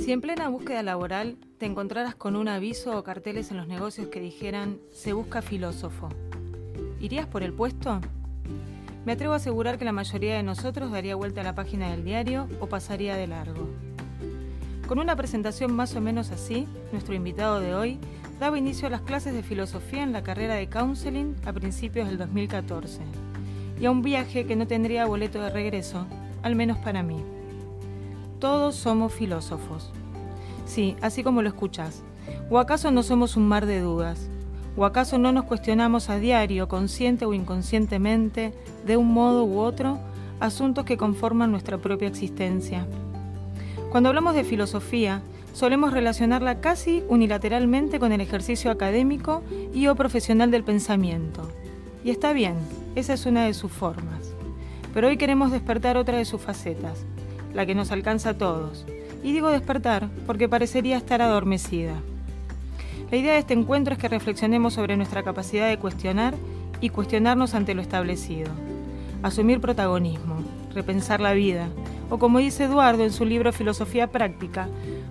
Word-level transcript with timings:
Si 0.00 0.12
en 0.12 0.22
plena 0.22 0.48
búsqueda 0.48 0.82
laboral 0.82 1.36
te 1.58 1.66
encontraras 1.66 2.14
con 2.14 2.34
un 2.34 2.48
aviso 2.48 2.96
o 2.96 3.04
carteles 3.04 3.50
en 3.50 3.58
los 3.58 3.68
negocios 3.68 4.08
que 4.08 4.18
dijeran 4.18 4.78
se 4.90 5.12
busca 5.12 5.42
filósofo, 5.42 6.08
¿irías 7.00 7.26
por 7.26 7.42
el 7.42 7.52
puesto? 7.52 8.00
Me 9.04 9.12
atrevo 9.12 9.34
a 9.34 9.36
asegurar 9.36 9.78
que 9.78 9.84
la 9.84 9.92
mayoría 9.92 10.36
de 10.36 10.42
nosotros 10.42 10.90
daría 10.90 11.16
vuelta 11.16 11.42
a 11.42 11.44
la 11.44 11.54
página 11.54 11.90
del 11.90 12.02
diario 12.02 12.48
o 12.60 12.66
pasaría 12.66 13.14
de 13.14 13.26
largo. 13.26 13.68
Con 14.88 15.00
una 15.00 15.16
presentación 15.16 15.74
más 15.74 15.94
o 15.94 16.00
menos 16.00 16.30
así, 16.30 16.66
nuestro 16.92 17.14
invitado 17.14 17.60
de 17.60 17.74
hoy 17.74 17.98
daba 18.40 18.58
inicio 18.58 18.88
a 18.88 18.90
las 18.90 19.02
clases 19.02 19.34
de 19.34 19.42
filosofía 19.42 20.02
en 20.02 20.12
la 20.12 20.22
carrera 20.22 20.54
de 20.54 20.70
counseling 20.70 21.36
a 21.44 21.52
principios 21.52 22.08
del 22.08 22.16
2014 22.16 23.02
y 23.78 23.84
a 23.84 23.90
un 23.90 24.00
viaje 24.00 24.46
que 24.46 24.56
no 24.56 24.66
tendría 24.66 25.04
boleto 25.04 25.42
de 25.42 25.50
regreso, 25.50 26.06
al 26.42 26.56
menos 26.56 26.78
para 26.78 27.02
mí. 27.02 27.22
Todos 28.40 28.74
somos 28.74 29.12
filósofos. 29.12 29.92
Sí, 30.64 30.96
así 31.02 31.22
como 31.22 31.42
lo 31.42 31.48
escuchas. 31.48 32.02
¿O 32.48 32.58
acaso 32.58 32.90
no 32.90 33.02
somos 33.02 33.36
un 33.36 33.46
mar 33.46 33.66
de 33.66 33.80
dudas? 33.80 34.30
¿O 34.78 34.86
acaso 34.86 35.18
no 35.18 35.30
nos 35.30 35.44
cuestionamos 35.44 36.08
a 36.08 36.18
diario, 36.18 36.66
consciente 36.66 37.26
o 37.26 37.34
inconscientemente, 37.34 38.54
de 38.86 38.96
un 38.96 39.12
modo 39.12 39.44
u 39.44 39.58
otro, 39.58 39.98
asuntos 40.40 40.86
que 40.86 40.96
conforman 40.96 41.50
nuestra 41.50 41.76
propia 41.76 42.08
existencia? 42.08 42.86
Cuando 43.90 44.08
hablamos 44.08 44.34
de 44.34 44.44
filosofía, 44.44 45.20
solemos 45.52 45.92
relacionarla 45.92 46.62
casi 46.62 47.04
unilateralmente 47.10 48.00
con 48.00 48.10
el 48.10 48.22
ejercicio 48.22 48.70
académico 48.70 49.42
y 49.74 49.86
o 49.88 49.94
profesional 49.96 50.50
del 50.50 50.64
pensamiento. 50.64 51.46
Y 52.04 52.10
está 52.10 52.32
bien, 52.32 52.54
esa 52.94 53.12
es 53.12 53.26
una 53.26 53.44
de 53.44 53.52
sus 53.52 53.70
formas. 53.70 54.32
Pero 54.94 55.08
hoy 55.08 55.18
queremos 55.18 55.52
despertar 55.52 55.98
otra 55.98 56.16
de 56.16 56.24
sus 56.24 56.40
facetas, 56.40 57.04
la 57.54 57.66
que 57.66 57.74
nos 57.74 57.92
alcanza 57.92 58.30
a 58.30 58.38
todos. 58.38 58.86
Y 59.22 59.32
digo 59.32 59.48
despertar 59.50 60.08
porque 60.26 60.48
parecería 60.48 60.96
estar 60.96 61.22
adormecida. 61.22 61.94
La 63.10 63.16
idea 63.16 63.32
de 63.32 63.40
este 63.40 63.54
encuentro 63.54 63.94
es 63.94 63.98
que 63.98 64.08
reflexionemos 64.08 64.74
sobre 64.74 64.96
nuestra 64.96 65.22
capacidad 65.22 65.68
de 65.68 65.78
cuestionar 65.78 66.34
y 66.80 66.90
cuestionarnos 66.90 67.54
ante 67.54 67.74
lo 67.74 67.82
establecido. 67.82 68.50
Asumir 69.22 69.60
protagonismo, 69.60 70.36
repensar 70.74 71.20
la 71.20 71.32
vida, 71.32 71.68
o 72.08 72.18
como 72.18 72.38
dice 72.38 72.64
Eduardo 72.64 73.04
en 73.04 73.12
su 73.12 73.24
libro 73.24 73.52
Filosofía 73.52 74.06
Práctica, 74.06 74.68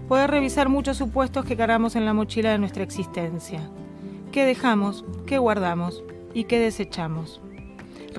poder 0.08 0.31
revisar 0.31 0.70
muchos 0.70 0.98
supuestos 0.98 1.46
que 1.46 1.56
cargamos 1.56 1.96
en 1.96 2.06
la 2.06 2.14
mochila 2.14 2.52
de 2.52 2.58
nuestra 2.58 2.84
existencia. 2.84 3.62
¿Qué 4.31 4.46
dejamos? 4.46 5.06
¿Qué 5.26 5.38
guardamos? 5.38 6.03
¿Y 6.34 6.46
qué 6.46 6.59
desechamos? 6.59 7.42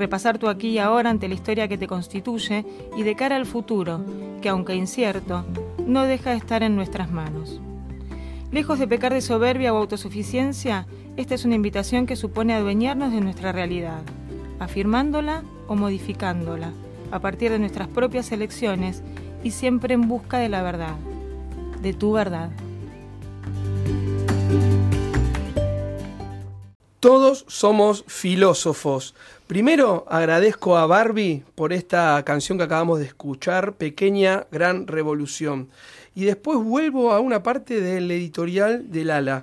Repasar 0.00 0.38
tu 0.38 0.48
aquí 0.48 0.70
y 0.70 0.78
ahora 0.78 1.10
ante 1.10 1.28
la 1.28 1.34
historia 1.34 1.68
que 1.68 1.76
te 1.76 1.86
constituye 1.86 2.64
y 2.96 3.02
de 3.02 3.14
cara 3.14 3.36
al 3.36 3.44
futuro, 3.44 4.00
que 4.40 4.48
aunque 4.48 4.74
incierto, 4.74 5.44
no 5.86 6.04
deja 6.04 6.30
de 6.30 6.38
estar 6.38 6.62
en 6.62 6.74
nuestras 6.74 7.10
manos. 7.12 7.60
Lejos 8.50 8.78
de 8.78 8.88
pecar 8.88 9.12
de 9.12 9.20
soberbia 9.20 9.74
o 9.74 9.76
autosuficiencia, 9.76 10.86
esta 11.18 11.34
es 11.34 11.44
una 11.44 11.54
invitación 11.54 12.06
que 12.06 12.16
supone 12.16 12.54
adueñarnos 12.54 13.12
de 13.12 13.20
nuestra 13.20 13.52
realidad, 13.52 14.00
afirmándola 14.58 15.42
o 15.68 15.76
modificándola, 15.76 16.72
a 17.10 17.18
partir 17.20 17.50
de 17.50 17.58
nuestras 17.58 17.86
propias 17.86 18.32
elecciones 18.32 19.02
y 19.44 19.50
siempre 19.50 19.92
en 19.92 20.08
busca 20.08 20.38
de 20.38 20.48
la 20.48 20.62
verdad, 20.62 20.96
de 21.82 21.92
tu 21.92 22.12
verdad. 22.12 22.50
Todos 27.00 27.46
somos 27.48 28.04
filósofos. 28.08 29.14
Primero 29.50 30.06
agradezco 30.08 30.76
a 30.76 30.86
Barbie 30.86 31.42
por 31.56 31.72
esta 31.72 32.24
canción 32.24 32.56
que 32.56 32.62
acabamos 32.62 33.00
de 33.00 33.06
escuchar, 33.06 33.74
Pequeña 33.74 34.46
Gran 34.52 34.86
Revolución. 34.86 35.70
Y 36.14 36.24
después 36.24 36.60
vuelvo 36.60 37.10
a 37.10 37.18
una 37.18 37.42
parte 37.42 37.80
del 37.80 38.08
editorial 38.12 38.92
del 38.92 39.10
ala. 39.10 39.42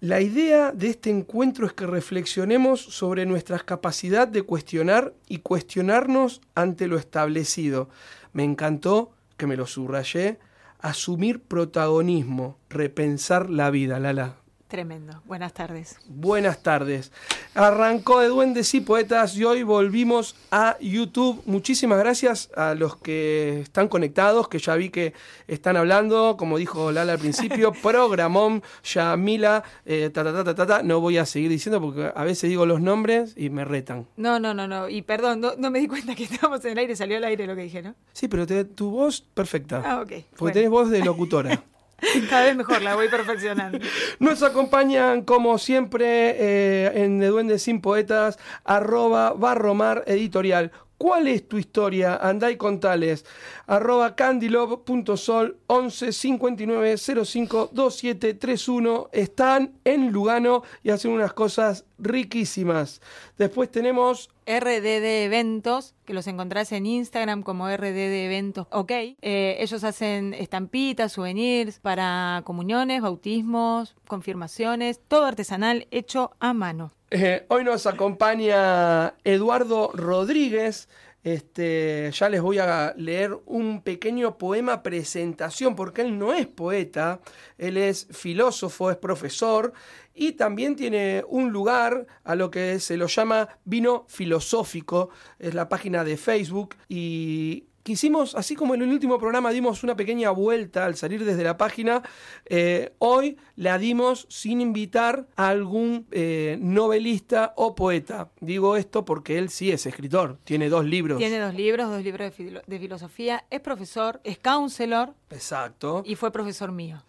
La 0.00 0.20
idea 0.20 0.72
de 0.72 0.88
este 0.88 1.10
encuentro 1.10 1.64
es 1.64 1.72
que 1.72 1.86
reflexionemos 1.86 2.80
sobre 2.80 3.24
nuestra 3.24 3.60
capacidad 3.60 4.26
de 4.26 4.42
cuestionar 4.42 5.14
y 5.28 5.38
cuestionarnos 5.38 6.40
ante 6.56 6.88
lo 6.88 6.98
establecido. 6.98 7.88
Me 8.32 8.42
encantó, 8.42 9.12
que 9.36 9.46
me 9.46 9.56
lo 9.56 9.68
subrayé, 9.68 10.40
asumir 10.80 11.40
protagonismo, 11.40 12.58
repensar 12.68 13.48
la 13.48 13.70
vida, 13.70 14.00
Lala. 14.00 14.43
Tremendo. 14.74 15.22
Buenas 15.24 15.52
tardes. 15.52 16.00
Buenas 16.08 16.64
tardes. 16.64 17.12
Arrancó 17.54 18.18
de 18.18 18.26
Duendes 18.26 18.74
y 18.74 18.80
Poetas 18.80 19.36
y 19.36 19.44
hoy 19.44 19.62
volvimos 19.62 20.34
a 20.50 20.76
YouTube. 20.80 21.40
Muchísimas 21.46 21.96
gracias 22.00 22.50
a 22.56 22.74
los 22.74 22.96
que 22.96 23.60
están 23.60 23.86
conectados, 23.86 24.48
que 24.48 24.58
ya 24.58 24.74
vi 24.74 24.90
que 24.90 25.12
están 25.46 25.76
hablando, 25.76 26.34
como 26.36 26.58
dijo 26.58 26.90
Lala 26.90 27.12
al 27.12 27.20
principio, 27.20 27.72
programón, 27.84 28.64
Yamila, 28.82 29.62
eh, 29.86 30.10
ta, 30.12 30.24
ta, 30.24 30.42
ta, 30.42 30.56
ta, 30.56 30.66
ta, 30.66 30.82
No 30.82 30.98
voy 30.98 31.18
a 31.18 31.24
seguir 31.24 31.50
diciendo 31.50 31.80
porque 31.80 32.10
a 32.12 32.24
veces 32.24 32.50
digo 32.50 32.66
los 32.66 32.80
nombres 32.80 33.34
y 33.36 33.50
me 33.50 33.64
retan. 33.64 34.08
No, 34.16 34.40
no, 34.40 34.54
no, 34.54 34.66
no. 34.66 34.88
Y 34.88 35.02
perdón, 35.02 35.40
no, 35.40 35.70
me 35.70 35.78
di 35.78 35.86
cuenta 35.86 36.16
que 36.16 36.24
estábamos 36.24 36.64
en 36.64 36.72
el 36.72 36.78
aire, 36.78 36.96
salió 36.96 37.18
al 37.18 37.22
aire 37.22 37.46
lo 37.46 37.54
que 37.54 37.62
dije, 37.62 37.80
¿no? 37.80 37.94
Sí, 38.12 38.26
pero 38.26 38.44
tu 38.66 38.90
voz 38.90 39.20
perfecta. 39.20 39.82
Ah, 39.84 40.00
ok. 40.00 40.24
Porque 40.36 40.54
tenés 40.54 40.70
voz 40.70 40.90
de 40.90 41.04
locutora. 41.04 41.62
Cada 42.30 42.44
vez 42.44 42.56
mejor, 42.56 42.82
la 42.82 42.94
voy 42.94 43.08
perfeccionando. 43.08 43.78
Nos 44.18 44.42
acompañan, 44.42 45.22
como 45.22 45.58
siempre, 45.58 46.36
eh, 46.38 47.04
en 47.04 47.18
De 47.18 47.28
Duendes 47.28 47.62
Sin 47.62 47.80
Poetas, 47.80 48.38
arroba 48.64 49.32
barromar 49.32 50.04
editorial. 50.06 50.72
¿Cuál 50.98 51.28
es 51.28 51.48
tu 51.48 51.58
historia? 51.58 52.16
Andá 52.16 52.50
y 52.50 52.56
contales. 52.56 53.24
Arroba 53.66 54.14
candylove.sol 54.14 55.58
11 55.66 56.12
59 56.12 56.96
05 56.98 57.70
2731. 57.72 59.08
Están 59.12 59.72
en 59.84 60.12
Lugano 60.12 60.62
y 60.82 60.90
hacen 60.90 61.10
unas 61.10 61.32
cosas 61.32 61.84
riquísimas. 61.98 63.00
Después 63.38 63.70
tenemos 63.70 64.30
RDD 64.46 65.24
Eventos, 65.24 65.94
que 66.04 66.14
los 66.14 66.26
encontrás 66.26 66.70
en 66.72 66.86
Instagram 66.86 67.42
como 67.42 67.68
RDD 67.68 68.26
Eventos, 68.26 68.66
ok. 68.70 68.90
Eh, 68.90 69.56
ellos 69.58 69.84
hacen 69.84 70.34
estampitas, 70.34 71.12
souvenirs 71.12 71.78
para 71.80 72.42
comuniones, 72.44 73.00
bautismos, 73.00 73.96
confirmaciones, 74.06 75.00
todo 75.08 75.24
artesanal 75.24 75.88
hecho 75.90 76.32
a 76.40 76.52
mano. 76.52 76.92
Eh, 77.16 77.46
hoy 77.46 77.62
nos 77.62 77.86
acompaña 77.86 79.14
Eduardo 79.22 79.92
Rodríguez. 79.94 80.88
Este, 81.22 82.10
ya 82.12 82.28
les 82.28 82.42
voy 82.42 82.58
a 82.58 82.92
leer 82.96 83.38
un 83.46 83.82
pequeño 83.82 84.36
poema 84.36 84.82
presentación, 84.82 85.76
porque 85.76 86.02
él 86.02 86.18
no 86.18 86.34
es 86.34 86.48
poeta, 86.48 87.20
él 87.56 87.76
es 87.76 88.08
filósofo, 88.10 88.90
es 88.90 88.96
profesor 88.96 89.72
y 90.12 90.32
también 90.32 90.74
tiene 90.74 91.22
un 91.28 91.52
lugar 91.52 92.04
a 92.24 92.34
lo 92.34 92.50
que 92.50 92.80
se 92.80 92.96
lo 92.96 93.06
llama 93.06 93.48
vino 93.64 94.06
filosófico, 94.08 95.10
es 95.38 95.54
la 95.54 95.68
página 95.68 96.02
de 96.02 96.16
Facebook 96.16 96.74
y 96.88 97.68
quisimos, 97.84 98.34
así 98.34 98.56
como 98.56 98.74
en 98.74 98.82
el 98.82 98.88
último 98.88 99.18
programa 99.18 99.50
dimos 99.50 99.84
una 99.84 99.94
pequeña 99.94 100.30
vuelta 100.30 100.86
al 100.86 100.96
salir 100.96 101.24
desde 101.24 101.44
la 101.44 101.56
página, 101.56 102.02
eh, 102.46 102.94
hoy 102.98 103.36
la 103.56 103.78
dimos 103.78 104.26
sin 104.30 104.60
invitar 104.60 105.28
a 105.36 105.48
algún 105.48 106.06
eh, 106.10 106.56
novelista 106.60 107.52
o 107.56 107.74
poeta. 107.74 108.30
Digo 108.40 108.76
esto 108.76 109.04
porque 109.04 109.38
él 109.38 109.50
sí 109.50 109.70
es 109.70 109.86
escritor, 109.86 110.38
tiene 110.44 110.68
dos 110.68 110.86
libros. 110.86 111.18
Tiene 111.18 111.38
dos 111.38 111.54
libros, 111.54 111.88
dos 111.90 112.02
libros 112.02 112.32
de, 112.66 112.78
filosofía, 112.78 113.44
es 113.50 113.60
profesor, 113.60 114.20
es 114.24 114.38
counselor. 114.38 115.14
Exacto. 115.34 116.02
Y 116.06 116.14
fue 116.14 116.30
profesor 116.30 116.72
mío. 116.72 117.02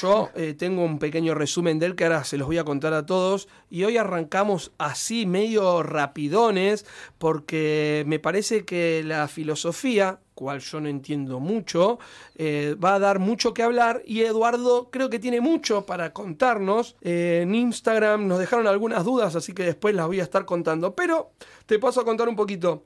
Yo, 0.00 0.30
eh, 0.34 0.54
tengo 0.54 0.84
un 0.84 0.98
pequeño 0.98 1.34
resumen 1.34 1.78
de 1.78 1.86
él 1.86 1.96
que 1.96 2.04
ahora 2.04 2.24
se 2.24 2.36
los 2.36 2.46
voy 2.46 2.58
a 2.58 2.64
contar 2.64 2.92
a 2.92 3.06
todos. 3.06 3.48
Y 3.70 3.84
hoy 3.84 3.96
arrancamos 3.96 4.72
así, 4.78 5.26
medio 5.26 5.82
rapidones, 5.82 6.86
porque 7.18 8.04
me 8.06 8.18
parece 8.18 8.64
que 8.64 9.02
la 9.04 9.28
filosofía 9.28 10.20
cual 10.34 10.58
yo 10.60 10.80
no 10.80 10.88
entiendo 10.88 11.40
mucho, 11.40 11.98
eh, 12.34 12.76
va 12.82 12.96
a 12.96 12.98
dar 12.98 13.20
mucho 13.20 13.54
que 13.54 13.62
hablar 13.62 14.02
y 14.04 14.22
Eduardo 14.22 14.90
creo 14.90 15.08
que 15.08 15.18
tiene 15.18 15.40
mucho 15.40 15.86
para 15.86 16.12
contarnos. 16.12 16.96
Eh, 17.00 17.40
en 17.42 17.54
Instagram 17.54 18.26
nos 18.26 18.40
dejaron 18.40 18.66
algunas 18.66 19.04
dudas, 19.04 19.36
así 19.36 19.52
que 19.52 19.62
después 19.62 19.94
las 19.94 20.06
voy 20.06 20.20
a 20.20 20.24
estar 20.24 20.44
contando, 20.44 20.94
pero 20.94 21.30
te 21.66 21.78
paso 21.78 22.00
a 22.00 22.04
contar 22.04 22.28
un 22.28 22.36
poquito. 22.36 22.84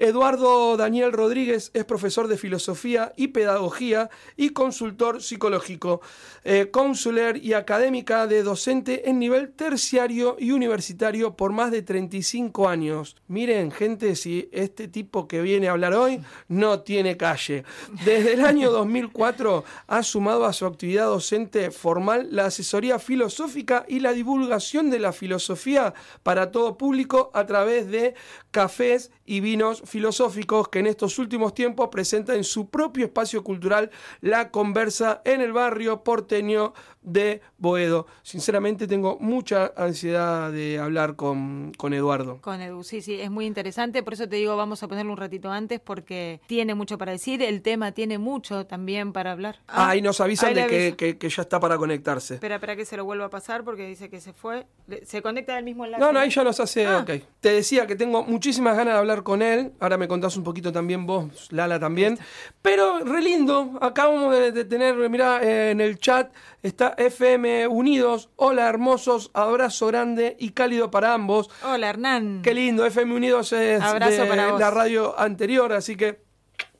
Eduardo 0.00 0.76
Daniel 0.76 1.12
Rodríguez 1.12 1.72
es 1.74 1.84
profesor 1.84 2.28
de 2.28 2.38
filosofía 2.38 3.12
y 3.16 3.28
pedagogía 3.28 4.10
y 4.36 4.50
consultor 4.50 5.20
psicológico, 5.20 6.00
eh, 6.44 6.68
consular 6.70 7.36
y 7.36 7.54
académica 7.54 8.28
de 8.28 8.44
docente 8.44 9.10
en 9.10 9.18
nivel 9.18 9.50
terciario 9.50 10.36
y 10.38 10.52
universitario 10.52 11.34
por 11.34 11.50
más 11.50 11.72
de 11.72 11.82
35 11.82 12.68
años. 12.68 13.16
Miren, 13.26 13.72
gente, 13.72 14.14
si 14.14 14.48
este 14.52 14.86
tipo 14.86 15.26
que 15.26 15.42
viene 15.42 15.66
a 15.66 15.72
hablar 15.72 15.94
hoy 15.94 16.20
no 16.46 16.82
tiene 16.82 17.16
calle. 17.16 17.64
Desde 18.04 18.34
el 18.34 18.44
año 18.44 18.70
2004 18.70 19.64
ha 19.88 20.02
sumado 20.04 20.46
a 20.46 20.52
su 20.52 20.64
actividad 20.64 21.06
docente 21.06 21.72
formal 21.72 22.28
la 22.30 22.46
asesoría 22.46 23.00
filosófica 23.00 23.84
y 23.88 23.98
la 23.98 24.12
divulgación 24.12 24.90
de 24.90 25.00
la 25.00 25.12
filosofía 25.12 25.92
para 26.22 26.52
todo 26.52 26.78
público 26.78 27.32
a 27.34 27.46
través 27.46 27.88
de 27.90 28.14
cafés 28.52 29.10
y 29.26 29.40
vinos 29.40 29.82
filosóficos 29.88 30.68
que 30.68 30.78
en 30.80 30.86
estos 30.86 31.18
últimos 31.18 31.54
tiempos 31.54 31.88
presentan 31.90 32.36
en 32.36 32.44
su 32.44 32.68
propio 32.68 33.06
espacio 33.06 33.42
cultural 33.42 33.90
la 34.20 34.50
conversa 34.50 35.22
en 35.24 35.40
el 35.40 35.52
barrio 35.52 36.04
porteño 36.04 36.74
de 37.02 37.40
Boedo. 37.58 38.06
Sinceramente 38.22 38.86
tengo 38.86 39.18
mucha 39.20 39.72
ansiedad 39.76 40.52
de 40.52 40.78
hablar 40.78 41.16
con, 41.16 41.72
con 41.76 41.92
Eduardo. 41.94 42.40
Con 42.40 42.60
Edu, 42.60 42.82
sí, 42.82 43.00
sí, 43.00 43.20
es 43.20 43.30
muy 43.30 43.46
interesante, 43.46 44.02
por 44.02 44.14
eso 44.14 44.28
te 44.28 44.36
digo, 44.36 44.56
vamos 44.56 44.82
a 44.82 44.88
ponerlo 44.88 45.12
un 45.12 45.18
ratito 45.18 45.50
antes 45.50 45.80
porque 45.80 46.40
tiene 46.46 46.74
mucho 46.74 46.98
para 46.98 47.12
decir, 47.12 47.42
el 47.42 47.62
tema 47.62 47.92
tiene 47.92 48.18
mucho 48.18 48.66
también 48.66 49.12
para 49.12 49.32
hablar. 49.32 49.60
Ah, 49.68 49.96
y 49.96 50.02
nos 50.02 50.20
avisan 50.20 50.54
de 50.54 50.94
que, 50.96 51.16
que, 51.16 51.28
ya 51.28 51.42
está 51.42 51.60
para 51.60 51.76
conectarse. 51.76 52.34
Espera, 52.34 52.56
espera 52.56 52.76
que 52.76 52.84
se 52.84 52.96
lo 52.96 53.04
vuelva 53.04 53.26
a 53.26 53.30
pasar 53.30 53.64
porque 53.64 53.86
dice 53.86 54.08
que 54.08 54.20
se 54.20 54.32
fue. 54.32 54.66
Se 55.04 55.22
conecta 55.22 55.54
del 55.54 55.64
mismo 55.64 55.84
enlace. 55.84 56.02
No, 56.02 56.12
no, 56.12 56.18
ahí 56.18 56.30
ya 56.30 56.44
nos 56.44 56.58
hace, 56.60 56.86
ah. 56.86 56.98
ok. 56.98 57.10
Te 57.40 57.52
decía 57.52 57.86
que 57.86 57.96
tengo 57.96 58.24
muchísimas 58.24 58.76
ganas 58.76 58.94
de 58.94 58.98
hablar 58.98 59.22
con 59.22 59.42
él, 59.42 59.72
ahora 59.80 59.96
me 59.96 60.08
contás 60.08 60.36
un 60.36 60.44
poquito 60.44 60.72
también 60.72 61.06
vos, 61.06 61.50
Lala 61.52 61.78
también, 61.78 62.18
pero 62.62 63.00
re 63.00 63.22
lindo, 63.22 63.78
acabamos 63.80 64.34
de, 64.34 64.64
tener, 64.64 64.96
mirá, 65.08 65.42
eh, 65.42 65.70
en 65.70 65.80
el 65.80 65.98
chat 65.98 66.32
está 66.62 66.94
FM 66.96 67.68
Unidos. 67.68 68.30
Hola, 68.36 68.68
hermosos. 68.68 69.30
Abrazo 69.34 69.86
grande 69.86 70.36
y 70.38 70.50
cálido 70.50 70.90
para 70.90 71.14
ambos. 71.14 71.50
Hola, 71.64 71.90
Hernán. 71.90 72.42
Qué 72.42 72.54
lindo. 72.54 72.84
FM 72.84 73.14
Unidos 73.14 73.52
es 73.52 73.82
Abrazo 73.82 74.24
de 74.24 74.36
la 74.36 74.70
radio 74.70 75.18
anterior, 75.18 75.72
así 75.72 75.96
que 75.96 76.22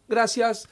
gracias. 0.09 0.69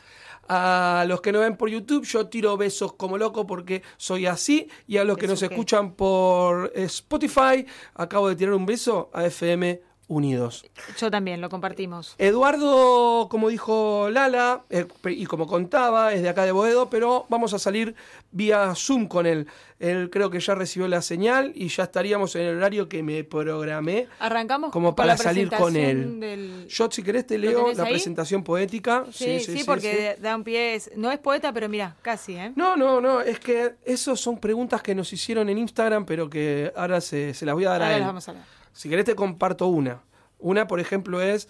A 0.48 1.04
los 1.08 1.20
que 1.22 1.32
nos 1.32 1.42
ven 1.42 1.56
por 1.56 1.68
YouTube, 1.68 2.04
yo 2.04 2.28
tiro 2.28 2.56
besos 2.56 2.92
como 2.92 3.18
loco 3.18 3.48
porque 3.48 3.82
soy 3.96 4.26
así. 4.26 4.68
Y 4.86 4.98
a 4.98 5.04
los 5.04 5.18
que 5.18 5.26
nos 5.26 5.42
escuchan 5.42 5.94
por 5.94 6.70
Spotify, 6.74 7.66
acabo 7.94 8.28
de 8.28 8.36
tirar 8.36 8.54
un 8.54 8.64
beso 8.64 9.10
a 9.12 9.24
FM 9.24 9.80
unidos. 10.08 10.64
Yo 10.98 11.10
también, 11.10 11.40
lo 11.40 11.48
compartimos. 11.48 12.14
Eduardo, 12.18 13.28
como 13.28 13.48
dijo 13.48 14.08
Lala, 14.10 14.62
eh, 14.70 14.86
y 15.04 15.26
como 15.26 15.46
contaba, 15.46 16.12
es 16.12 16.22
de 16.22 16.28
acá 16.28 16.44
de 16.44 16.52
Boedo, 16.52 16.88
pero 16.88 17.26
vamos 17.28 17.54
a 17.54 17.58
salir 17.58 17.94
vía 18.30 18.72
Zoom 18.76 19.08
con 19.08 19.26
él. 19.26 19.48
Él 19.78 20.08
creo 20.10 20.30
que 20.30 20.40
ya 20.40 20.54
recibió 20.54 20.88
la 20.88 21.02
señal 21.02 21.52
y 21.54 21.68
ya 21.68 21.84
estaríamos 21.84 22.34
en 22.36 22.42
el 22.42 22.56
horario 22.56 22.88
que 22.88 23.02
me 23.02 23.24
programé. 23.24 24.08
Arrancamos 24.20 24.70
como 24.70 24.94
para 24.94 25.16
salir 25.16 25.50
con 25.50 25.76
él. 25.76 26.66
Yo, 26.68 26.90
si 26.90 27.02
querés, 27.02 27.26
te 27.26 27.36
leo 27.36 27.72
la 27.74 27.84
presentación 27.84 28.42
poética. 28.42 29.04
Sí, 29.12 29.40
sí, 29.40 29.58
sí, 29.58 29.64
porque 29.64 30.16
da 30.20 30.36
un 30.36 30.44
pie. 30.44 30.80
no 30.96 31.10
es 31.10 31.18
poeta, 31.18 31.52
pero 31.52 31.68
mira, 31.68 31.96
casi, 32.00 32.36
¿eh? 32.36 32.52
No, 32.56 32.76
no, 32.76 33.00
no. 33.00 33.20
Es 33.20 33.38
que 33.38 33.74
esos 33.84 34.20
son 34.20 34.38
preguntas 34.38 34.82
que 34.82 34.94
nos 34.94 35.12
hicieron 35.12 35.48
en 35.48 35.58
Instagram, 35.58 36.06
pero 36.06 36.30
que 36.30 36.72
ahora 36.74 37.00
se, 37.00 37.34
las 37.42 37.54
voy 37.54 37.64
a 37.64 37.70
dar 37.70 37.82
a 37.82 37.96
él. 37.96 38.02
vamos 38.02 38.28
a 38.28 38.32
ver. 38.32 38.56
Si 38.76 38.90
querés 38.90 39.06
te 39.06 39.14
comparto 39.14 39.68
una. 39.68 40.02
Una, 40.38 40.66
por 40.66 40.80
ejemplo, 40.80 41.22
es, 41.22 41.48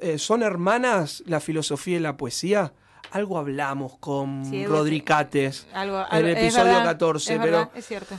eh, 0.00 0.16
¿son 0.16 0.42
hermanas 0.42 1.22
la 1.26 1.38
filosofía 1.38 1.98
y 1.98 2.00
la 2.00 2.16
poesía? 2.16 2.72
Algo 3.10 3.36
hablamos 3.36 3.98
con 3.98 4.42
Rodricates 4.66 5.66
en 5.74 5.90
el 6.16 6.28
episodio 6.30 6.82
14. 6.82 7.38
pero, 7.38 7.70
es 7.74 7.86
cierto. 7.86 8.14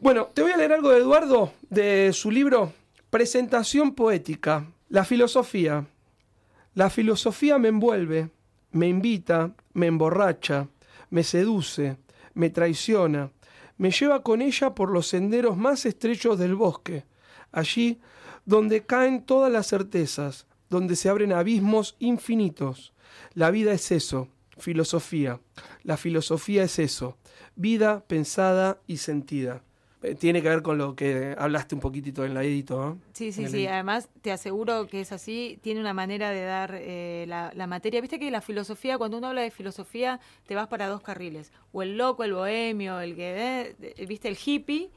Bueno, 0.00 0.26
te 0.34 0.42
voy 0.42 0.52
a 0.52 0.58
leer 0.58 0.74
algo 0.74 0.90
de 0.90 0.98
Eduardo, 0.98 1.54
de 1.70 2.12
su 2.12 2.30
libro 2.30 2.74
Presentación 3.08 3.94
Poética. 3.94 4.66
La 4.90 5.06
filosofía. 5.06 5.86
La 6.74 6.90
filosofía 6.90 7.56
me 7.56 7.68
envuelve, 7.68 8.28
me 8.72 8.86
invita, 8.86 9.52
me 9.72 9.86
emborracha, 9.86 10.68
me 11.08 11.22
seduce, 11.24 11.96
me 12.34 12.50
traiciona, 12.50 13.30
me 13.78 13.90
lleva 13.90 14.22
con 14.22 14.42
ella 14.42 14.74
por 14.74 14.90
los 14.90 15.06
senderos 15.08 15.56
más 15.56 15.86
estrechos 15.86 16.38
del 16.38 16.54
bosque 16.54 17.06
allí 17.54 18.00
donde 18.44 18.84
caen 18.84 19.22
todas 19.22 19.50
las 19.50 19.66
certezas, 19.66 20.46
donde 20.68 20.96
se 20.96 21.08
abren 21.08 21.32
abismos 21.32 21.96
infinitos. 21.98 22.92
La 23.32 23.50
vida 23.50 23.72
es 23.72 23.90
eso, 23.90 24.28
filosofía. 24.58 25.40
La 25.82 25.96
filosofía 25.96 26.64
es 26.64 26.78
eso, 26.78 27.16
vida 27.56 28.04
pensada 28.06 28.78
y 28.86 28.98
sentida. 28.98 29.62
Eh, 30.02 30.14
tiene 30.14 30.42
que 30.42 30.50
ver 30.50 30.60
con 30.60 30.76
lo 30.76 30.94
que 30.94 31.34
hablaste 31.38 31.74
un 31.74 31.80
poquitito 31.80 32.26
en 32.26 32.34
la 32.34 32.44
edito. 32.44 32.98
Sí, 33.14 33.32
sí, 33.32 33.48
sí. 33.48 33.66
Además, 33.66 34.10
te 34.20 34.32
aseguro 34.32 34.86
que 34.86 35.00
es 35.00 35.12
así. 35.12 35.58
Tiene 35.62 35.80
una 35.80 35.94
manera 35.94 36.28
de 36.28 36.42
dar 36.42 36.74
eh, 36.74 37.24
la, 37.26 37.66
materia. 37.66 38.02
Viste 38.02 38.18
que 38.18 38.30
la 38.30 38.42
filosofía, 38.42 38.98
cuando 38.98 39.16
uno 39.16 39.28
habla 39.28 39.40
de 39.40 39.50
filosofía, 39.50 40.20
te 40.46 40.54
vas 40.54 40.68
para 40.68 40.88
dos 40.88 41.00
carriles. 41.00 41.52
O 41.72 41.82
el 41.82 41.96
loco, 41.96 42.22
el 42.22 42.34
bohemio, 42.34 43.00
el 43.00 43.16
que, 43.16 43.74
eh, 43.80 44.06
viste, 44.06 44.28
el 44.28 44.36
hippie, 44.44 44.90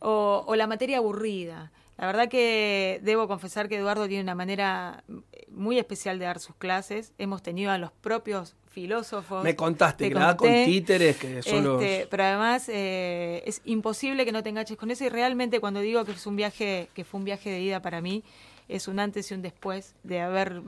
o 0.00 0.54
la 0.56 0.66
materia 0.66 0.98
aburrida. 0.98 1.70
La 1.98 2.06
verdad 2.06 2.28
que 2.28 3.00
debo 3.02 3.26
confesar 3.26 3.68
que 3.68 3.76
Eduardo 3.76 4.06
tiene 4.06 4.22
una 4.22 4.34
manera 4.34 5.02
muy 5.48 5.78
especial 5.78 6.18
de 6.18 6.26
dar 6.26 6.40
sus 6.40 6.54
clases. 6.56 7.12
Hemos 7.16 7.42
tenido 7.42 7.70
a 7.70 7.78
los 7.78 7.90
propios 7.90 8.54
filósofos. 8.66 9.42
Me 9.42 9.56
contaste, 9.56 10.10
que 10.10 10.14
con 10.14 10.50
títeres, 10.66 11.16
que 11.16 11.42
son 11.42 11.80
este, 11.82 12.06
Pero 12.10 12.24
además 12.24 12.68
eh, 12.68 13.42
es 13.46 13.62
imposible 13.64 14.26
que 14.26 14.32
no 14.32 14.42
te 14.42 14.50
enganches 14.50 14.76
con 14.76 14.90
eso 14.90 15.04
y 15.04 15.08
realmente 15.08 15.60
cuando 15.60 15.80
digo 15.80 16.04
que 16.04 16.12
es 16.12 16.26
un 16.26 16.36
viaje, 16.36 16.90
que 16.92 17.04
fue 17.04 17.18
un 17.18 17.24
viaje 17.24 17.48
de 17.48 17.60
ida 17.60 17.80
para 17.80 18.02
mí, 18.02 18.22
es 18.68 18.86
un 18.86 18.98
antes 18.98 19.30
y 19.30 19.34
un 19.34 19.40
después 19.40 19.94
de 20.02 20.20
haber 20.20 20.60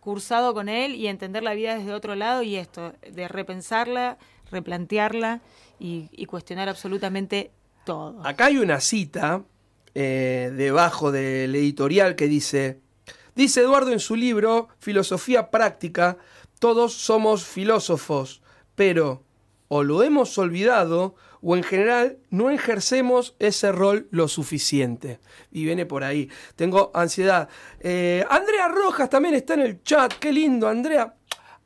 cursado 0.00 0.52
con 0.52 0.68
él 0.68 0.96
y 0.96 1.06
entender 1.06 1.44
la 1.44 1.54
vida 1.54 1.78
desde 1.78 1.92
otro 1.92 2.16
lado 2.16 2.42
y 2.42 2.56
esto, 2.56 2.92
de 3.08 3.28
repensarla, 3.28 4.18
replantearla 4.50 5.40
y, 5.78 6.08
y 6.10 6.26
cuestionar 6.26 6.68
absolutamente 6.68 7.52
todo. 7.84 8.20
Acá 8.26 8.46
hay 8.46 8.58
una 8.58 8.80
cita 8.80 9.44
eh, 9.94 10.52
debajo 10.54 11.12
del 11.12 11.54
editorial 11.54 12.16
que 12.16 12.28
dice, 12.28 12.80
dice 13.34 13.60
Eduardo 13.60 13.92
en 13.92 14.00
su 14.00 14.16
libro 14.16 14.68
Filosofía 14.78 15.50
Práctica, 15.50 16.18
todos 16.58 16.94
somos 16.94 17.44
filósofos, 17.44 18.42
pero 18.74 19.24
o 19.68 19.82
lo 19.82 20.02
hemos 20.02 20.36
olvidado 20.38 21.14
o 21.40 21.56
en 21.56 21.62
general 21.62 22.18
no 22.30 22.50
ejercemos 22.50 23.36
ese 23.38 23.70
rol 23.70 24.08
lo 24.10 24.28
suficiente. 24.28 25.20
Y 25.52 25.64
viene 25.64 25.84
por 25.84 26.02
ahí. 26.02 26.30
Tengo 26.56 26.90
ansiedad. 26.94 27.48
Eh, 27.80 28.24
Andrea 28.30 28.68
Rojas 28.68 29.10
también 29.10 29.34
está 29.34 29.54
en 29.54 29.60
el 29.60 29.82
chat. 29.82 30.14
Qué 30.14 30.32
lindo, 30.32 30.68
Andrea. 30.68 31.14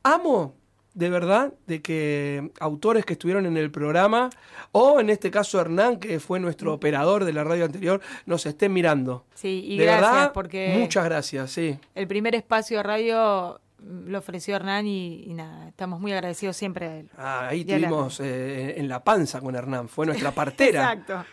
Amo 0.02 0.57
de 0.98 1.10
verdad 1.10 1.52
de 1.68 1.80
que 1.80 2.50
autores 2.58 3.04
que 3.04 3.12
estuvieron 3.12 3.46
en 3.46 3.56
el 3.56 3.70
programa, 3.70 4.30
o 4.72 4.98
en 4.98 5.10
este 5.10 5.30
caso 5.30 5.60
Hernán, 5.60 5.98
que 5.98 6.18
fue 6.18 6.40
nuestro 6.40 6.74
operador 6.74 7.24
de 7.24 7.32
la 7.32 7.44
radio 7.44 7.66
anterior, 7.66 8.00
nos 8.26 8.46
estén 8.46 8.72
mirando. 8.72 9.24
Sí, 9.34 9.64
y 9.64 9.76
gracias 9.78 10.30
porque... 10.30 10.76
Muchas 10.76 11.04
gracias, 11.04 11.52
sí. 11.52 11.78
El 11.94 12.08
primer 12.08 12.34
espacio 12.34 12.78
de 12.78 12.82
radio 12.82 13.60
lo 13.78 14.18
ofreció 14.18 14.56
Hernán 14.56 14.88
y, 14.88 15.32
nada, 15.34 15.68
estamos 15.68 16.00
muy 16.00 16.12
agradecidos 16.12 16.56
siempre 16.56 16.88
a 16.88 16.96
él. 16.96 17.10
Ah, 17.16 17.46
ahí 17.48 17.64
tuvimos 17.64 18.18
eh, 18.18 18.74
en 18.76 18.88
la 18.88 19.04
panza 19.04 19.40
con 19.40 19.54
Hernán, 19.54 19.88
fue 19.88 20.04
nuestra 20.04 20.32
partera. 20.32 20.92
Exacto. 20.92 21.24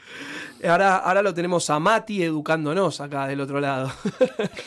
Ahora, 0.64 0.98
ahora 0.98 1.24
lo 1.24 1.34
tenemos 1.34 1.68
a 1.72 1.80
Mati 1.80 2.22
educándonos 2.22 3.02
acá 3.02 3.26
del 3.26 3.42
otro 3.42 3.60
lado. 3.60 3.92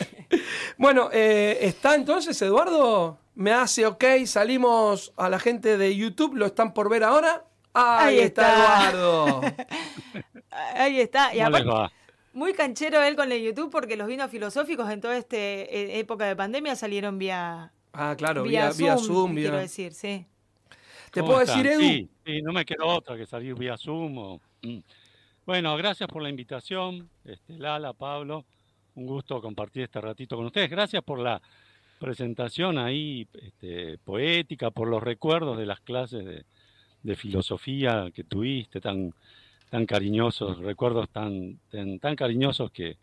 bueno, 0.77 1.09
eh, 1.13 1.57
¿está 1.61 1.95
entonces 1.95 2.39
Eduardo? 2.41 3.17
Me 3.39 3.53
hace 3.53 3.85
ok, 3.85 4.03
salimos 4.25 5.13
a 5.15 5.29
la 5.29 5.39
gente 5.39 5.77
de 5.77 5.95
YouTube, 5.95 6.35
lo 6.35 6.45
están 6.45 6.73
por 6.73 6.89
ver 6.89 7.05
ahora. 7.05 7.45
Ahí, 7.73 8.19
está. 8.19 8.89
Eduardo. 8.89 9.41
Ahí 10.75 10.99
está. 10.99 11.33
Y 11.33 11.39
muy 12.33 12.53
canchero 12.53 13.01
él 13.01 13.15
con 13.15 13.31
el 13.31 13.41
YouTube 13.41 13.71
porque 13.71 13.95
los 13.95 14.07
vinos 14.07 14.29
filosóficos 14.29 14.91
en 14.91 14.99
toda 14.99 15.15
esta 15.15 15.37
eh, 15.37 15.99
época 15.99 16.25
de 16.25 16.35
pandemia 16.35 16.75
salieron 16.75 17.17
vía. 17.17 17.71
Ah, 17.93 18.13
claro, 18.17 18.43
vía, 18.43 18.73
Zoom. 18.73 19.35
quiero 19.35 19.57
decir, 19.57 19.93
sí. 19.93 20.25
¿Te 21.11 21.23
puedo 21.23 21.39
decir, 21.39 21.65
Edu? 21.65 22.09
Sí, 22.25 22.41
no 22.41 22.51
me 22.51 22.65
queda 22.65 22.83
otra 22.83 23.15
que 23.15 23.25
salir 23.25 23.55
vía 23.55 23.77
Zoom. 23.77 24.37
Mm. 24.63 24.79
Bueno, 25.45 25.77
gracias 25.77 26.09
por 26.09 26.21
la 26.21 26.29
invitación, 26.29 27.09
este, 27.23 27.53
Lala, 27.53 27.93
Pablo. 27.93 28.43
Un 28.95 29.05
gusto 29.05 29.41
compartir 29.41 29.83
este 29.83 30.01
ratito 30.01 30.35
con 30.35 30.45
ustedes. 30.47 30.69
Gracias 30.69 31.01
por 31.03 31.19
la 31.19 31.41
presentación 31.99 32.77
ahí 32.77 33.27
este, 33.33 33.97
poética, 33.99 34.71
por 34.71 34.87
los 34.87 35.03
recuerdos 35.03 35.57
de 35.57 35.65
las 35.65 35.81
clases 35.81 36.25
de, 36.25 36.45
filosofía 37.15 38.11
que 38.13 38.23
tuviste, 38.23 38.79
tan, 38.79 39.13
tan 39.69 39.85
cariñosos, 39.85 40.59
recuerdos 40.59 41.09
tan, 41.09 41.59
tan, 41.69 42.15
cariñosos 42.15 42.71
que 42.71 42.97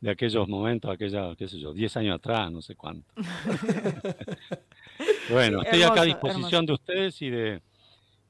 de 0.00 0.10
aquellos 0.10 0.48
momentos, 0.48 0.90
aquella, 0.90 1.34
qué 1.36 1.48
sé 1.48 1.58
yo, 1.58 1.72
10 1.72 1.96
años 1.98 2.16
atrás, 2.16 2.50
no 2.50 2.62
sé 2.62 2.74
cuánto. 2.74 3.12
bueno, 5.30 5.62
estoy 5.62 5.82
acá 5.82 6.02
a 6.02 6.04
disposición 6.04 6.64
de 6.64 6.72
ustedes 6.72 7.20
y 7.20 7.30
de, 7.30 7.60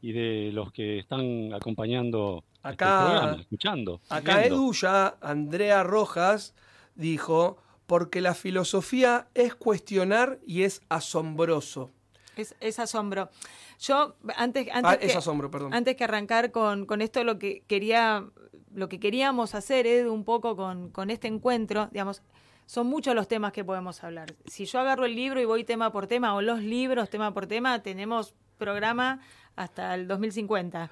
y 0.02 0.12
de 0.12 0.50
los 0.52 0.72
que 0.72 0.98
están 0.98 1.52
acompañando 1.54 2.44
este 2.64 2.84
escuchando. 3.40 4.00
Acá 4.08 4.44
Edu 4.44 4.72
ya, 4.72 5.16
Andrea 5.20 5.82
Rojas, 5.82 6.54
dijo 6.94 7.58
porque 7.92 8.22
la 8.22 8.32
filosofía 8.32 9.28
es 9.34 9.54
cuestionar 9.54 10.38
y 10.46 10.62
es 10.62 10.80
asombroso. 10.88 11.90
Es, 12.36 12.78
asombro. 12.78 13.28
Yo, 13.80 14.16
antes, 14.34 14.66
antes, 14.72 15.14
ah, 15.14 15.18
asombro, 15.18 15.50
perdón. 15.50 15.74
antes 15.74 15.94
que 15.94 16.04
arrancar 16.04 16.52
con, 16.52 16.86
esto, 17.02 17.22
lo 17.22 17.38
que 17.38 17.64
quería, 17.66 18.24
lo 18.72 18.88
que 18.88 18.98
queríamos 18.98 19.54
hacer, 19.54 19.86
Edu, 19.86 20.10
un 20.10 20.24
poco 20.24 20.56
con, 20.56 20.88
con 20.88 21.10
este 21.10 21.28
encuentro, 21.28 21.90
digamos, 21.92 22.22
son 22.64 22.86
muchos 22.86 23.14
los 23.14 23.28
temas 23.28 23.52
que 23.52 23.62
podemos 23.62 24.02
hablar. 24.02 24.36
Si 24.46 24.64
yo 24.64 24.80
agarro 24.80 25.04
el 25.04 25.14
libro 25.14 25.38
y 25.42 25.44
voy 25.44 25.62
tema 25.62 25.92
por 25.92 26.06
tema, 26.06 26.34
o 26.34 26.40
los 26.40 26.62
libros 26.62 27.10
tema 27.10 27.34
por 27.34 27.46
tema, 27.46 27.82
tenemos 27.82 28.34
programa 28.56 29.20
hasta 29.54 29.94
el 29.94 30.08
2050. 30.08 30.90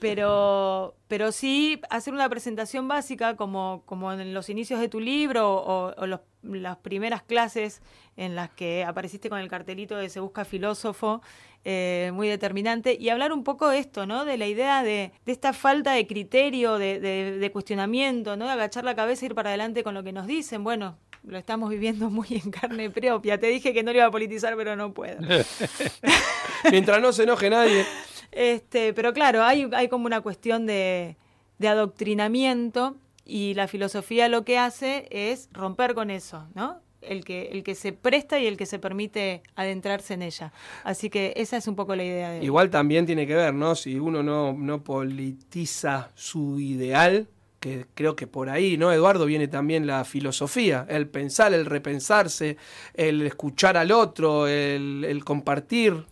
Pero, 0.00 0.96
pero 1.08 1.30
sí 1.30 1.80
hacer 1.90 2.14
una 2.14 2.28
presentación 2.28 2.88
básica, 2.88 3.36
como, 3.36 3.82
como 3.84 4.12
en 4.12 4.32
los 4.32 4.48
inicios 4.48 4.80
de 4.80 4.88
tu 4.88 4.98
libro 4.98 5.54
o, 5.54 6.06
las 6.42 6.76
primeras 6.78 7.22
clases 7.22 7.82
en 8.16 8.34
las 8.34 8.50
que 8.50 8.82
apareciste 8.82 9.28
con 9.28 9.38
el 9.38 9.48
cartelito 9.48 9.96
de 9.96 10.08
Se 10.08 10.20
Busca 10.20 10.46
Filósofo, 10.46 11.20
eh, 11.64 12.10
muy 12.14 12.28
determinante, 12.28 12.96
y 12.98 13.10
hablar 13.10 13.32
un 13.32 13.44
poco 13.44 13.68
de 13.68 13.78
esto, 13.78 14.06
¿no? 14.06 14.24
De 14.24 14.38
la 14.38 14.46
idea 14.46 14.82
de, 14.82 15.12
esta 15.26 15.52
falta 15.52 15.92
de 15.92 16.06
criterio, 16.06 16.78
de, 16.78 16.98
de, 16.98 17.52
cuestionamiento, 17.52 18.36
¿no? 18.36 18.46
De 18.46 18.52
agachar 18.52 18.84
la 18.84 18.96
cabeza 18.96 19.26
e 19.26 19.28
ir 19.28 19.34
para 19.34 19.50
adelante 19.50 19.84
con 19.84 19.92
lo 19.92 20.02
que 20.02 20.12
nos 20.12 20.26
dicen. 20.26 20.64
Bueno, 20.64 20.96
lo 21.24 21.36
estamos 21.38 21.68
viviendo 21.68 22.08
muy 22.10 22.28
en 22.30 22.50
carne 22.50 22.90
propia. 22.90 23.38
Te 23.38 23.48
dije 23.48 23.74
que 23.74 23.82
no 23.82 23.92
lo 23.92 23.98
iba 23.98 24.06
a 24.06 24.10
politizar, 24.10 24.56
pero 24.56 24.76
no 24.76 24.94
puedo. 24.94 25.18
Mientras 26.70 27.00
no 27.00 27.12
se 27.12 27.24
enoje 27.24 27.50
nadie. 27.50 27.84
Este, 28.32 28.92
pero 28.92 29.12
claro, 29.12 29.42
hay, 29.42 29.88
como 29.88 30.06
una 30.06 30.20
cuestión 30.20 30.66
de, 30.66 31.16
adoctrinamiento 31.60 32.96
y 33.24 33.54
la 33.54 33.68
filosofía 33.68 34.28
lo 34.28 34.44
que 34.44 34.58
hace 34.58 35.06
es 35.10 35.48
romper 35.52 35.94
con 35.94 36.10
eso, 36.10 36.48
¿no? 36.54 36.80
el 37.02 37.24
que, 37.24 37.48
el 37.52 37.62
que 37.62 37.74
se 37.74 37.92
presta 37.92 38.38
y 38.38 38.46
el 38.46 38.58
que 38.58 38.66
se 38.66 38.78
permite 38.78 39.42
adentrarse 39.56 40.14
en 40.14 40.22
ella. 40.22 40.52
Así 40.84 41.08
que 41.08 41.32
esa 41.36 41.56
es 41.56 41.66
un 41.66 41.74
poco 41.74 41.96
la 41.96 42.04
idea 42.04 42.30
de... 42.30 42.44
Igual 42.44 42.68
también 42.68 43.06
tiene 43.06 43.26
que 43.26 43.34
ver, 43.34 43.54
¿no? 43.54 43.74
Si 43.74 43.98
uno 43.98 44.22
no, 44.22 44.84
politiza 44.84 46.10
su 46.14 46.60
ideal, 46.60 47.28
que 47.58 47.86
creo 47.94 48.16
que 48.16 48.26
por 48.26 48.50
ahí, 48.50 48.76
¿no? 48.76 48.92
Eduardo 48.92 49.24
viene 49.24 49.48
también 49.48 49.86
la 49.86 50.04
filosofía, 50.04 50.86
el 50.90 51.08
pensar, 51.08 51.54
el 51.54 51.64
repensarse, 51.64 52.58
el 52.92 53.22
escuchar 53.22 53.78
al 53.78 53.92
otro, 53.92 54.46
el, 54.46 55.04
el 55.08 55.24
compartir, 55.24 56.04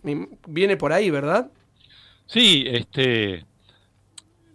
viene 0.47 0.75
por 0.75 0.91
ahí, 0.91 1.11
¿verdad? 1.11 1.51
Sí, 2.29 2.63
este, 2.67 3.43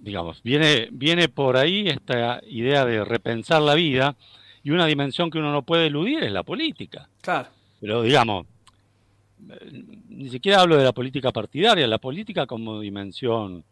digamos, 0.01 0.41
viene, 0.45 0.89
viene 0.93 1.29
por 1.29 1.57
ahí 1.57 1.89
esta 1.89 2.41
idea 2.47 2.85
de 2.85 3.05
repensar 3.05 3.63
la 3.63 3.75
vida 3.75 4.15
y 4.63 4.71
una 4.71 4.87
dimensión 4.87 5.29
que 5.29 5.39
uno 5.39 5.51
no 5.51 5.63
puede 5.63 5.87
eludir 5.89 6.23
es 6.23 6.31
la 6.31 6.45
política. 6.45 7.09
Claro. 7.21 7.49
Pero 7.81 8.03
digamos, 8.03 8.47
ni 10.09 10.31
siquiera 10.31 10.61
hablo 10.61 10.77
de 10.77 10.85
la 10.85 10.93
política 10.93 11.33
partidaria, 11.33 11.85
la 11.89 11.99
política 11.99 12.47
como 12.47 12.79
dimensión 12.79 13.65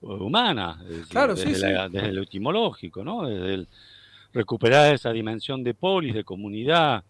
humana, 0.00 0.82
claro, 1.08 1.36
desde, 1.36 1.88
desde, 1.90 2.12
lo 2.12 2.22
etimológico, 2.22 3.04
¿no? 3.04 3.24
Desde 3.28 3.54
el 3.54 3.68
recuperar 4.32 4.92
esa 4.92 5.12
dimensión 5.12 5.62
de 5.62 5.74
polis, 5.74 6.12
de 6.12 6.24
comunidad, 6.24 7.04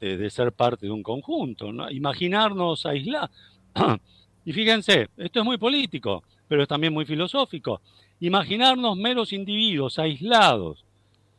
de, 0.00 0.28
ser 0.30 0.50
parte 0.50 0.86
de 0.86 0.92
un 0.92 1.04
conjunto, 1.04 1.72
¿no? 1.72 1.88
Imaginarnos 1.92 2.86
aislar. 2.86 3.30
y 4.46 4.52
fíjense, 4.52 5.08
esto 5.16 5.40
es 5.40 5.44
muy 5.44 5.58
político, 5.58 6.22
pero 6.46 6.62
es 6.62 6.68
también 6.68 6.94
muy 6.94 7.04
filosófico. 7.04 7.80
Imaginarnos 8.20 8.96
meros 8.96 9.32
individuos 9.32 9.98
aislados, 9.98 10.84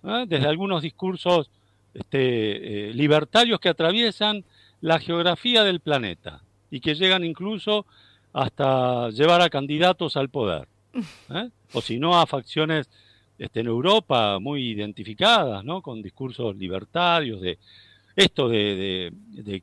¿eh? 0.04 0.26
desde 0.28 0.46
algunos 0.46 0.82
discursos 0.82 1.50
este, 1.94 2.90
eh, 2.90 2.94
libertarios 2.94 3.62
que 3.62 3.70
atraviesan 3.70 4.44
la 4.82 5.00
geografía 5.00 5.64
del 5.64 5.80
planeta 5.80 6.42
y 6.70 6.82
que 6.82 6.96
llegan 6.96 7.24
incluso 7.24 7.86
hasta 8.34 9.10
llevar 9.12 9.42
a 9.42 9.50
candidatos 9.50 10.18
al 10.18 10.28
poder. 10.28 10.68
¿eh? 11.30 11.50
O 11.72 11.82
si 11.82 12.00
no, 12.00 12.20
a 12.20 12.28
facciones 12.28 12.90
este, 13.40 13.62
en 13.62 13.68
Europa 13.68 14.38
muy 14.40 14.70
identificadas, 14.70 15.64
¿no? 15.64 15.82
con 15.82 16.02
discursos 16.02 16.58
libertarios 16.58 17.40
de 17.40 17.58
esto 18.18 18.50
de, 18.50 19.14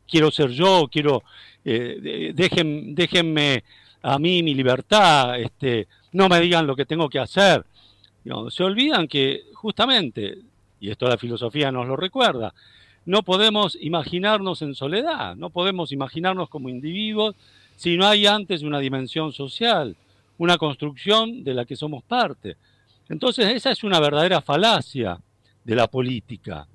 quiero 0.09 0.31
ser 0.31 0.51
yo, 0.51 0.89
quiero, 0.91 1.23
dejen, 1.63 2.95
déjenme 2.95 3.65
a 4.01 4.19
mí 4.19 4.43
mi 4.43 4.55
libertad, 4.55 5.39
este, 5.39 5.89
no 6.13 6.29
me 6.31 6.41
digan 6.41 6.67
lo 6.67 6.75
que 6.75 6.87
tengo 6.87 7.11
que 7.11 7.19
hacer 7.19 7.65
se 8.51 8.65
olvidan 8.65 9.07
que 9.07 9.45
justamente, 9.55 10.39
y 10.81 10.91
esto 10.91 11.09
la 11.09 11.19
filosofía 11.19 11.71
nos 11.71 11.87
lo 11.87 11.97
recuerda, 11.97 12.55
no 13.07 13.23
podemos 13.23 13.77
imaginarnos 13.81 14.63
en 14.63 14.75
soledad, 14.75 15.37
no 15.37 15.51
podemos 15.51 15.93
imaginarnos 15.93 16.49
como 16.49 16.71
individuos 16.71 17.35
si 17.77 17.97
no 17.97 18.07
hay 18.07 18.27
antes 18.27 18.63
una 18.63 18.79
dimensión 18.79 19.33
social, 19.33 19.97
una 20.39 20.57
construcción 20.57 21.45
de 21.45 21.55
la 21.55 21.67
que 21.67 21.77
somos 21.77 22.03
parte. 22.03 22.57
Entonces 23.11 23.47
esa 23.49 23.71
es 23.71 23.85
una 23.85 24.01
verdadera 24.01 24.41
falacia 24.41 25.21
de 25.63 25.75
la 25.75 25.87
política, 25.87 26.67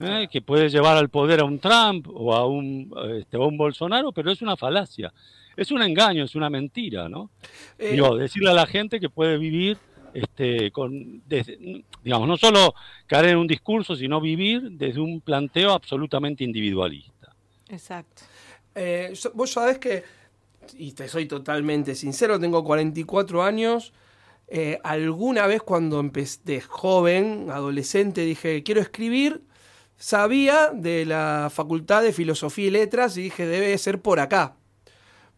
¿eh? 0.00 0.28
que 0.30 0.42
puede 0.42 0.68
llevar 0.68 0.96
al 0.96 1.08
poder 1.08 1.40
a 1.40 1.44
un 1.44 1.58
Trump 1.58 2.08
o 2.12 2.34
a 2.34 2.46
un, 2.46 2.92
este, 3.16 3.36
a 3.36 3.40
un 3.40 3.56
Bolsonaro, 3.56 4.12
pero 4.12 4.30
es 4.30 4.42
una 4.42 4.56
falacia, 4.56 5.12
es 5.56 5.70
un 5.70 5.82
engaño, 5.82 6.24
es 6.24 6.34
una 6.34 6.50
mentira, 6.50 7.08
¿no? 7.08 7.30
Eh, 7.78 8.00
decirle 8.18 8.50
a 8.50 8.54
la 8.54 8.66
gente 8.66 9.00
que 9.00 9.08
puede 9.08 9.38
vivir 9.38 9.78
este, 10.14 10.70
con, 10.70 11.22
digamos, 12.02 12.28
no 12.28 12.36
solo 12.36 12.74
caer 13.06 13.26
en 13.26 13.38
un 13.38 13.46
discurso, 13.46 13.94
sino 13.94 14.20
vivir 14.20 14.70
desde 14.72 15.00
un 15.00 15.20
planteo 15.20 15.72
absolutamente 15.72 16.44
individualista. 16.44 17.34
Exacto. 17.68 18.22
Eh, 18.74 19.12
vos 19.34 19.52
sabés 19.52 19.78
que, 19.78 20.04
y 20.76 20.92
te 20.92 21.08
soy 21.08 21.26
totalmente 21.26 21.94
sincero, 21.94 22.38
tengo 22.38 22.64
44 22.64 23.42
años. 23.42 23.92
Eh, 24.50 24.78
alguna 24.82 25.46
vez 25.46 25.62
cuando 25.62 26.00
empecé 26.00 26.40
de 26.44 26.60
joven, 26.60 27.48
adolescente, 27.50 28.22
dije, 28.22 28.62
quiero 28.62 28.80
escribir, 28.80 29.42
sabía 29.98 30.70
de 30.72 31.04
la 31.04 31.50
Facultad 31.52 32.02
de 32.02 32.12
Filosofía 32.12 32.68
y 32.68 32.70
Letras 32.70 33.16
y 33.16 33.22
dije, 33.22 33.46
debe 33.46 33.76
ser 33.76 34.00
por 34.00 34.20
acá. 34.20 34.56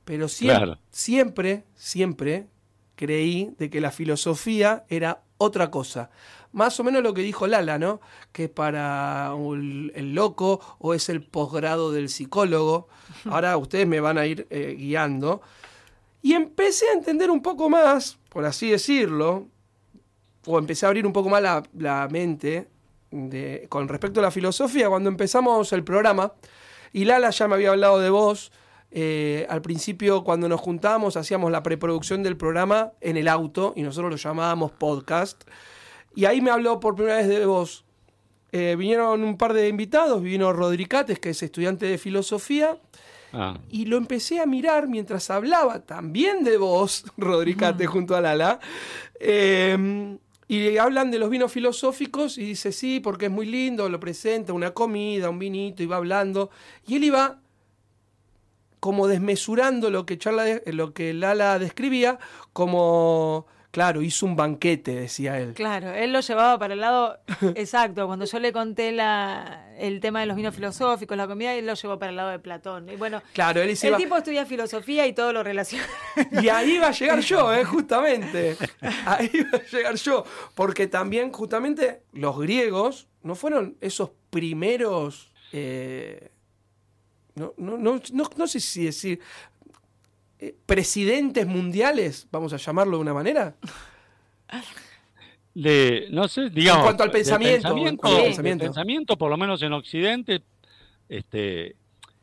Pero 0.04 0.28
siempre, 0.28 0.76
siempre, 0.90 1.64
siempre 1.74 2.46
creí 2.94 3.54
de 3.58 3.70
que 3.70 3.80
la 3.80 3.90
filosofía 3.90 4.84
era 4.88 5.22
otra 5.38 5.70
cosa. 5.70 6.10
Más 6.52 6.78
o 6.80 6.84
menos 6.84 7.02
lo 7.02 7.14
que 7.14 7.22
dijo 7.22 7.46
Lala, 7.46 7.78
¿no? 7.78 8.00
Que 8.32 8.48
para 8.48 9.32
el, 9.32 10.14
loco 10.14 10.60
o 10.78 10.94
es 10.94 11.08
el 11.08 11.22
posgrado 11.22 11.92
del 11.92 12.08
psicólogo. 12.08 12.88
Ahora 13.24 13.56
ustedes 13.56 13.86
me 13.86 14.00
van 14.00 14.18
a 14.18 14.26
ir 14.26 14.46
eh, 14.50 14.74
guiando. 14.76 15.40
Y 16.22 16.34
empecé 16.34 16.88
a 16.88 16.92
entender 16.92 17.30
un 17.30 17.40
poco 17.40 17.70
más, 17.70 18.18
por 18.28 18.44
así 18.44 18.70
decirlo, 18.70 19.46
o 20.44 20.58
empecé 20.58 20.84
a 20.84 20.88
abrir 20.90 21.06
un 21.06 21.12
poco 21.12 21.30
más 21.30 21.40
la, 21.40 21.62
la 21.78 22.08
mente 22.10 22.68
de, 23.10 23.66
con 23.68 23.88
respecto 23.88 24.20
a 24.20 24.22
la 24.22 24.30
filosofía 24.30 24.88
cuando 24.88 25.08
empezamos 25.08 25.72
el 25.72 25.84
programa. 25.84 26.32
Y 26.92 27.04
Lala 27.04 27.30
ya 27.30 27.48
me 27.48 27.54
había 27.54 27.70
hablado 27.70 28.00
de 28.00 28.10
vos 28.10 28.52
eh, 28.92 29.46
al 29.48 29.62
principio, 29.62 30.24
cuando 30.24 30.48
nos 30.48 30.60
juntábamos, 30.60 31.16
hacíamos 31.16 31.50
la 31.52 31.62
preproducción 31.62 32.22
del 32.22 32.36
programa 32.36 32.92
en 33.00 33.16
el 33.16 33.28
auto 33.28 33.72
y 33.76 33.82
nosotros 33.82 34.10
lo 34.10 34.16
llamábamos 34.16 34.72
podcast. 34.72 35.42
Y 36.14 36.24
ahí 36.24 36.40
me 36.40 36.50
habló 36.50 36.80
por 36.80 36.96
primera 36.96 37.18
vez 37.18 37.28
de 37.28 37.46
vos. 37.46 37.84
Eh, 38.52 38.74
vinieron 38.76 39.22
un 39.22 39.36
par 39.36 39.52
de 39.52 39.68
invitados, 39.68 40.22
vino 40.22 40.52
Rodricates, 40.52 41.20
que 41.20 41.30
es 41.30 41.42
estudiante 41.42 41.86
de 41.86 41.98
filosofía. 41.98 42.78
Ah. 43.32 43.58
Y 43.70 43.84
lo 43.84 43.96
empecé 43.96 44.40
a 44.40 44.46
mirar 44.46 44.88
mientras 44.88 45.30
hablaba 45.30 45.86
también 45.86 46.42
de 46.42 46.56
vos, 46.56 47.04
Rodricates, 47.16 47.86
junto 47.86 48.16
a 48.16 48.20
Lala. 48.20 48.58
Em, 49.20 50.18
y 50.50 50.78
hablan 50.78 51.12
de 51.12 51.20
los 51.20 51.30
vinos 51.30 51.52
filosóficos 51.52 52.36
y 52.36 52.42
dice, 52.44 52.72
sí, 52.72 52.98
porque 52.98 53.26
es 53.26 53.30
muy 53.30 53.46
lindo, 53.46 53.88
lo 53.88 54.00
presenta, 54.00 54.52
una 54.52 54.72
comida, 54.72 55.30
un 55.30 55.38
vinito, 55.38 55.80
y 55.80 55.86
va 55.86 55.94
hablando. 55.94 56.50
Y 56.88 56.96
él 56.96 57.04
iba 57.04 57.38
como 58.80 59.06
desmesurando 59.06 59.90
lo 59.90 60.06
que, 60.06 60.18
Charla, 60.18 60.60
lo 60.66 60.92
que 60.92 61.14
Lala 61.14 61.60
describía, 61.60 62.18
como, 62.52 63.46
claro, 63.70 64.02
hizo 64.02 64.26
un 64.26 64.36
banquete, 64.36 64.94
decía 64.94 65.38
él. 65.38 65.54
Claro, 65.54 65.92
él 65.92 66.12
lo 66.12 66.20
llevaba 66.20 66.58
para 66.58 66.74
el 66.74 66.80
lado 66.80 67.18
exacto. 67.54 68.06
Cuando 68.06 68.24
yo 68.24 68.38
le 68.38 68.52
conté 68.52 68.92
la, 68.92 69.74
el 69.78 70.00
tema 70.00 70.20
de 70.20 70.26
los 70.26 70.36
vinos 70.36 70.54
filosóficos, 70.54 71.16
la 71.16 71.26
comida, 71.26 71.54
él 71.54 71.66
lo 71.66 71.74
llevó 71.74 71.98
para 71.98 72.10
el 72.10 72.16
lado 72.16 72.30
de 72.30 72.38
Platón. 72.38 72.88
Y 72.88 72.96
bueno, 72.96 73.22
claro, 73.32 73.60
él 73.62 73.76
el 73.80 73.96
tipo 73.96 74.16
estudia 74.16 74.46
filosofía 74.46 75.06
y 75.06 75.12
todo 75.12 75.32
lo 75.32 75.42
relaciona. 75.42 75.86
Y 76.42 76.48
ahí 76.48 76.78
va 76.78 76.88
a 76.88 76.92
llegar 76.92 77.20
yo, 77.20 77.52
¿eh? 77.54 77.64
justamente. 77.70 78.56
Ahí 79.06 79.30
va 79.52 79.58
a 79.58 79.64
llegar 79.64 79.94
yo. 79.96 80.24
Porque 80.54 80.86
también, 80.86 81.32
justamente, 81.32 82.02
los 82.12 82.38
griegos 82.38 83.08
no 83.22 83.34
fueron 83.34 83.76
esos 83.80 84.10
primeros... 84.30 85.32
Eh, 85.52 86.30
no, 87.34 87.54
no, 87.56 87.78
no, 87.78 88.00
no, 88.36 88.46
sé 88.46 88.60
si 88.60 88.84
decir 88.84 89.20
eh, 90.42 90.54
presidentes 90.64 91.46
mundiales, 91.46 92.26
vamos 92.32 92.54
a 92.54 92.56
llamarlo 92.56 92.96
de 92.96 93.02
una 93.02 93.12
manera. 93.12 93.54
De, 95.54 96.06
no 96.10 96.28
sé, 96.28 96.48
digamos. 96.48 96.80
En 96.80 96.84
cuanto 96.86 97.02
al 97.02 97.10
pensamiento. 97.10 97.74
Pensamiento, 97.74 98.64
pensamiento. 98.64 99.18
por 99.18 99.30
lo 99.30 99.36
menos 99.36 99.60
en 99.60 99.74
Occidente, 99.74 100.42
este, 101.10 101.76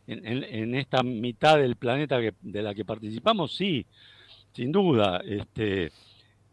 en, 0.07 0.73
esta 0.73 1.03
mitad 1.03 1.57
del 1.57 1.75
planeta 1.75 2.19
que, 2.19 2.33
de 2.41 2.63
la 2.63 2.73
que 2.73 2.85
participamos, 2.85 3.55
sí, 3.55 3.85
sin 4.51 4.71
duda. 4.71 5.21
Este, 5.23 5.91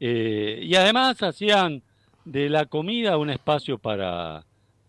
eh, 0.01 0.61
y 0.63 0.75
además 0.75 1.23
hacían 1.23 1.83
de 2.27 2.51
la 2.51 2.67
comida 2.67 3.17
un 3.17 3.31
espacio 3.31 3.79
para, 3.79 4.45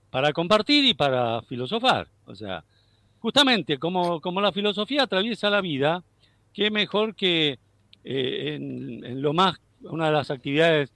para 0.10 0.34
compartir 0.34 0.84
y 0.84 0.94
para 0.94 1.42
filosofar. 1.44 2.10
O 2.26 2.36
sea, 2.36 2.66
justamente 3.20 3.78
como, 3.78 4.20
como 4.20 4.42
la 4.42 4.52
filosofía 4.52 5.04
atraviesa 5.04 5.50
la 5.50 5.62
vida, 5.62 6.04
qué 6.56 6.72
mejor 6.72 7.16
que 7.16 7.60
eh, 8.06 8.56
en, 8.56 9.22
lo 9.22 9.34
más, 9.34 9.60
una 9.82 10.06
de 10.06 10.14
las 10.14 10.32
actividades, 10.32 10.92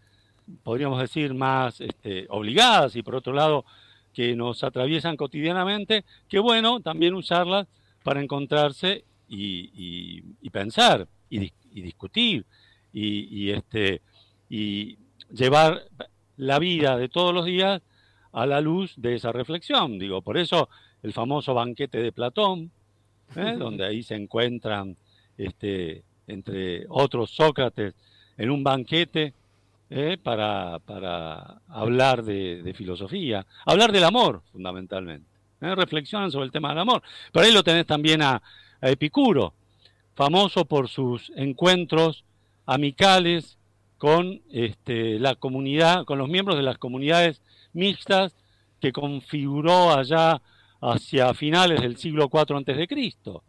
podríamos 0.64 1.02
decir, 1.02 1.34
más 1.34 1.82
este, 1.82 2.26
obligadas 2.30 2.96
y 2.96 3.04
por 3.04 3.16
otro 3.16 3.34
lado 3.34 3.66
que 4.14 4.36
nos 4.36 4.64
atraviesan 4.64 5.18
cotidianamente, 5.18 6.06
qué 6.30 6.40
bueno 6.40 6.80
también 6.80 7.14
usarlas 7.14 7.68
para 8.04 8.22
encontrarse 8.22 9.04
y, 9.28 10.22
pensar 10.50 11.08
y, 11.30 11.52
discutir 11.72 12.46
y, 12.94 13.52
este, 13.52 14.02
y 14.50 14.98
llevar 15.32 15.84
la 16.38 16.58
vida 16.58 16.98
de 16.98 17.10
todos 17.10 17.34
los 17.34 17.46
días 17.46 17.82
a 18.32 18.46
la 18.46 18.62
luz 18.62 18.94
de 18.96 19.16
esa 19.16 19.32
reflexión. 19.32 20.00
Digo, 20.00 20.22
por 20.22 20.38
eso 20.38 20.70
el 21.04 21.14
famoso 21.14 21.54
banquete 21.54 22.00
de 22.00 22.12
Platón, 22.12 22.72
¿eh? 23.36 23.56
donde 23.60 23.86
ahí 23.86 24.04
se 24.04 24.16
encuentran 24.16 24.96
este, 25.40 26.04
entre 26.28 26.86
otros 26.90 27.32
Sócrates 27.32 27.96
en 28.38 28.50
un 28.50 28.64
banquete 28.64 29.34
¿eh? 29.90 30.18
para, 30.22 30.80
para, 30.80 31.62
hablar 31.68 32.24
de, 32.24 32.74
filosofía, 32.76 33.46
hablar 33.66 33.92
del 33.92 34.04
amor 34.04 34.42
fundamentalmente. 34.52 35.28
¿eh? 35.62 35.76
Reflexionan 35.76 36.32
sobre 36.32 36.46
el 36.46 36.52
tema 36.52 36.70
del 36.70 36.80
amor. 36.80 37.02
Pero 37.32 37.46
ahí 37.46 37.52
lo 37.52 37.64
tenés 37.64 37.86
también 37.86 38.22
a, 38.22 38.42
Epicuro, 38.82 39.54
famoso 40.16 40.64
por 40.64 40.88
sus 40.88 41.34
encuentros 41.36 42.24
amicales 42.66 43.58
con 43.98 44.42
este, 44.50 45.20
la 45.20 45.36
comunidad, 45.36 46.06
con 46.06 46.18
los 46.18 46.30
miembros 46.30 46.56
de 46.56 46.64
las 46.64 46.78
comunidades 46.78 47.42
mixtas 47.74 48.34
que 48.80 48.94
configuró 48.94 49.92
allá 49.92 50.42
hacia 50.80 51.34
finales 51.34 51.82
del 51.82 51.98
siglo 51.98 52.30
IV 52.32 52.56
antes 52.56 52.78
de 52.78 52.88
Cristo. 52.88 53.44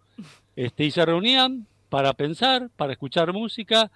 Este, 0.57 0.85
y 0.85 0.91
se 0.91 1.07
reunían 1.07 1.69
para 1.91 2.15
pensar, 2.15 2.71
para 2.77 2.93
escuchar 2.93 3.33
música 3.35 3.91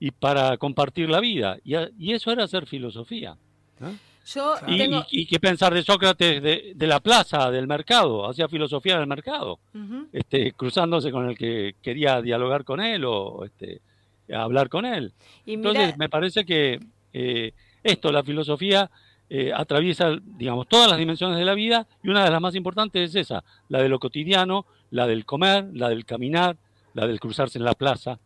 y 0.00 0.10
para 0.12 0.56
compartir 0.56 1.10
la 1.10 1.20
vida. 1.20 1.58
Y, 1.64 2.12
eso 2.12 2.32
era 2.32 2.44
hacer 2.44 2.66
filosofía. 2.66 3.36
y, 5.10 5.26
qué 5.26 5.40
pensar 5.40 5.74
de 5.74 5.82
Sócrates 5.82 6.42
de, 6.42 6.86
la 6.86 7.00
plaza, 7.00 7.50
del 7.50 7.66
mercado, 7.66 8.26
hacía 8.26 8.48
filosofía 8.48 8.98
del 8.98 9.06
mercado, 9.06 9.58
este, 10.12 10.52
cruzándose 10.52 11.10
con 11.10 11.28
el 11.28 11.36
que 11.36 11.74
quería 11.82 12.22
dialogar 12.22 12.64
con 12.64 12.80
él 12.80 13.04
o 13.04 13.44
este, 13.44 13.82
hablar 14.32 14.68
con 14.68 14.86
él. 14.86 15.12
Entonces, 15.44 15.98
me 15.98 16.08
parece 16.08 16.44
que 16.46 16.80
eh, 17.12 17.52
esto, 17.82 18.12
la 18.12 18.22
filosofía, 18.22 18.90
eh, 19.34 19.50
atraviesa, 19.54 20.10
digamos, 20.22 20.68
todas 20.68 20.90
las 20.90 20.98
dimensiones 20.98 21.38
de 21.38 21.44
la 21.46 21.54
vida 21.54 21.86
y 22.02 22.10
una 22.10 22.22
de 22.22 22.30
las 22.30 22.40
más 22.40 22.54
importantes 22.54 23.10
es 23.10 23.16
esa, 23.16 23.42
la 23.68 23.82
de 23.82 23.88
lo 23.88 23.98
cotidiano, 23.98 24.66
la 24.90 25.06
del 25.06 25.24
comer, 25.24 25.70
la 25.72 25.88
del 25.88 26.04
caminar, 26.04 26.58
la 26.94 27.06
del 27.06 27.20
cruzarse 27.20 27.58
en 27.58 27.64
la 27.64 27.74
plaza. 27.74 28.18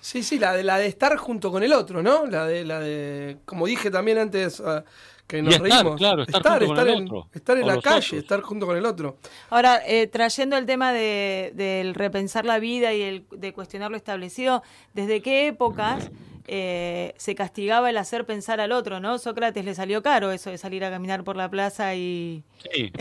Sí, 0.00 0.24
sí, 0.24 0.38
la 0.38 0.52
de, 0.52 0.64
la 0.64 0.78
de 0.78 0.86
estar 0.86 1.16
junto 1.16 1.52
con 1.52 1.62
el 1.62 1.72
otro, 1.72 2.02
¿no? 2.02 2.26
La 2.26 2.44
de, 2.44 2.64
la 2.64 2.80
de 2.80 3.38
como 3.44 3.66
dije 3.66 3.88
también 3.88 4.18
antes, 4.18 4.60
ah, 4.60 4.84
que 5.28 5.40
nos 5.40 5.56
reímos. 5.58 5.96
Claro, 5.96 6.22
estar, 6.22 6.60
estar, 6.60 6.88
en, 6.88 7.08
estar 7.32 7.56
en 7.56 7.66
la 7.66 7.80
calle, 7.80 8.18
estar 8.18 8.40
junto 8.40 8.66
con 8.66 8.76
el 8.76 8.84
otro. 8.84 9.18
Ahora, 9.48 9.80
eh, 9.86 10.08
trayendo 10.08 10.56
el 10.56 10.66
tema 10.66 10.92
de, 10.92 11.52
del 11.54 11.94
repensar 11.94 12.44
la 12.44 12.58
vida 12.58 12.92
y 12.92 13.02
el, 13.02 13.24
de 13.30 13.52
cuestionar 13.52 13.92
lo 13.92 13.96
establecido, 13.96 14.64
¿desde 14.92 15.22
qué 15.22 15.46
épocas 15.46 16.10
eh, 16.46 17.14
se 17.16 17.34
castigaba 17.34 17.90
el 17.90 17.96
hacer 17.96 18.26
pensar 18.26 18.60
al 18.60 18.72
otro, 18.72 19.00
¿no? 19.00 19.18
Sócrates 19.18 19.64
le 19.64 19.74
salió 19.74 20.02
caro 20.02 20.32
eso 20.32 20.50
de 20.50 20.58
salir 20.58 20.84
a 20.84 20.90
caminar 20.90 21.24
por 21.24 21.36
la 21.36 21.50
plaza 21.50 21.94
y... 21.94 22.42
Sí. 22.72 22.92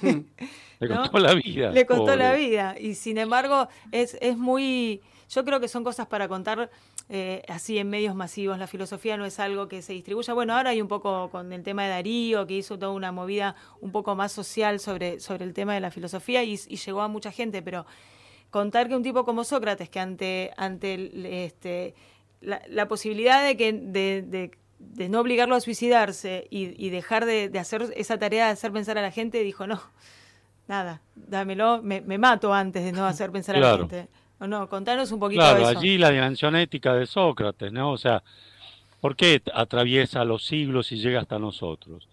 le 0.80 0.88
costó 0.88 1.18
la 1.18 1.34
vida. 1.34 1.70
Le 1.70 1.86
costó 1.86 2.16
la 2.16 2.34
vida. 2.34 2.76
Y 2.78 2.94
sin 2.94 3.18
embargo, 3.18 3.68
es, 3.92 4.16
es 4.20 4.36
muy... 4.36 5.00
Yo 5.28 5.44
creo 5.44 5.60
que 5.60 5.68
son 5.68 5.84
cosas 5.84 6.08
para 6.08 6.26
contar 6.26 6.70
eh, 7.12 7.42
así 7.48 7.76
en 7.76 7.90
medios 7.90 8.14
masivos. 8.14 8.56
La 8.56 8.68
filosofía 8.68 9.16
no 9.16 9.24
es 9.24 9.40
algo 9.40 9.66
que 9.66 9.82
se 9.82 9.92
distribuya. 9.92 10.32
Bueno, 10.32 10.54
ahora 10.54 10.70
hay 10.70 10.80
un 10.80 10.86
poco 10.86 11.28
con 11.30 11.52
el 11.52 11.64
tema 11.64 11.82
de 11.82 11.88
Darío, 11.88 12.46
que 12.46 12.54
hizo 12.54 12.78
toda 12.78 12.92
una 12.92 13.10
movida 13.10 13.56
un 13.80 13.90
poco 13.90 14.14
más 14.14 14.30
social 14.30 14.78
sobre, 14.78 15.18
sobre 15.18 15.44
el 15.44 15.52
tema 15.52 15.74
de 15.74 15.80
la 15.80 15.90
filosofía 15.90 16.44
y, 16.44 16.56
llegó 16.56 17.02
a 17.02 17.08
mucha 17.08 17.32
gente, 17.32 17.62
pero 17.62 17.84
contar 18.50 18.88
que 18.88 18.94
un 18.94 19.02
tipo 19.02 19.24
como 19.24 19.42
Sócrates, 19.42 19.88
que 19.88 19.98
ante, 19.98 20.52
ante 20.56 21.44
este, 21.44 21.94
la, 22.40 22.88
posibilidad 22.88 23.44
de 23.44 23.56
que 23.56 23.72
de, 23.72 24.50
de, 24.78 25.08
no 25.08 25.20
obligarlo 25.20 25.54
a 25.54 25.60
suicidarse 25.60 26.46
y, 26.50 26.90
dejar 26.90 27.26
de, 27.26 27.50
hacer 27.58 27.92
esa 27.96 28.18
tarea 28.18 28.46
de 28.46 28.52
hacer 28.52 28.72
pensar 28.72 28.98
a 28.98 29.02
la 29.02 29.10
gente, 29.10 29.42
dijo, 29.42 29.66
no, 29.66 29.80
nada, 30.68 31.02
dámelo, 31.14 31.82
me, 31.82 32.00
mato 32.18 32.52
antes 32.52 32.84
de 32.84 32.92
no 32.92 33.06
hacer 33.06 33.30
pensar 33.32 33.56
a 33.56 33.60
la 33.60 33.78
gente. 33.78 34.08
¿O 34.38 34.46
no? 34.46 34.70
Contanos 34.70 35.12
un 35.12 35.20
poquito 35.20 35.42
de 35.54 35.60
eso. 35.60 35.78
allí 35.78 35.98
la 35.98 36.10
dimensión 36.10 36.56
ética 36.56 36.94
de 36.94 37.06
Sócrates, 37.06 37.70
¿no? 37.72 37.92
O 37.92 37.98
sea, 37.98 38.22
¿por 39.02 39.14
qué 39.14 39.42
atraviesa 39.52 40.24
los 40.24 40.46
siglos 40.46 40.92
y 40.92 40.96
llega 40.96 41.20
hasta 41.20 41.38
nosotros? 41.38 42.08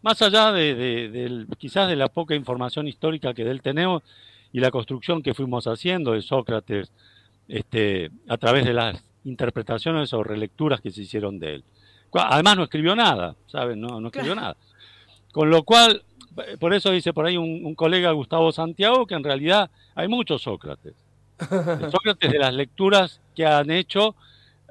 Más 0.00 0.22
allá 0.22 0.52
de, 0.52 1.46
quizás 1.58 1.86
de 1.88 1.96
la 1.96 2.08
poca 2.08 2.34
información 2.34 2.88
histórica 2.88 3.34
que 3.34 3.44
de 3.44 3.50
él 3.50 3.60
tenemos 3.60 4.02
y 4.52 4.60
la 4.60 4.70
construcción 4.70 5.22
que 5.22 5.34
fuimos 5.34 5.66
haciendo 5.66 6.12
de 6.12 6.22
Sócrates 6.22 6.90
este, 7.46 8.10
a 8.26 8.38
través 8.38 8.64
de 8.64 8.72
las 8.72 9.04
interpretaciones 9.24 10.12
o 10.12 10.22
relecturas 10.22 10.80
que 10.80 10.90
se 10.90 11.02
hicieron 11.02 11.38
de 11.38 11.56
él. 11.56 11.64
Además 12.12 12.56
no 12.56 12.64
escribió 12.64 12.96
nada, 12.96 13.36
¿saben? 13.46 13.80
No, 13.80 14.00
no 14.00 14.08
escribió 14.08 14.34
nada. 14.34 14.56
Con 15.32 15.50
lo 15.50 15.62
cual, 15.62 16.02
por 16.58 16.74
eso 16.74 16.90
dice 16.90 17.12
por 17.12 17.26
ahí 17.26 17.36
un, 17.36 17.74
colega 17.74 18.10
Gustavo 18.12 18.50
Santiago 18.52 19.06
que 19.06 19.14
en 19.14 19.24
realidad 19.24 19.70
hay 19.94 20.08
muchos 20.08 20.42
Sócrates. 20.42 20.94
Sócrates 21.90 22.30
de 22.30 22.38
las 22.38 22.54
lecturas 22.54 23.20
que 23.34 23.46
han 23.46 23.70
hecho 23.70 24.14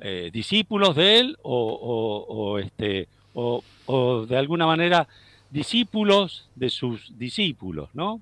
eh, 0.02 0.30
discípulos 0.32 0.96
de 0.96 1.20
él 1.20 1.38
o, 1.42 2.60
este, 2.60 3.08
o, 3.34 3.64
de 4.28 4.38
alguna 4.38 4.66
manera 4.66 5.08
discípulos 5.50 6.48
de 6.56 6.70
sus 6.70 7.18
discípulos, 7.18 7.90
¿no? 7.94 8.22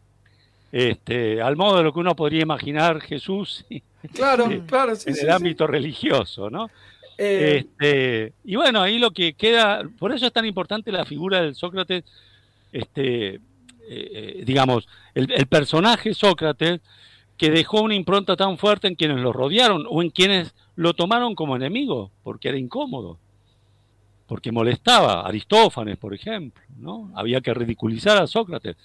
Este, 0.72 1.42
al 1.42 1.56
modo 1.56 1.78
de 1.78 1.84
lo 1.84 1.94
que 1.94 2.00
uno 2.00 2.16
podría 2.16 2.42
imaginar 2.42 3.02
Jesús 3.02 3.66
claro, 4.14 4.50
claro, 4.66 4.94
en 5.06 5.18
el 5.18 5.30
ámbito 5.30 5.68
religioso, 5.68 6.50
¿no? 6.50 6.70
Eh, 7.18 7.66
este, 7.66 8.34
y 8.44 8.56
bueno, 8.56 8.82
ahí 8.82 9.00
lo 9.00 9.12
que 9.12 9.34
queda, 9.34 9.82
por 9.98 10.12
eso 10.12 10.28
es 10.28 10.34
tan 10.34 10.46
importante 10.46 10.92
la 10.92 11.06
figura 11.06 11.42
del 11.42 11.56
Sócrates, 11.56 12.04
este, 12.72 13.40
eh, 13.90 14.44
digamos, 14.46 14.88
el, 15.16 15.48
personaje 15.48 16.14
Sócrates 16.14 16.82
que 17.38 17.50
dejó 17.50 17.82
una 17.82 17.96
impronta 17.96 18.36
tan 18.36 18.58
fuerte 18.58 18.88
en 18.88 18.96
quienes 18.96 19.18
lo 19.18 19.34
rodearon 19.34 19.86
o 19.90 20.02
en 20.02 20.10
quienes 20.10 20.54
lo 20.76 20.94
tomaron 20.94 21.34
como 21.34 21.56
enemigo, 21.56 22.12
porque 22.24 22.50
era 22.50 22.58
incómodo, 22.58 23.18
porque 24.28 24.52
molestaba. 24.52 25.22
Aristófanes, 25.22 25.98
por 25.98 26.14
ejemplo, 26.14 26.62
¿no? 26.78 27.12
Había 27.16 27.42
que 27.42 27.54
ridiculizar 27.54 28.18
a 28.18 28.28
Sócrates. 28.28 28.76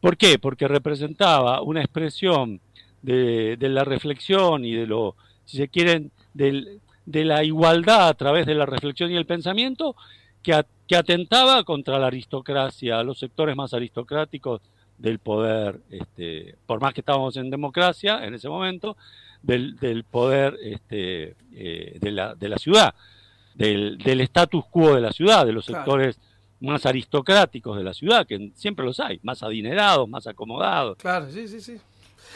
¿Por 0.00 0.16
qué? 0.16 0.38
Porque 0.38 0.68
representaba 0.68 1.62
una 1.62 1.80
expresión 1.80 2.60
de, 3.02 3.56
la 3.60 3.84
reflexión 3.84 4.64
y 4.64 4.74
de 4.74 4.86
lo, 4.86 5.16
si 5.44 5.56
se 5.58 5.68
quieren, 5.68 6.10
de 6.34 6.80
la 7.24 7.44
igualdad 7.44 8.08
a 8.08 8.14
través 8.14 8.46
de 8.46 8.54
la 8.54 8.66
reflexión 8.66 9.10
y 9.10 9.16
el 9.16 9.26
pensamiento 9.26 9.96
que, 10.42 10.64
que 10.86 10.96
atentaba 10.96 11.64
contra 11.64 11.98
la 11.98 12.06
aristocracia, 12.06 13.02
los 13.02 13.18
sectores 13.18 13.56
más 13.56 13.74
aristocráticos 13.74 14.60
del 14.98 15.18
poder, 15.18 15.80
este, 15.90 16.54
por 16.66 16.80
más 16.80 16.94
que 16.94 17.00
estábamos 17.00 17.36
en 17.36 17.50
democracia 17.50 18.24
en 18.24 18.34
ese 18.34 18.48
momento, 18.48 18.96
del, 19.42 19.76
del 19.76 20.04
poder 20.04 20.56
este, 20.62 21.34
eh, 21.52 21.98
de, 22.00 22.10
la, 22.12 22.34
de 22.34 22.48
la 22.48 22.58
ciudad, 22.58 22.94
del, 23.54 23.98
del 23.98 24.20
status 24.22 24.64
quo 24.66 24.94
de 24.94 25.00
la 25.00 25.12
ciudad, 25.12 25.44
de 25.44 25.52
los 25.52 25.64
sectores 25.64 26.18
más 26.60 26.86
aristocráticos 26.86 27.76
de 27.76 27.82
la 27.82 27.92
ciudad, 27.92 28.26
que 28.26 28.52
siempre 28.54 28.84
los 28.84 29.00
hay, 29.00 29.18
más 29.22 29.42
adinerados, 29.42 30.08
más 30.08 30.28
acomodados. 30.28 30.96
Claro, 30.98 31.28
sí, 31.28 31.48
sí, 31.48 31.60
sí. 31.60 31.78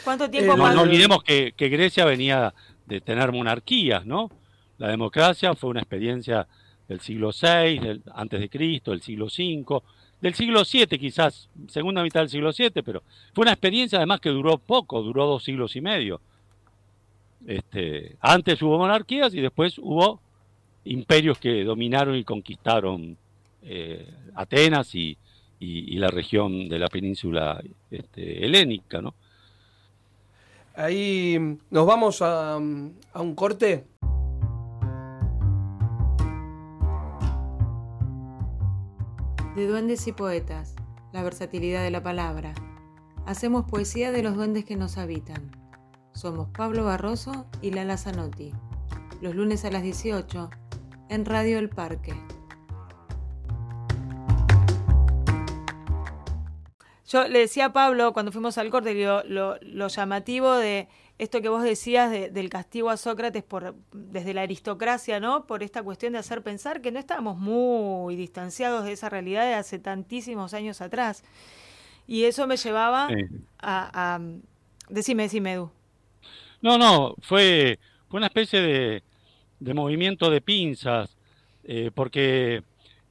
¿Cuánto 0.03 0.29
tiempo 0.29 0.53
eh, 0.53 0.57
no, 0.57 0.81
olvidemos 0.81 1.23
que, 1.23 1.53
Grecia 1.57 2.05
venía 2.05 2.53
de 2.85 3.01
tener 3.01 3.31
monarquías, 3.31 4.05
¿no? 4.05 4.29
La 4.77 4.89
democracia 4.89 5.55
fue 5.55 5.71
una 5.71 5.81
experiencia 5.81 6.47
del 6.87 7.01
siglo 7.01 7.31
VI, 7.31 7.79
del, 7.79 8.03
antes 8.13 8.39
de 8.39 8.49
Cristo, 8.49 8.91
del 8.91 9.01
siglo 9.01 9.25
V, 9.25 9.81
del 10.21 10.33
siglo 10.33 10.63
VII 10.71 10.87
quizás, 10.97 11.49
segunda 11.67 12.03
mitad 12.03 12.21
del 12.21 12.29
siglo 12.29 12.51
VII, 12.57 12.81
pero 12.83 13.03
fue 13.33 13.43
una 13.43 13.51
experiencia 13.51 13.97
además 13.97 14.19
que 14.19 14.29
duró 14.29 14.57
poco, 14.57 15.01
duró 15.01 15.25
dos 15.25 15.43
siglos 15.43 15.75
y 15.75 15.81
medio. 15.81 16.21
Este, 17.45 18.15
antes 18.19 18.61
hubo 18.61 18.77
monarquías 18.77 19.33
y 19.33 19.41
después 19.41 19.77
hubo 19.77 20.21
imperios 20.85 21.37
que 21.37 21.63
dominaron 21.63 22.15
y 22.15 22.23
conquistaron 22.23 23.17
eh, 23.61 24.09
Atenas 24.35 24.93
y, 24.95 25.17
la 25.59 26.09
región 26.09 26.69
de 26.69 26.77
la 26.77 26.87
península 26.87 27.59
este, 27.89 28.45
helénica, 28.45 29.01
¿no? 29.01 29.15
Ahí 30.77 31.57
nos 31.71 31.87
vamos 31.87 32.21
a, 32.21 32.53
a 32.53 32.57
un 32.59 33.33
corte. 33.33 33.87
De 39.55 39.65
Duendes 39.65 40.05
y 40.07 40.11
Poetas, 40.11 40.75
la 41.13 41.23
versatilidad 41.23 41.81
de 41.81 41.89
la 41.89 42.03
palabra. 42.03 42.53
Hacemos 43.25 43.65
poesía 43.65 44.11
de 44.11 44.21
los 44.21 44.35
duendes 44.35 44.65
que 44.65 44.75
nos 44.75 44.99
habitan. 44.99 45.49
Somos 46.13 46.49
Pablo 46.49 46.85
Barroso 46.85 47.47
y 47.63 47.71
Lala 47.71 47.97
Zanotti. 47.97 48.51
Los 49.19 49.33
lunes 49.33 49.65
a 49.65 49.71
las 49.71 49.81
18 49.81 50.51
en 51.09 51.25
Radio 51.25 51.57
El 51.57 51.69
Parque. 51.69 52.13
Yo 57.07 57.27
le 57.27 57.39
decía 57.39 57.65
a 57.65 57.73
Pablo 57.73 58.13
cuando 58.13 58.31
fuimos 58.31 58.57
al 58.57 58.69
corte 58.69 58.93
lo, 58.93 59.23
lo, 59.61 59.87
llamativo 59.87 60.53
de 60.55 60.87
esto 61.17 61.41
que 61.41 61.49
vos 61.49 61.63
decías 61.63 62.11
del 62.11 62.49
castigo 62.49 62.89
a 62.89 62.97
Sócrates 62.97 63.43
por 63.43 63.75
desde 63.93 64.33
la 64.33 64.41
aristocracia, 64.41 65.19
¿no? 65.19 65.47
Por 65.47 65.63
esta 65.63 65.81
cuestión 65.83 66.13
de 66.13 66.19
hacer 66.19 66.43
pensar 66.43 66.81
que 66.81 66.91
no 66.91 66.99
estábamos 66.99 67.37
muy 67.37 68.15
distanciados 68.15 68.85
de 68.85 68.91
esa 68.91 69.09
realidad 69.09 69.45
de 69.45 69.53
hace 69.53 69.79
tantísimos 69.79 70.53
años 70.53 70.81
atrás. 70.81 71.23
Y 72.07 72.25
eso 72.25 72.45
me 72.45 72.57
llevaba 72.57 73.07
a, 73.59 74.15
a, 74.15 74.19
Decime, 74.89 75.23
decime, 75.23 75.53
Edu. 75.53 75.71
No, 76.61 76.77
no, 76.77 77.15
fue, 77.21 77.79
fue 78.09 78.17
una 78.17 78.27
especie 78.27 78.61
de, 78.61 79.03
de 79.59 79.73
movimiento 79.73 80.29
de 80.29 80.41
pinzas, 80.41 81.17
eh, 81.63 81.91
porque 81.93 82.63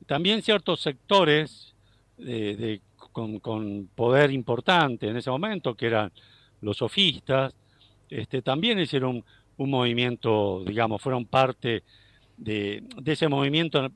también 0.07 0.43
ciertos 0.43 0.81
sectores 0.81 1.75
de, 2.17 2.81
con, 3.41 3.89
poder 3.95 4.31
importante 4.31 5.09
en 5.09 5.17
ese 5.17 5.31
momento, 5.31 5.75
que 5.75 5.87
eran 5.87 6.13
los 6.61 6.77
sofistas, 6.77 7.55
este, 8.11 8.43
también 8.43 8.79
hicieron 8.79 9.25
un, 9.57 9.71
movimiento, 9.71 10.63
digamos, 10.67 11.01
fueron 11.01 11.25
parte 11.25 11.83
de, 12.37 12.85
ese 13.05 13.29
movimiento 13.29 13.89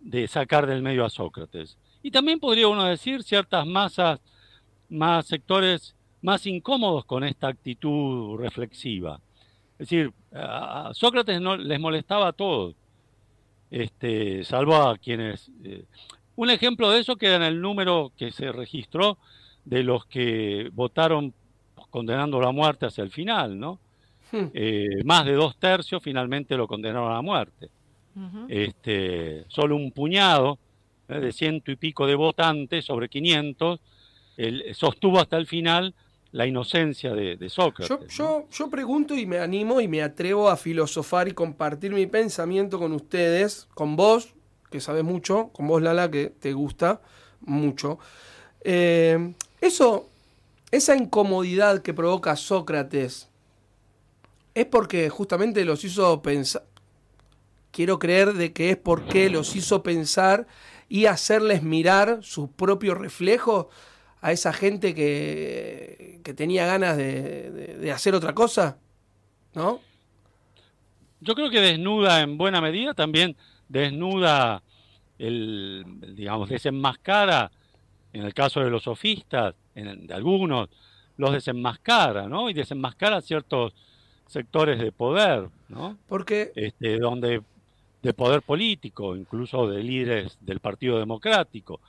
de 0.00 0.28
sacar 0.28 0.66
del 0.66 0.82
medio 0.82 1.04
a 1.04 1.10
Sócrates. 1.10 1.76
Y 2.02 2.10
también 2.10 2.38
podría 2.38 2.68
uno 2.68 2.84
decir 2.84 3.22
ciertas 3.24 3.66
masas, 3.66 4.20
más 4.88 5.26
sectores 5.26 5.94
más 6.22 6.46
incómodos 6.46 7.04
con 7.04 7.24
esta 7.24 7.48
actitud 7.48 8.36
reflexiva. 8.38 9.20
Es 9.72 9.88
decir, 9.88 10.12
a 10.32 10.90
Sócrates 10.92 11.40
no 11.40 11.56
les 11.56 11.78
molestaba 11.78 12.28
a 12.28 12.32
todos, 12.32 12.74
este, 13.70 14.44
salvo 14.44 14.76
a 14.76 14.96
quienes 14.96 15.50
eh, 15.62 15.84
un 16.38 16.50
ejemplo 16.50 16.88
de 16.92 17.00
eso 17.00 17.16
queda 17.16 17.34
en 17.34 17.42
el 17.42 17.60
número 17.60 18.12
que 18.16 18.30
se 18.30 18.52
registró 18.52 19.18
de 19.64 19.82
los 19.82 20.06
que 20.06 20.70
votaron 20.72 21.34
condenando 21.90 22.40
la 22.40 22.52
muerte 22.52 22.86
hacia 22.86 23.02
el 23.02 23.10
final, 23.10 23.58
¿no? 23.58 23.80
Hmm. 24.30 24.46
Eh, 24.54 25.02
más 25.04 25.24
de 25.24 25.32
dos 25.32 25.58
tercios 25.58 26.00
finalmente 26.00 26.56
lo 26.56 26.68
condenaron 26.68 27.10
a 27.10 27.14
la 27.14 27.22
muerte. 27.22 27.70
este, 28.48 29.46
solo 29.48 29.74
un 29.74 29.90
puñado 29.90 30.60
¿eh? 31.08 31.18
de 31.18 31.32
ciento 31.32 31.72
y 31.72 31.76
pico 31.76 32.06
de 32.06 32.14
votantes 32.14 32.84
sobre 32.84 33.08
500 33.08 33.80
sostuvo 34.74 35.18
hasta 35.18 35.36
el 35.36 35.48
final 35.48 35.92
la 36.30 36.46
inocencia 36.46 37.14
de, 37.14 37.48
Sócrates. 37.48 37.88
Yo, 37.88 38.06
yo, 38.06 38.46
yo, 38.48 38.70
pregunto 38.70 39.16
y 39.16 39.26
me 39.26 39.38
animo 39.38 39.80
y 39.80 39.88
me 39.88 40.02
atrevo 40.02 40.48
a 40.48 40.56
filosofar 40.56 41.26
y 41.26 41.32
compartir 41.32 41.92
mi 41.92 42.06
pensamiento 42.06 42.78
con 42.78 42.92
ustedes, 42.92 43.66
con 43.74 43.96
vos, 43.96 44.34
que 44.70 44.80
sabes 44.80 45.04
mucho, 45.04 45.50
con 45.52 45.66
vos 45.66 45.82
Lala, 45.82 46.10
que 46.10 46.26
te 46.26 46.52
gusta 46.52 47.00
mucho. 47.40 47.98
Eh, 48.62 49.34
eso, 49.60 50.08
esa 50.70 50.96
incomodidad 50.96 51.82
que 51.82 51.94
provoca 51.94 52.36
Sócrates, 52.36 53.28
es 54.54 54.66
porque 54.66 55.08
justamente 55.08 55.64
los 55.64 55.84
hizo 55.84 56.20
pensar, 56.22 56.64
quiero 57.70 57.98
creer 57.98 58.34
de 58.34 58.52
que 58.52 58.70
es 58.70 58.76
porque 58.76 59.30
los 59.30 59.54
hizo 59.54 59.82
pensar 59.82 60.46
y 60.88 61.06
hacerles 61.06 61.62
mirar 61.62 62.20
su 62.22 62.50
propio 62.50 62.94
reflejo 62.94 63.68
a 64.20 64.32
esa 64.32 64.52
gente 64.52 64.94
que, 64.94 66.20
que 66.24 66.34
tenía 66.34 66.66
ganas 66.66 66.96
de, 66.96 67.78
de 67.78 67.92
hacer 67.92 68.14
otra 68.14 68.34
cosa, 68.34 68.78
¿no? 69.54 69.80
Yo 71.20 71.34
creo 71.34 71.50
que 71.50 71.60
desnuda 71.60 72.20
en 72.20 72.38
buena 72.38 72.60
medida 72.60 72.94
también 72.94 73.36
desnuda, 73.68 74.62
el, 75.18 75.84
digamos, 76.14 76.48
desenmascara, 76.48 77.50
en 78.12 78.22
el 78.22 78.34
caso 78.34 78.60
de 78.60 78.70
los 78.70 78.84
sofistas, 78.84 79.54
en, 79.74 80.06
de 80.06 80.14
algunos, 80.14 80.68
los 81.16 81.32
desenmascara, 81.32 82.28
¿no? 82.28 82.48
Y 82.48 82.54
desenmascara 82.54 83.20
ciertos 83.20 83.74
sectores 84.26 84.78
de 84.78 84.92
poder, 84.92 85.48
¿no? 85.68 85.96
Porque... 86.08 86.52
Este, 86.54 86.98
donde 86.98 87.42
de 88.02 88.14
poder 88.14 88.42
político, 88.42 89.16
incluso 89.16 89.68
de 89.68 89.82
líderes 89.82 90.38
del 90.40 90.60
Partido 90.60 90.98
Democrático, 90.98 91.80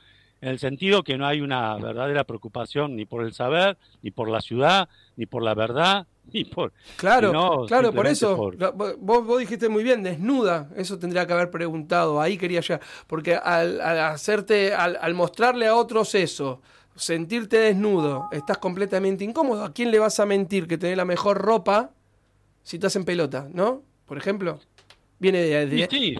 en 0.41 0.49
el 0.49 0.59
sentido 0.59 1.03
que 1.03 1.17
no 1.17 1.25
hay 1.27 1.41
una 1.41 1.75
verdadera 1.75 2.23
preocupación 2.23 2.95
ni 2.95 3.05
por 3.05 3.23
el 3.23 3.33
saber, 3.33 3.77
ni 4.01 4.11
por 4.11 4.29
la 4.29 4.41
ciudad, 4.41 4.89
ni 5.17 5.25
por 5.25 5.43
la 5.43 5.53
verdad, 5.53 6.07
Claro, 6.97 7.65
claro, 7.67 7.93
por 7.93 8.07
eso. 8.07 8.35
Vos, 8.37 9.25
vos, 9.25 9.39
dijiste 9.39 9.69
muy 9.69 9.83
bien, 9.83 10.03
desnuda. 10.03 10.69
Eso 10.75 10.99
tendría 10.99 11.25
que 11.25 11.33
haber 11.33 11.49
preguntado. 11.49 12.21
Ahí 12.21 12.37
quería 12.37 12.61
ya. 12.61 12.79
Porque 13.07 13.35
al, 13.35 13.81
hacerte, 13.81 14.73
al, 14.73 15.13
mostrarle 15.13 15.67
a 15.67 15.75
otros 15.75 16.15
eso, 16.15 16.61
sentirte 16.95 17.57
desnudo, 17.57 18.27
estás 18.31 18.57
completamente 18.57 19.23
incómodo. 19.23 19.63
¿A 19.63 19.73
quién 19.73 19.91
le 19.91 19.99
vas 19.99 20.19
a 20.19 20.25
mentir 20.25 20.67
que 20.67 20.77
tenés 20.77 20.97
la 20.97 21.05
mejor 21.05 21.37
ropa 21.37 21.91
si 22.63 22.77
estás 22.77 22.95
en 22.95 23.05
pelota, 23.05 23.47
no? 23.51 23.83
Por 24.05 24.17
ejemplo. 24.17 24.59
Viene 25.19 25.39
de. 25.39 25.87
sí, 25.89 26.15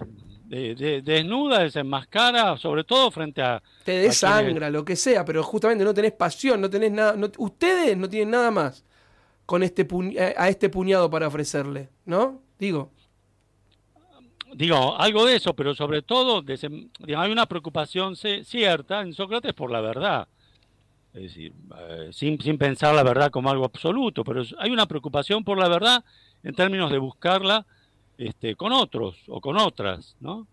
de, 0.50 1.00
desnuda, 1.04 1.60
desenmascara, 1.60 2.56
sobre 2.56 2.84
todo 2.84 3.10
frente 3.10 3.40
a. 3.40 3.62
Te 3.84 3.98
desangra, 3.98 4.68
lo 4.68 4.84
que 4.84 4.96
sea, 4.96 5.24
pero 5.24 5.42
justamente 5.42 5.84
no 5.84 5.94
tenés 5.94 6.12
pasión, 6.12 6.60
no 6.60 6.68
tenés 6.68 6.90
nada. 6.90 7.16
ustedes 7.38 7.96
no 7.96 8.08
tienen 8.08 8.30
nada 8.30 8.50
más 8.50 8.84
con 9.50 9.64
este 9.64 9.84
a 10.38 10.48
este 10.48 10.68
puñado 10.68 11.10
para 11.10 11.26
ofrecerle, 11.26 11.88
¿no? 12.04 12.40
Digo. 12.56 12.92
Digo, 14.54 14.96
algo 14.96 15.26
de 15.26 15.34
eso, 15.34 15.54
pero 15.54 15.74
sobre 15.74 16.02
todo 16.02 16.44
hay 17.16 17.32
una 17.32 17.46
preocupación 17.46 18.14
cierta 18.14 19.00
en 19.00 19.12
Sócrates 19.12 19.52
por 19.52 19.72
la 19.72 19.80
verdad. 19.80 20.28
Es 21.12 21.22
decir, 21.22 21.52
eh, 21.80 22.10
sin, 22.12 22.38
pensar 22.58 22.94
la 22.94 23.02
verdad 23.02 23.32
como 23.32 23.50
algo 23.50 23.64
absoluto, 23.64 24.22
pero 24.22 24.44
hay 24.60 24.70
una 24.70 24.86
preocupación 24.86 25.42
por 25.42 25.58
la 25.58 25.68
verdad 25.68 26.04
en 26.44 26.54
términos 26.54 26.92
de 26.92 26.98
buscarla 26.98 27.66
este, 28.18 28.54
con 28.54 28.70
otros 28.70 29.16
o 29.26 29.40
con 29.40 29.56
otras, 29.56 30.16
¿no? 30.20 30.46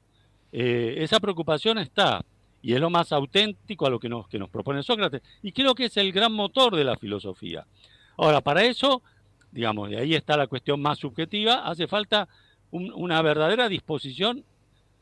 Eh, 0.51 0.95
esa 0.97 1.19
preocupación 1.19 1.77
está, 1.77 2.25
y 2.63 2.73
es 2.73 2.79
lo 2.79 2.89
más 2.89 3.11
auténtico 3.11 3.85
a 3.85 3.91
lo 3.91 3.99
que 3.99 4.09
nos, 4.09 4.27
que 4.27 4.39
nos 4.39 4.49
propone 4.49 4.81
Sócrates, 4.81 5.21
y 5.43 5.51
creo 5.51 5.75
que 5.75 5.85
es 5.85 5.97
el 5.97 6.11
gran 6.11 6.33
motor 6.33 6.75
de 6.75 6.83
la 6.83 6.97
filosofía. 6.97 7.67
Ahora, 8.17 8.41
para 8.41 8.63
eso, 8.63 9.03
digamos, 9.51 9.91
y 9.91 9.95
ahí 9.95 10.15
está 10.15 10.35
la 10.35 10.47
cuestión 10.47 10.81
más 10.81 10.99
subjetiva, 10.99 11.67
hace 11.67 11.87
falta 11.87 12.27
una 12.71 13.21
verdadera 13.21 13.69
disposición 13.69 14.43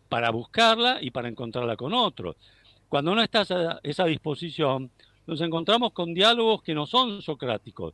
para 0.10 0.30
buscarla 0.30 0.99
y 1.01 1.12
para 1.12 1.30
encontrarla 1.30 1.75
con 1.75 1.93
otros. 1.93 2.36
Cuando 2.89 3.15
no 3.15 3.23
está 3.23 3.41
esa, 3.41 3.80
esa 3.82 4.06
disposición, 4.06 4.91
nos 5.25 5.41
encontramos 5.41 5.93
con 5.93 6.13
diálogos 6.13 6.62
que 6.62 6.75
no 6.75 6.86
son 6.86 7.21
socráticos, 7.21 7.93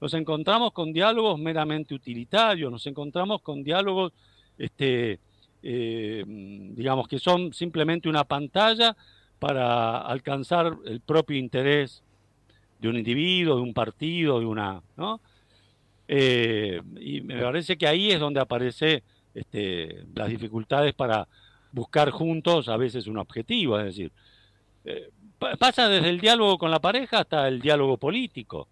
nos 0.00 0.12
encontramos 0.14 0.72
con 0.72 0.92
diálogos 0.92 1.38
meramente 1.38 1.94
utilitarios, 1.94 2.70
nos 2.70 2.86
encontramos 2.86 3.40
con 3.40 3.62
diálogos, 3.62 4.12
este, 4.58 5.20
eh, 5.62 6.24
digamos, 6.26 7.08
que 7.08 7.18
son 7.18 7.52
simplemente 7.54 8.08
una 8.08 8.24
pantalla 8.24 8.96
para 9.38 9.98
alcanzar 9.98 10.76
el 10.84 11.00
propio 11.00 11.38
interés 11.38 12.02
de 12.78 12.88
un 12.88 12.96
individuo, 12.96 13.56
de 13.56 13.62
un 13.62 13.74
partido, 13.74 14.40
de 14.40 14.46
una, 14.46 14.80
¿no? 14.96 15.20
Eh, 16.08 16.80
y 17.00 17.20
me 17.20 17.40
parece 17.40 17.76
que 17.76 17.86
ahí 17.86 18.10
es 18.12 18.20
donde 18.20 18.40
aparece 18.40 19.02
este, 19.34 20.04
las 20.14 20.28
dificultades 20.28 20.94
para 20.94 21.26
buscar 21.72 22.10
juntos 22.10 22.68
a 22.68 22.76
veces 22.76 23.06
un 23.06 23.18
objetivo, 23.18 23.78
es 23.78 23.86
decir, 23.86 24.12
eh, 24.84 25.10
pasa 25.58 25.88
desde 25.88 26.08
el 26.08 26.20
diálogo 26.20 26.58
con 26.58 26.70
la 26.70 26.80
pareja 26.80 27.20
hasta 27.20 27.48
el 27.48 27.60
diálogo 27.60 27.98
político. 27.98 28.68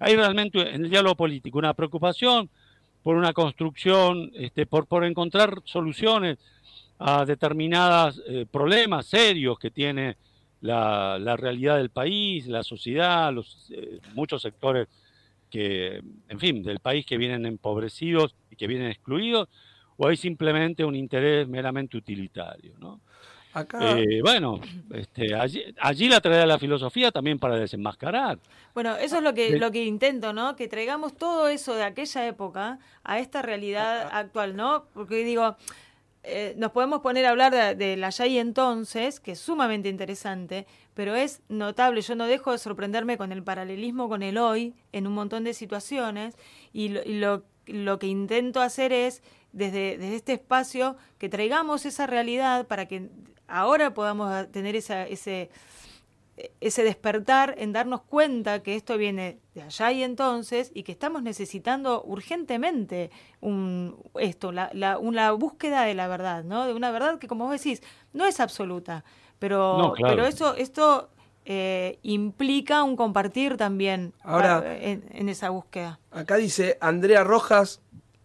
Hay 0.00 0.16
realmente 0.16 0.74
en 0.74 0.84
el 0.84 0.90
diálogo 0.90 1.14
político 1.14 1.58
una 1.58 1.74
preocupación 1.74 2.50
por 3.02 3.16
una 3.16 3.32
construcción, 3.32 4.30
este, 4.34 4.66
por, 4.66 4.86
por 4.86 5.04
encontrar 5.04 5.60
soluciones 5.64 6.38
a 6.98 7.24
determinados 7.24 8.22
eh, 8.26 8.46
problemas 8.50 9.06
serios 9.06 9.58
que 9.58 9.70
tiene 9.70 10.16
la, 10.60 11.18
la 11.18 11.36
realidad 11.36 11.76
del 11.76 11.90
país, 11.90 12.46
la 12.46 12.62
sociedad, 12.62 13.32
los, 13.32 13.70
eh, 13.70 14.00
muchos 14.14 14.42
sectores 14.42 14.88
que, 15.50 16.02
en 16.28 16.38
fin, 16.38 16.62
del 16.62 16.80
país 16.80 17.04
que 17.04 17.18
vienen 17.18 17.46
empobrecidos 17.46 18.34
y 18.50 18.56
que 18.56 18.66
vienen 18.66 18.90
excluidos, 18.90 19.48
o 19.96 20.06
hay 20.06 20.16
simplemente 20.16 20.84
un 20.84 20.94
interés 20.94 21.46
meramente 21.48 21.96
utilitario, 21.96 22.74
¿no? 22.78 23.00
Eh, 23.80 24.20
bueno, 24.22 24.60
este, 24.94 25.34
allí, 25.34 25.64
allí, 25.80 26.08
la 26.08 26.20
trae 26.20 26.46
la 26.46 26.58
filosofía 26.58 27.10
también 27.10 27.40
para 27.40 27.56
desenmascarar. 27.56 28.38
Bueno, 28.74 28.96
eso 28.96 29.16
es 29.16 29.24
lo 29.24 29.34
que, 29.34 29.58
lo 29.58 29.72
que 29.72 29.84
intento, 29.84 30.32
¿no? 30.32 30.54
Que 30.54 30.68
traigamos 30.68 31.16
todo 31.16 31.48
eso 31.48 31.74
de 31.74 31.82
aquella 31.82 32.28
época 32.28 32.78
a 33.02 33.18
esta 33.18 33.42
realidad 33.42 34.08
actual, 34.12 34.54
¿no? 34.54 34.84
Porque 34.94 35.24
digo, 35.24 35.56
eh, 36.22 36.54
nos 36.58 36.72
podemos 36.72 37.00
poner 37.00 37.24
a 37.24 37.30
hablar 37.30 37.76
de, 37.76 37.96
la 37.96 38.10
ya 38.10 38.26
y 38.26 38.38
entonces, 38.38 39.20
que 39.20 39.32
es 39.32 39.38
sumamente 39.38 39.88
interesante, 39.88 40.66
pero 40.94 41.14
es 41.14 41.40
notable. 41.48 42.02
Yo 42.02 42.14
no 42.14 42.26
dejo 42.26 42.52
de 42.52 42.58
sorprenderme 42.58 43.16
con 43.16 43.32
el 43.32 43.42
paralelismo 43.42 44.08
con 44.08 44.22
el 44.22 44.36
hoy 44.36 44.74
en 44.92 45.06
un 45.06 45.14
montón 45.14 45.44
de 45.44 45.54
situaciones 45.54 46.36
y 46.72 46.88
lo, 46.90 47.44
lo, 47.66 47.98
que 47.98 48.06
intento 48.06 48.60
hacer 48.60 48.92
es, 48.92 49.22
desde, 49.52 49.96
desde 49.96 50.16
este 50.16 50.32
espacio, 50.34 50.96
que 51.18 51.30
traigamos 51.30 51.86
esa 51.86 52.06
realidad 52.06 52.66
para 52.66 52.86
que 52.86 53.08
ahora 53.48 53.94
podamos 53.94 54.50
tener 54.52 54.76
esa, 54.76 55.06
ese 55.06 55.50
ese 56.60 56.82
despertar 56.84 57.54
en 57.58 57.72
darnos 57.72 58.02
cuenta 58.02 58.62
que 58.62 58.76
esto 58.76 58.96
viene 58.96 59.40
de 59.54 59.62
allá 59.62 59.92
y 59.92 60.02
entonces 60.02 60.70
y 60.74 60.82
que 60.82 60.92
estamos 60.92 61.22
necesitando 61.22 62.02
urgentemente 62.04 63.10
un, 63.40 63.96
esto, 64.18 64.52
la, 64.52 64.70
la, 64.72 64.98
una 64.98 65.32
búsqueda 65.32 65.82
de 65.82 65.94
la 65.94 66.08
verdad, 66.08 66.44
¿no? 66.44 66.66
De 66.66 66.74
una 66.74 66.90
verdad 66.90 67.18
que, 67.18 67.28
como 67.28 67.46
vos 67.46 67.62
decís, 67.62 67.82
no 68.12 68.26
es 68.26 68.40
absoluta, 68.40 69.04
pero, 69.38 69.94
pero 69.98 70.26
eso, 70.26 70.54
esto 70.54 71.10
eh, 71.44 71.98
implica 72.02 72.82
un 72.82 72.96
compartir 72.96 73.56
también 73.56 74.12
Ahora, 74.22 74.62
en, 74.80 75.04
en, 75.10 75.28
esa 75.28 75.50
búsqueda. 75.50 75.98
Acá 76.10 76.36
dice 76.36 76.78
Andrea 76.80 77.24
Rojas, 77.24 77.80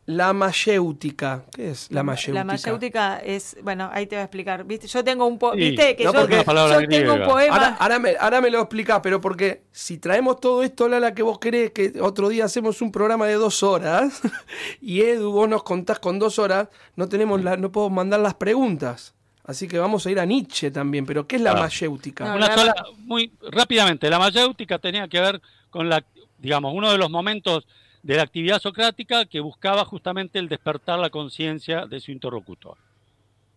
la 0.06 0.34
mayéutica. 0.34 1.46
¿Qué 1.52 1.72
es 1.72 1.92
la 1.92 2.04
mayéutica? 2.04 2.34
La 2.34 2.44
mayéutica 2.44 3.18
es, 3.18 3.58
bueno, 3.64 3.90
ahí 3.92 4.06
te 4.06 4.16
voy 4.16 4.22
a 4.22 4.26
explicar. 4.26 4.64
¿Viste? 4.64 4.88
Yo 4.88 5.04
tengo 5.04 5.26
un 5.26 5.40
poema. 5.40 5.56
¿Viste? 5.56 5.96
Que 5.96 6.04
yo, 6.04 6.12
tengo 6.12 7.14
un 7.14 7.24
poema. 7.24 7.76
Ahora, 7.80 8.00
me, 8.00 8.16
ahora, 8.20 8.42
me, 8.42 8.52
lo 8.52 8.62
explicás, 8.62 9.00
pero 9.02 9.20
porque 9.20 9.64
si 9.72 9.98
traemos 9.98 10.40
todo 10.40 10.62
esto, 10.62 10.88
Lala, 10.88 11.16
que 11.16 11.24
vos 11.24 11.40
querés 11.40 11.72
que 11.72 11.94
otro 12.02 12.30
día 12.30 12.46
hacemos 12.46 12.82
un 12.82 12.92
programa 12.92 13.26
de 13.26 13.34
dos 13.34 13.64
horas 13.64 14.22
y 14.82 15.02
Edu, 15.02 15.32
vos 15.32 15.50
nos 15.50 15.64
contás 15.64 16.00
con 16.00 16.20
dos 16.20 16.38
horas, 16.38 16.70
no 16.96 17.10
tenemos 17.10 17.44
la, 17.44 17.58
no 17.58 17.72
puedo 17.72 17.90
mandar 17.90 18.20
las 18.20 18.36
preguntas. 18.36 19.16
Así 19.44 19.68
que 19.68 19.78
vamos 19.78 20.06
a 20.06 20.12
ir 20.12 20.20
a 20.20 20.26
Nietzsche 20.26 20.72
también. 20.72 21.06
Pero 21.06 21.28
¿qué 21.28 21.36
es 21.36 21.42
la 21.42 21.54
mayéutica? 21.54 22.34
Una 22.34 22.56
sola, 22.56 22.76
muy 23.00 23.32
rápidamente. 23.52 24.10
La 24.10 24.20
mayéutica 24.20 24.80
tenía 24.80 25.08
que 25.08 25.20
ver 25.20 25.42
con 25.70 25.90
la, 25.90 26.04
digamos, 26.40 26.74
uno 26.76 26.92
de 26.92 26.98
los 26.98 27.10
momentos 27.10 27.68
de 28.06 28.18
la 28.18 28.22
actividad 28.22 28.62
socrática 28.62 29.26
que 29.26 29.40
buscaba 29.40 29.84
justamente 29.84 30.38
el 30.38 30.48
despertar 30.48 31.00
la 31.00 31.10
conciencia 31.10 31.88
de 31.88 32.00
su 32.00 32.12
interlocutor. 32.12 32.78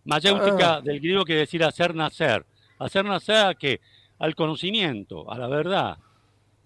Mayéutica 0.05 0.77
ah. 0.77 0.81
del 0.81 0.99
griego 0.99 1.23
quiere 1.23 1.41
decir 1.41 1.63
hacer 1.63 1.93
nacer. 1.93 2.43
Hacer 2.79 3.05
nacer 3.05 3.45
a 3.45 3.53
qué? 3.53 3.79
Al 4.17 4.33
conocimiento, 4.33 5.31
a 5.31 5.37
la 5.37 5.47
verdad. 5.47 5.99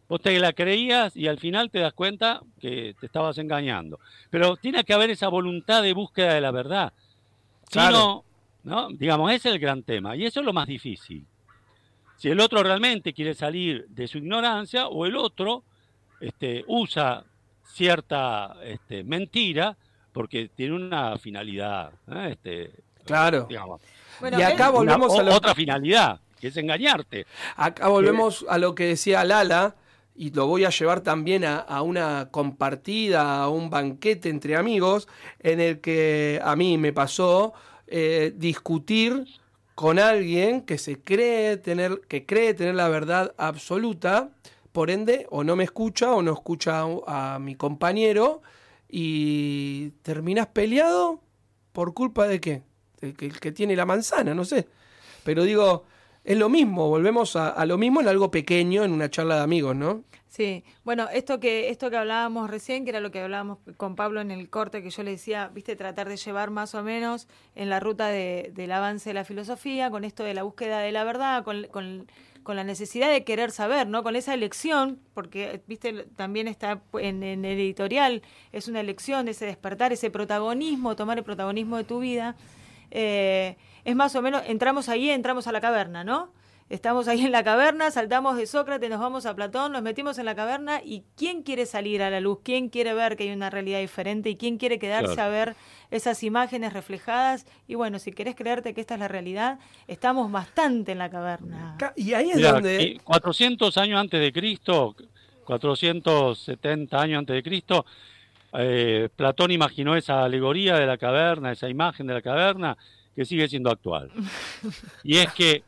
Vos 0.07 0.21
te 0.21 0.39
la 0.39 0.53
creías 0.53 1.17
y 1.17 1.27
al 1.27 1.39
final 1.39 1.69
te 1.71 1.79
das 1.79 1.91
cuenta 1.91 2.41
que 2.61 2.95
te 2.97 3.05
estabas 3.05 3.37
engañando. 3.37 3.99
Pero 4.29 4.55
tiene 4.55 4.85
que 4.85 4.93
haber 4.93 5.09
esa 5.09 5.27
voluntad 5.27 5.83
de 5.83 5.91
búsqueda 5.91 6.35
de 6.35 6.41
la 6.41 6.51
verdad. 6.51 6.93
Si 7.69 7.79
no, 7.79 8.23
¿no? 8.63 8.87
digamos, 8.91 9.29
ese 9.33 9.49
es 9.49 9.55
el 9.55 9.59
gran 9.59 9.83
tema. 9.83 10.15
Y 10.15 10.23
eso 10.23 10.39
es 10.39 10.45
lo 10.45 10.53
más 10.53 10.67
difícil. 10.67 11.25
Si 12.15 12.29
el 12.29 12.39
otro 12.39 12.63
realmente 12.63 13.11
quiere 13.11 13.33
salir 13.33 13.87
de 13.89 14.07
su 14.07 14.19
ignorancia 14.19 14.87
o 14.87 15.05
el 15.05 15.17
otro 15.17 15.65
este, 16.21 16.63
usa 16.67 17.25
cierta 17.65 18.55
este, 18.63 19.03
mentira 19.03 19.77
porque 20.11 20.49
tiene 20.55 20.75
una 20.75 21.17
finalidad. 21.17 21.91
¿eh? 22.07 22.29
Este, 22.31 22.71
claro. 23.03 23.47
y 23.49 24.41
acá 24.41 24.69
volvemos 24.69 25.17
a 25.17 25.35
otra 25.35 25.55
finalidad, 25.55 26.19
que 26.39 26.47
es 26.47 26.57
engañarte. 26.57 27.25
Acá 27.55 27.87
volvemos 27.87 28.45
a 28.47 28.57
lo 28.57 28.75
que 28.75 28.85
decía 28.85 29.23
Lala, 29.25 29.75
y 30.15 30.29
lo 30.29 30.45
voy 30.45 30.63
a 30.63 30.69
llevar 30.69 31.01
también 31.01 31.43
a, 31.43 31.81
una 31.81 32.29
compartida, 32.29 33.41
a 33.41 33.49
un 33.49 33.69
banquete 33.69 34.29
entre 34.29 34.55
amigos, 34.55 35.07
en 35.39 35.59
el 35.59 35.81
que 35.81 36.39
a 36.43 36.55
mí 36.55 36.77
me 36.77 36.93
pasó 36.93 37.53
eh, 37.87 38.31
discutir 38.35 39.25
con 39.73 39.97
alguien 39.97 40.61
que 40.61 40.77
se 40.77 41.01
cree 41.01 41.57
tener, 41.57 42.01
que 42.07 42.27
cree 42.27 42.53
tener 42.53 42.75
la 42.75 42.89
verdad 42.89 43.33
absoluta 43.37 44.29
por 44.73 44.89
ende, 44.89 45.27
o 45.29 45.43
no 45.43 45.55
me 45.55 45.63
escucha 45.63 46.13
o 46.13 46.21
no 46.21 46.33
escucha 46.33 46.83
a, 47.07 47.39
mi 47.39 47.55
compañero 47.55 48.41
y 48.89 49.91
terminas 50.01 50.47
peleado 50.47 51.21
por 51.71 51.93
culpa 51.93 52.27
de 52.27 52.41
qué? 52.41 52.63
El 52.99 53.15
que, 53.15 53.51
tiene 53.51 53.75
la 53.75 53.85
manzana, 53.85 54.33
no 54.33 54.43
sé. 54.43 54.67
Pero 55.23 55.43
digo, 55.43 55.83
es 56.23 56.37
lo 56.37 56.49
mismo, 56.49 56.89
volvemos 56.89 57.35
a, 57.35 57.65
lo 57.65 57.77
mismo 57.77 58.01
en 58.01 58.07
algo 58.07 58.31
pequeño, 58.31 58.83
en 58.83 58.91
una 58.91 59.09
charla 59.09 59.35
de 59.35 59.41
amigos, 59.41 59.75
¿no? 59.75 60.03
Sí, 60.27 60.63
bueno, 60.83 61.07
esto 61.13 61.39
que, 61.39 61.69
esto 61.69 61.91
que 61.91 61.97
hablábamos 61.97 62.49
recién, 62.49 62.85
que 62.85 62.89
era 62.89 62.99
lo 62.99 63.11
que 63.11 63.21
hablábamos 63.21 63.59
con 63.77 63.95
Pablo 63.95 64.21
en 64.21 64.31
el 64.31 64.49
corte, 64.49 64.81
que 64.81 64.89
yo 64.89 65.03
le 65.03 65.11
decía, 65.11 65.51
viste, 65.53 65.75
tratar 65.75 66.09
de 66.09 66.17
llevar 66.17 66.49
más 66.49 66.73
o 66.73 66.81
menos 66.81 67.27
en 67.53 67.69
la 67.69 67.79
ruta 67.79 68.07
del 68.07 68.71
avance 68.71 69.11
de 69.11 69.13
la 69.13 69.25
filosofía, 69.25 69.91
con 69.91 70.03
esto 70.03 70.23
de 70.23 70.33
la 70.33 70.41
búsqueda 70.41 70.79
de 70.79 70.91
la 70.91 71.03
verdad, 71.03 71.43
con, 71.43 71.67
con 71.67 72.07
con 72.43 72.55
la 72.55 72.63
necesidad 72.63 73.09
de 73.09 73.23
querer 73.23 73.51
saber, 73.51 73.87
¿no? 73.87 74.03
Con 74.03 74.15
esa 74.15 74.33
elección, 74.33 74.99
porque, 75.13 75.61
viste, 75.67 76.05
también 76.15 76.47
está 76.47 76.81
en, 76.99 77.23
el 77.23 77.45
editorial, 77.45 78.21
es 78.51 78.67
una 78.67 78.79
elección, 78.79 79.27
ese 79.27 79.45
despertar, 79.45 79.93
ese 79.93 80.11
protagonismo, 80.11 80.95
tomar 80.95 81.17
el 81.17 81.23
protagonismo 81.23 81.77
de 81.77 81.83
tu 81.83 81.99
vida. 81.99 82.35
Eh, 82.91 83.57
es 83.85 83.95
más 83.95 84.15
o 84.15 84.21
menos, 84.21 84.43
entramos 84.47 84.89
ahí, 84.89 85.09
entramos 85.09 85.47
a 85.47 85.51
la 85.51 85.61
caverna, 85.61 86.03
¿no? 86.03 86.31
Estamos 86.69 87.07
ahí 87.07 87.21
en 87.25 87.31
la 87.31 87.43
caverna, 87.43 87.91
saltamos 87.91 88.37
de 88.37 88.47
Sócrates, 88.47 88.89
nos 88.89 88.99
vamos 88.99 89.25
a 89.25 89.35
Platón, 89.35 89.73
nos 89.73 89.81
metimos 89.81 90.17
en 90.17 90.25
la 90.25 90.33
caverna 90.33 90.81
y 90.83 91.03
¿quién 91.15 91.43
quiere 91.43 91.65
salir 91.65 92.01
a 92.01 92.09
la 92.09 92.19
luz? 92.19 92.39
¿Quién 92.43 92.69
quiere 92.69 92.93
ver 92.93 93.15
que 93.15 93.23
hay 93.23 93.31
una 93.31 93.49
realidad 93.49 93.79
diferente? 93.79 94.29
¿Y 94.29 94.37
quién 94.37 94.57
quiere 94.57 94.79
quedarse 94.79 95.19
a 95.19 95.27
ver 95.27 95.55
esas 95.91 96.23
imágenes 96.23 96.73
reflejadas? 96.73 97.45
Y 97.67 97.75
bueno, 97.75 97.99
si 97.99 98.11
querés 98.11 98.35
creerte 98.35 98.73
que 98.73 98.81
esta 98.81 98.95
es 98.95 98.99
la 99.01 99.07
realidad, 99.07 99.59
estamos 99.87 100.31
bastante 100.31 100.93
en 100.93 100.99
la 100.99 101.09
caverna. 101.09 101.77
Y 101.95 102.13
ahí 102.13 102.31
es 102.31 102.41
donde... 102.41 102.99
400 103.03 103.77
años 103.77 103.99
antes 103.99 104.19
de 104.19 104.31
Cristo, 104.31 104.95
470 105.43 106.99
años 106.99 107.19
antes 107.19 107.35
de 107.35 107.43
Cristo, 107.43 107.85
eh, 108.53 109.09
Platón 109.15 109.51
imaginó 109.51 109.95
esa 109.95 110.23
alegoría 110.23 110.75
de 110.75 110.85
la 110.85 110.97
caverna, 110.97 111.51
esa 111.51 111.69
imagen 111.69 112.07
de 112.07 112.13
la 112.13 112.21
caverna, 112.21 112.77
que 113.15 113.25
sigue 113.25 113.47
siendo 113.47 113.69
actual. 113.69 114.11
Y 115.03 115.17
es 115.17 115.31
que 115.33 115.63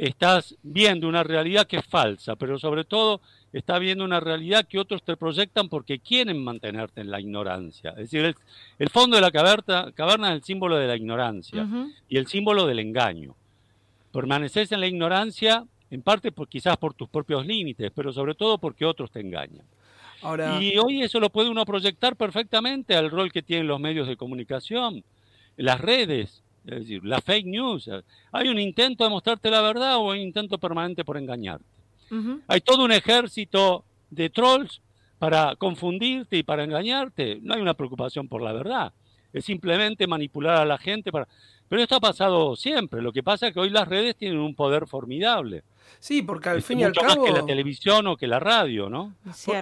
estás 0.00 0.56
viendo 0.62 1.06
una 1.08 1.22
realidad 1.22 1.66
que 1.66 1.76
es 1.76 1.84
falsa, 1.84 2.34
pero 2.34 2.58
sobre 2.58 2.84
todo 2.84 3.20
estás 3.52 3.80
viendo 3.80 4.02
una 4.02 4.18
realidad 4.18 4.66
que 4.66 4.78
otros 4.78 5.02
te 5.02 5.14
proyectan 5.16 5.68
porque 5.68 5.98
quieren 5.98 6.42
mantenerte 6.42 7.02
en 7.02 7.10
la 7.10 7.20
ignorancia. 7.20 7.90
Es 7.90 8.10
decir, 8.10 8.34
el, 8.78 8.88
fondo 8.88 9.16
de 9.16 9.20
la 9.20 9.30
caverna, 9.30 9.92
caverna, 9.92 10.30
es 10.30 10.36
el 10.36 10.42
símbolo 10.42 10.76
de 10.76 10.86
la 10.86 10.96
ignorancia 10.96 11.66
y 12.08 12.16
el 12.16 12.26
símbolo 12.26 12.66
del 12.66 12.78
engaño. 12.78 13.34
Permaneces 14.10 14.72
en 14.72 14.80
la 14.80 14.86
ignorancia 14.86 15.66
en 15.90 16.00
parte 16.00 16.32
por, 16.32 16.48
quizás 16.48 16.78
por 16.78 16.94
tus 16.94 17.08
propios 17.10 17.44
límites, 17.44 17.92
pero 17.94 18.10
sobre 18.10 18.34
todo 18.34 18.56
porque 18.56 18.86
otros 18.86 19.10
te 19.10 19.20
engañan. 19.20 19.66
Y 20.60 20.78
hoy 20.78 21.02
eso 21.02 21.20
lo 21.20 21.28
puede 21.28 21.50
uno 21.50 21.66
proyectar 21.66 22.16
perfectamente 22.16 22.94
al 22.94 23.10
rol 23.10 23.30
que 23.30 23.42
tienen 23.42 23.66
los 23.66 23.80
medios 23.80 24.08
de 24.08 24.16
comunicación, 24.16 25.04
las 25.56 25.80
redes, 25.80 26.42
es 26.66 26.80
decir, 26.80 27.04
la 27.04 27.20
fake 27.20 27.46
news. 27.46 27.90
Hay 28.32 28.48
un 28.48 28.58
intento 28.58 29.04
de 29.04 29.10
mostrarte 29.10 29.50
la 29.50 29.60
verdad 29.60 29.96
o 29.96 30.10
un 30.10 30.16
intento 30.16 30.58
permanente 30.58 31.04
por 31.04 31.16
engañarte. 31.16 31.64
Hay 32.48 32.60
todo 32.60 32.84
un 32.84 32.92
ejército 32.92 33.84
de 34.10 34.30
trolls 34.30 34.80
para 35.18 35.54
confundirte 35.56 36.38
y 36.38 36.42
para 36.42 36.64
engañarte. 36.64 37.38
No 37.42 37.54
hay 37.54 37.60
una 37.60 37.74
preocupación 37.74 38.26
por 38.26 38.42
la 38.42 38.52
verdad. 38.52 38.92
Es 39.32 39.44
simplemente 39.44 40.06
manipular 40.06 40.56
a 40.56 40.64
la 40.64 40.78
gente 40.78 41.12
para... 41.12 41.28
Pero 41.68 41.82
esto 41.82 41.94
ha 41.94 42.00
pasado 42.00 42.56
siempre. 42.56 43.00
Lo 43.00 43.12
que 43.12 43.22
pasa 43.22 43.46
es 43.46 43.54
que 43.54 43.60
hoy 43.60 43.70
las 43.70 43.86
redes 43.86 44.16
tienen 44.16 44.38
un 44.38 44.56
poder 44.56 44.88
formidable. 44.88 45.62
Sí, 46.00 46.22
porque 46.22 46.48
al 46.48 46.62
fin 46.62 46.80
y 46.80 46.84
al 46.84 46.92
cabo. 46.92 47.22
Más 47.22 47.30
que 47.30 47.38
la 47.40 47.46
televisión 47.46 48.08
o 48.08 48.16
que 48.16 48.26
la 48.26 48.40
radio, 48.40 48.88
¿no? 48.88 49.14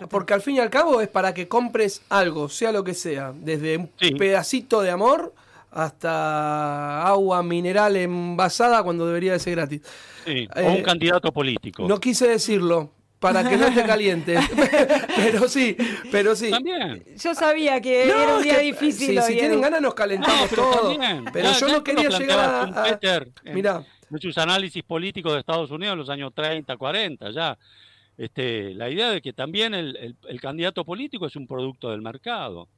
porque 0.09 0.33
al 0.33 0.41
fin 0.41 0.57
y 0.57 0.59
al 0.61 0.71
cabo 0.71 1.03
es 1.03 1.09
para 1.09 1.35
que 1.35 1.49
compres 1.49 2.03
algo, 2.09 2.49
sea 2.49 2.73
lo 2.73 2.83
que 2.83 2.95
sea. 2.95 3.35
Desde 3.35 3.77
un 3.77 3.89
pedacito 4.17 4.81
de 4.81 4.91
amor 4.91 5.35
hasta 5.79 7.07
agua 7.07 7.43
mineral 7.43 7.97
envasada 7.97 8.83
cuando 8.83 9.07
debería 9.07 9.33
de 9.33 9.39
ser 9.39 9.55
gratis. 9.55 9.83
Sí, 10.25 10.49
o 10.57 10.61
un 10.61 10.77
eh, 10.79 10.83
candidato 10.83 11.33
político. 11.33 11.87
No 11.87 12.01
quise 12.01 12.27
decirlo, 12.29 12.93
para 13.19 13.49
que 13.49 13.57
no 13.57 13.67
esté 13.67 13.85
caliente. 13.85 14.37
pero 15.17 15.49
sí, 15.49 15.77
pero 16.11 16.35
sí. 16.35 16.51
También. 16.51 17.05
Yo 17.17 17.35
sabía 17.35 17.81
que 17.81 18.09
era 18.09 18.37
un 18.37 18.43
día 18.43 18.59
difícil. 18.59 19.21
si 19.23 19.35
tienen 19.35 19.61
ganas 19.61 19.81
nos 19.81 19.95
calentamos 19.95 20.51
todo. 20.51 20.97
Pero 21.33 21.53
yo 21.53 21.69
no 21.69 21.85
quería 21.85 22.09
llegar 22.09 22.39
a... 22.39 23.27
Mira. 23.53 23.85
De 24.11 24.19
sus 24.19 24.39
análisis 24.39 24.83
políticos 24.83 25.35
de 25.35 25.41
Estados 25.41 25.71
Unidos 25.71 25.93
en 25.93 25.99
los 25.99 26.09
años 26.09 26.33
30, 26.35 26.77
40, 26.79 27.31
ya. 27.31 27.59
Este, 28.17 28.75
la 28.75 28.89
idea 28.89 29.11
de 29.11 29.21
que 29.21 29.35
también 29.35 29.75
el, 29.75 30.17
candidato 30.41 30.85
político 30.85 31.27
es 31.27 31.37
un 31.37 31.47
producto 31.47 31.91
del 31.91 32.01
mercado. 32.01 32.69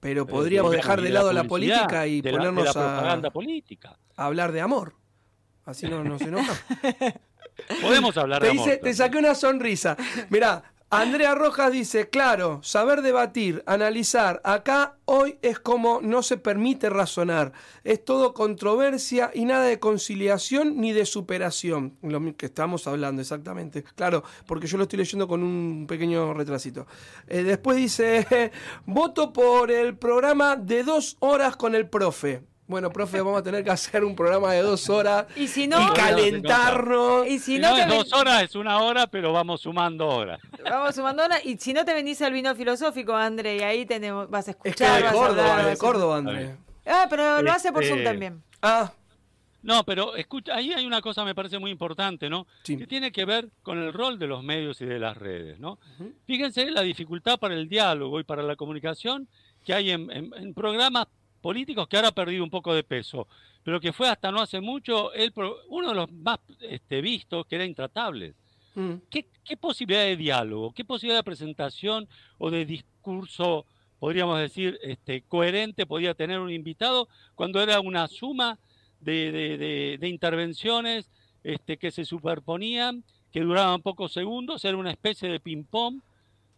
Pero 0.00 0.26
podríamos 0.26 0.72
dejar 0.72 1.00
de 1.00 1.10
lado 1.10 1.32
la, 1.32 1.44
política 1.44 2.06
y 2.06 2.22
ponernos 2.22 2.74
a, 2.76 3.20
política. 3.30 3.98
a 4.16 4.24
hablar 4.24 4.50
de 4.52 4.60
amor. 4.60 4.94
Así 5.64 5.86
no 5.88 6.02
nos 6.02 6.20
enoja. 6.22 6.54
Podemos 7.82 8.16
hablar 8.16 8.42
de 8.42 8.50
amor. 8.50 8.70
te 8.82 8.94
saqué 8.94 9.18
una 9.18 9.34
sonrisa. 9.34 9.96
Mirá, 10.30 10.62
Andrea 10.92 11.36
Rojas 11.36 11.70
dice, 11.70 12.10
claro, 12.10 12.58
saber 12.64 13.02
debatir, 13.02 13.62
analizar, 13.64 14.40
acá 14.42 14.96
hoy 15.04 15.38
es 15.40 15.60
como 15.60 16.00
no 16.02 16.20
se 16.24 16.36
permite 16.36 16.90
razonar, 16.90 17.52
es 17.84 18.04
todo 18.04 18.34
controversia 18.34 19.30
y 19.32 19.44
nada 19.44 19.66
de 19.66 19.78
conciliación 19.78 20.80
ni 20.80 20.92
de 20.92 21.06
superación, 21.06 21.96
lo 22.02 22.36
que 22.36 22.46
estamos 22.46 22.88
hablando 22.88 23.22
exactamente, 23.22 23.84
claro, 23.94 24.24
porque 24.46 24.66
yo 24.66 24.78
lo 24.78 24.82
estoy 24.82 24.98
leyendo 24.98 25.28
con 25.28 25.44
un 25.44 25.86
pequeño 25.86 26.34
retrasito. 26.34 26.88
Eh, 27.28 27.44
después 27.44 27.76
dice, 27.76 28.50
voto 28.84 29.32
por 29.32 29.70
el 29.70 29.96
programa 29.96 30.56
de 30.56 30.82
dos 30.82 31.16
horas 31.20 31.54
con 31.54 31.76
el 31.76 31.88
profe. 31.88 32.49
Bueno, 32.70 32.88
profe, 32.88 33.20
vamos 33.20 33.40
a 33.40 33.42
tener 33.42 33.64
que 33.64 33.70
hacer 33.70 34.04
un 34.04 34.14
programa 34.14 34.52
de 34.52 34.62
dos 34.62 34.88
horas 34.88 35.26
y, 35.34 35.48
si 35.48 35.66
no, 35.66 35.92
calentarnos. 35.92 37.26
Y 37.26 37.40
si 37.40 37.58
no, 37.58 37.76
es 37.76 37.88
dos 37.88 38.12
horas, 38.12 38.44
es 38.44 38.54
una 38.54 38.78
hora, 38.78 39.08
pero 39.08 39.32
vamos 39.32 39.62
sumando 39.62 40.06
horas. 40.06 40.40
Vamos 40.62 40.94
sumando 40.94 41.24
horas. 41.24 41.44
Y 41.44 41.56
si 41.56 41.72
no 41.72 41.84
te 41.84 41.92
bendice 41.92 42.24
el 42.24 42.32
vino 42.32 42.54
filosófico, 42.54 43.12
André, 43.12 43.56
y 43.56 43.62
ahí 43.62 43.86
tenemos, 43.86 44.30
vas 44.30 44.46
a 44.46 44.52
escuchar. 44.52 45.02
Es 45.02 45.02
que 45.02 45.08
de 45.08 45.12
Córdoba, 45.12 45.64
de 45.64 45.76
Córdoba, 45.76 46.16
André. 46.18 46.56
Ah, 46.86 47.08
pero 47.10 47.42
lo 47.42 47.50
hace 47.50 47.72
por 47.72 47.84
Zoom 47.84 47.98
este, 47.98 48.08
también. 48.08 48.40
Ah. 48.62 48.92
No, 49.64 49.84
pero 49.84 50.14
escucha, 50.14 50.54
ahí 50.54 50.72
hay 50.72 50.86
una 50.86 51.02
cosa 51.02 51.24
me 51.24 51.34
parece 51.34 51.58
muy 51.58 51.72
importante, 51.72 52.30
¿no? 52.30 52.46
Que 52.62 52.86
tiene 52.86 53.10
que 53.10 53.24
ver 53.24 53.48
con 53.64 53.78
el 53.78 53.92
rol 53.92 54.16
de 54.20 54.28
los 54.28 54.44
medios 54.44 54.80
y 54.80 54.86
de 54.86 55.00
las 55.00 55.16
redes, 55.16 55.58
¿no? 55.58 55.80
Fíjense 56.24 56.70
la 56.70 56.82
dificultad 56.82 57.40
para 57.40 57.54
el 57.54 57.68
diálogo 57.68 58.20
y 58.20 58.22
para 58.22 58.44
la 58.44 58.54
comunicación 58.54 59.26
que 59.64 59.74
hay 59.74 59.90
en, 59.90 60.08
en 60.10 60.54
programas 60.54 61.08
políticos 61.40 61.88
que 61.88 61.96
ahora 61.96 62.08
ha 62.08 62.12
perdido 62.12 62.44
un 62.44 62.50
poco 62.50 62.74
de 62.74 62.84
peso, 62.84 63.26
pero 63.62 63.80
que 63.80 63.92
fue 63.92 64.08
hasta 64.08 64.30
no 64.30 64.40
hace 64.40 64.60
mucho 64.60 65.12
el, 65.12 65.32
uno 65.68 65.88
de 65.88 65.94
los 65.94 66.12
más 66.12 66.38
este, 66.60 67.00
vistos, 67.00 67.46
que 67.46 67.56
era 67.56 67.64
intratable. 67.64 68.34
Mm. 68.74 68.94
¿Qué, 69.10 69.26
posibilidad 69.56 70.04
de 70.04 70.16
diálogo, 70.16 70.72
qué 70.72 70.84
posibilidad 70.84 71.18
de 71.18 71.24
presentación 71.24 72.08
o 72.38 72.50
de 72.50 72.64
discurso, 72.64 73.66
podríamos 73.98 74.38
decir, 74.38 74.78
este, 74.82 75.22
coherente 75.22 75.86
podía 75.86 76.14
tener 76.14 76.38
un 76.38 76.50
invitado 76.50 77.08
cuando 77.34 77.60
era 77.60 77.80
una 77.80 78.06
suma 78.06 78.58
de, 79.00 79.98
intervenciones 80.02 81.10
este, 81.42 81.78
que 81.78 81.90
se 81.90 82.04
superponían, 82.04 83.02
que 83.32 83.40
duraban 83.40 83.82
pocos 83.82 84.12
segundos, 84.12 84.64
era 84.64 84.76
una 84.76 84.92
especie 84.92 85.28
de 85.28 85.40
ping-pong? 85.40 86.00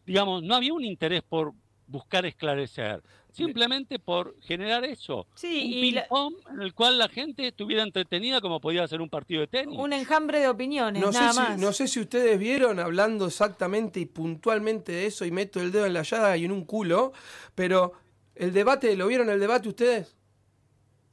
Digamos, 0.04 0.42
no 0.42 0.54
había 0.54 0.74
un 0.74 0.84
interés 0.84 1.22
por 1.22 1.54
buscar 1.92 2.26
esclarecer 2.26 3.02
simplemente 3.32 3.98
por 3.98 4.36
generar 4.42 4.84
eso. 4.84 5.26
Sí, 5.34 5.64
un 5.64 5.80
ping 5.80 6.00
pong 6.08 6.34
en 6.52 6.62
el 6.62 6.74
cual 6.74 6.98
la 6.98 7.08
gente 7.08 7.48
estuviera 7.48 7.82
entretenida 7.82 8.40
como 8.40 8.60
podía 8.60 8.86
ser 8.86 9.00
un 9.00 9.08
partido 9.08 9.40
de 9.40 9.46
tenis. 9.46 9.78
Un 9.78 9.92
enjambre 9.92 10.40
de 10.40 10.48
opiniones, 10.48 11.02
no 11.02 11.10
nada 11.10 11.32
sé 11.32 11.40
más. 11.40 11.54
Si, 11.54 11.60
no 11.60 11.72
sé 11.72 11.88
si 11.88 12.00
ustedes 12.00 12.38
vieron 12.38 12.78
hablando 12.78 13.26
exactamente 13.26 14.00
y 14.00 14.06
puntualmente 14.06 14.92
de 14.92 15.06
eso 15.06 15.24
y 15.24 15.30
meto 15.30 15.60
el 15.60 15.72
dedo 15.72 15.86
en 15.86 15.94
la 15.94 16.02
llaga 16.02 16.36
y 16.36 16.44
en 16.44 16.52
un 16.52 16.64
culo, 16.64 17.12
pero 17.54 17.92
el 18.34 18.52
debate, 18.52 18.94
¿lo 18.96 19.06
vieron 19.06 19.30
el 19.30 19.40
debate 19.40 19.68
ustedes? 19.68 20.16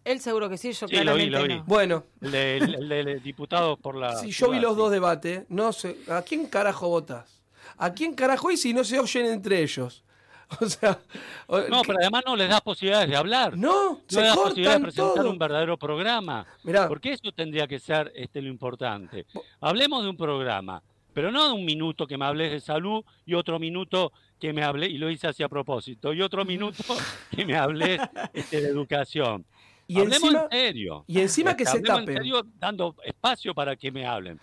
Él 0.06 0.20
seguro 0.22 0.50
que 0.50 0.58
sí, 0.58 0.72
yo 0.72 0.88
sí, 0.88 0.96
claramente 0.96 1.30
lo 1.30 1.44
vi, 1.44 1.56
No. 1.56 1.64
Bueno. 1.66 2.06
El 2.22 2.32
de, 2.32 3.20
diputados 3.24 3.78
por 3.80 3.96
la... 3.96 4.16
Sí, 4.16 4.32
yo 4.32 4.50
vi 4.50 4.60
los 4.60 4.76
dos 4.76 4.92
debates. 4.92 5.44
No 5.50 5.72
sé, 5.72 5.98
¿a 6.10 6.22
quién 6.22 6.48
carajo 6.48 6.88
votas? 6.88 7.42
¿A 7.78 7.94
quién 7.94 8.14
carajo 8.14 8.50
y 8.50 8.58
si 8.58 8.74
no 8.74 8.84
se 8.84 9.00
oyen 9.00 9.26
entre 9.26 9.62
ellos? 9.62 10.04
O 10.62 10.66
sea, 10.68 11.00
no, 11.48 11.82
pero 11.84 12.00
además 12.02 12.24
no 12.26 12.36
les 12.36 12.50
das 12.50 12.62
posibilidades 12.62 13.10
de 13.10 13.16
hablar. 13.16 13.56
No, 13.58 13.92
no 13.92 14.02
se 14.08 14.22
les 14.22 14.30
das 14.30 14.38
posibilidades 14.38 14.80
de 14.80 14.84
presentar 14.84 15.28
un 15.28 15.38
verdadero 15.38 15.78
programa. 15.78 16.46
Mirá. 16.64 16.88
Porque 16.88 17.14
eso 17.14 17.32
tendría 17.32 17.68
que 17.68 17.80
ser 17.80 18.12
este, 18.16 18.42
lo 18.42 18.50
importante. 18.50 19.26
Hablemos 19.62 20.04
de 20.04 20.10
un 20.10 20.18
programa, 20.18 20.82
pero 21.14 21.32
no 21.32 21.48
de 21.48 21.54
un 21.54 21.66
minuto 21.66 22.08
que 22.08 22.18
me 22.18 22.26
hables 22.26 22.52
de 22.52 22.60
salud 22.60 23.04
y 23.26 23.36
otro 23.36 23.60
minuto 23.60 24.12
que 24.40 24.54
me 24.54 24.64
hablé, 24.64 24.88
y 24.88 24.98
lo 24.98 25.10
hice 25.10 25.28
así 25.28 25.44
a 25.44 25.50
propósito, 25.50 26.14
y 26.14 26.22
otro 26.22 26.46
minuto 26.46 26.84
que 27.30 27.46
me 27.46 27.56
hables 27.56 28.00
este, 28.34 28.62
de 28.62 28.70
educación. 28.70 29.46
Y 29.86 30.00
Hablemos 30.00 30.24
encima, 30.24 30.44
en 30.44 30.50
serio. 30.50 31.04
Y 31.08 31.20
encima 31.20 31.58
que 31.58 31.66
se 31.66 31.82
tapen. 31.82 32.10
en 32.10 32.16
serio 32.16 32.44
dando 32.60 32.96
espacio 33.04 33.54
para 33.54 33.76
que 33.76 33.92
me 33.92 34.06
hablen. 34.06 34.40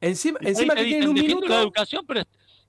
Encima, 0.00 0.38
encima 0.42 0.74
que 0.74 0.84
tienen 0.84 1.08
un 1.08 1.14
minuto. 1.14 1.46
la 1.46 1.62
educación, 1.62 2.04
pero 2.06 2.22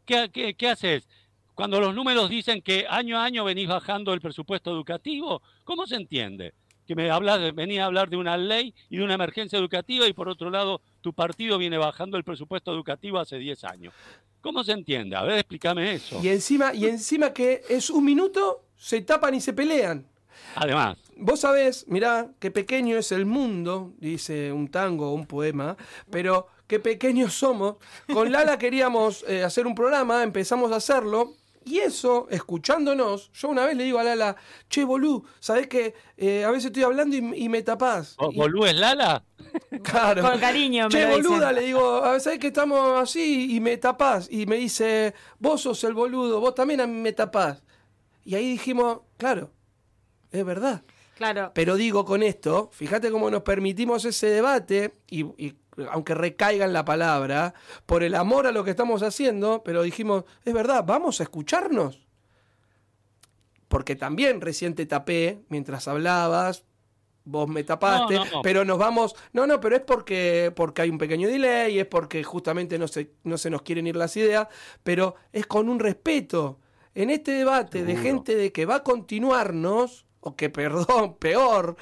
¿qué, 0.06 0.30
qué, 0.32 0.54
qué 0.54 0.70
haces? 0.70 1.08
Cuando 1.56 1.80
los 1.80 1.96
números 1.96 2.30
dicen 2.30 2.62
que 2.62 2.86
año 2.90 3.18
a 3.18 3.24
año 3.24 3.46
venís 3.46 3.70
bajando 3.70 4.14
el 4.14 4.20
presupuesto 4.20 4.72
educativo, 4.72 5.42
¿cómo 5.64 5.88
se 5.88 5.96
entiende? 5.96 6.54
Que 6.86 6.96
me 6.96 7.10
hablas, 7.10 7.56
venía 7.56 7.84
a 7.84 7.86
hablar 7.86 8.10
de 8.10 8.18
una 8.18 8.36
ley 8.36 8.76
y 8.90 8.98
de 8.98 9.04
una 9.04 9.14
emergencia 9.14 9.58
educativa 9.58 10.06
y 10.06 10.12
por 10.12 10.28
otro 10.28 10.50
lado 10.50 10.82
tu 11.00 11.14
partido 11.14 11.58
viene 11.58 11.78
bajando 11.78 12.18
el 12.18 12.26
presupuesto 12.26 12.74
educativo 12.74 13.20
hace 13.20 13.38
10 13.38 13.64
años. 13.64 13.94
¿Cómo 14.42 14.66
se 14.66 14.74
entiende? 14.74 15.16
A 15.16 15.24
ver, 15.24 15.40
explícame 15.40 15.94
eso. 15.94 16.20
Y 16.22 16.28
encima, 16.28 16.74
y 16.74 16.86
encima 16.86 17.32
que 17.32 17.64
es 17.70 17.90
un 17.90 18.04
minuto, 18.04 18.66
se 18.76 19.02
tapan 19.02 19.34
y 19.34 19.42
se 19.42 19.54
pelean. 19.54 20.06
Además. 20.56 20.98
Vos 21.18 21.40
sabés, 21.40 21.88
mirá, 21.88 22.30
qué 22.40 22.52
pequeño 22.52 22.98
es 22.98 23.14
el 23.14 23.26
mundo, 23.26 23.94
dice 24.00 24.52
un 24.52 24.68
tango 24.68 25.12
o 25.12 25.14
un 25.14 25.26
poema, 25.26 25.78
pero 26.12 26.48
qué 26.68 26.82
pequeños 26.82 27.34
somos. 27.34 27.78
Con 28.12 28.32
Lala 28.32 28.60
queríamos 28.60 29.24
eh, 29.30 29.42
hacer 29.42 29.66
un 29.66 29.74
programa, 29.74 30.24
empezamos 30.24 30.74
a 30.74 30.76
hacerlo, 30.76 31.34
y 31.66 31.80
eso, 31.80 32.28
escuchándonos, 32.30 33.32
yo 33.34 33.50
una 33.50 33.66
vez 33.66 33.76
le 33.76 33.86
digo 33.86 33.98
a 33.98 34.04
Lala, 34.04 34.36
che, 34.70 34.86
Bolú, 34.86 35.26
¿sabés 35.40 35.68
que 35.68 35.96
eh, 36.16 36.46
a 36.46 36.52
veces 36.52 36.66
estoy 36.66 36.84
hablando 36.84 37.16
y, 37.16 37.50
me 37.50 37.64
tapás? 37.64 38.16
¿Bolú 38.18 38.66
es 38.66 38.76
Lala? 38.76 39.26
Claro. 39.84 40.22
Con 40.22 40.40
cariño, 40.40 40.86
me 40.86 40.90
Che, 40.90 41.02
lo 41.08 41.10
boluda, 41.16 41.52
le 41.52 41.62
digo, 41.62 42.02
¿sabés 42.20 42.40
que 42.40 42.48
estamos 42.48 43.02
así 43.02 43.56
y 43.56 43.60
me 43.60 43.78
tapás? 43.78 44.28
Y 44.30 44.46
me 44.46 44.58
dice, 44.58 45.14
vos 45.40 45.62
sos 45.62 45.84
el 45.86 45.94
boludo, 45.94 46.40
vos 46.40 46.54
también 46.54 46.82
a 46.82 46.88
mí 46.88 46.94
me 46.94 47.14
tapás. 47.14 47.64
Y 48.24 48.36
ahí 48.36 48.52
dijimos, 48.52 49.00
claro, 49.18 49.52
es 50.32 50.46
verdad. 50.46 50.84
Claro. 51.16 51.52
Pero 51.56 51.76
digo 51.76 52.06
con 52.06 52.22
esto, 52.22 52.70
fíjate 52.74 53.10
cómo 53.10 53.32
nos 53.32 53.44
permitimos 53.44 54.04
ese 54.06 54.28
debate 54.28 54.96
y, 55.10 55.24
y 55.44 55.56
aunque 55.92 56.14
recaiga 56.14 56.66
en 56.66 56.74
la 56.74 56.86
palabra, 56.86 57.54
por 57.86 58.04
el 58.04 58.16
amor 58.16 58.48
a 58.48 58.52
lo 58.52 58.64
que 58.64 58.72
estamos 58.72 59.04
haciendo, 59.04 59.64
pero 59.64 59.84
dijimos, 59.84 60.24
es 60.44 60.54
verdad, 60.54 60.84
vamos 60.86 61.20
a 61.20 61.24
escucharnos. 61.24 62.02
Porque 63.68 63.96
también 63.96 64.42
recién 64.42 64.76
te 64.76 64.86
tapé 64.86 65.44
mientras 65.50 65.88
hablabas, 65.88 66.64
vos 67.26 67.50
me 67.50 67.64
tapaste, 67.64 68.20
pero 68.44 68.64
nos 68.64 68.78
vamos, 68.78 69.16
no, 69.34 69.48
no, 69.48 69.60
pero 69.60 69.76
es 69.76 69.82
porque, 69.82 70.54
porque 70.56 70.84
hay 70.84 70.90
un 70.90 70.98
pequeño 70.98 71.28
delay, 71.28 71.80
es 71.80 71.88
porque 71.88 72.24
justamente 72.24 72.78
no 72.78 72.88
se, 72.88 73.12
no 73.24 73.38
se 73.38 73.50
nos 73.50 73.64
quieren 73.64 73.88
ir 73.88 73.96
las 73.96 74.16
ideas, 74.16 74.48
pero 74.84 75.16
es 75.34 75.46
con 75.46 75.68
un 75.68 75.80
respeto. 75.80 76.60
En 76.94 77.10
este 77.10 77.32
debate 77.32 77.84
de 77.84 77.98
gente 77.98 78.36
de 78.36 78.54
que 78.54 78.66
va 78.66 78.76
a 78.76 78.84
continuarnos, 78.84 80.06
o 80.22 80.36
que, 80.36 80.50
perdón, 80.52 81.16
peor, 81.16 81.76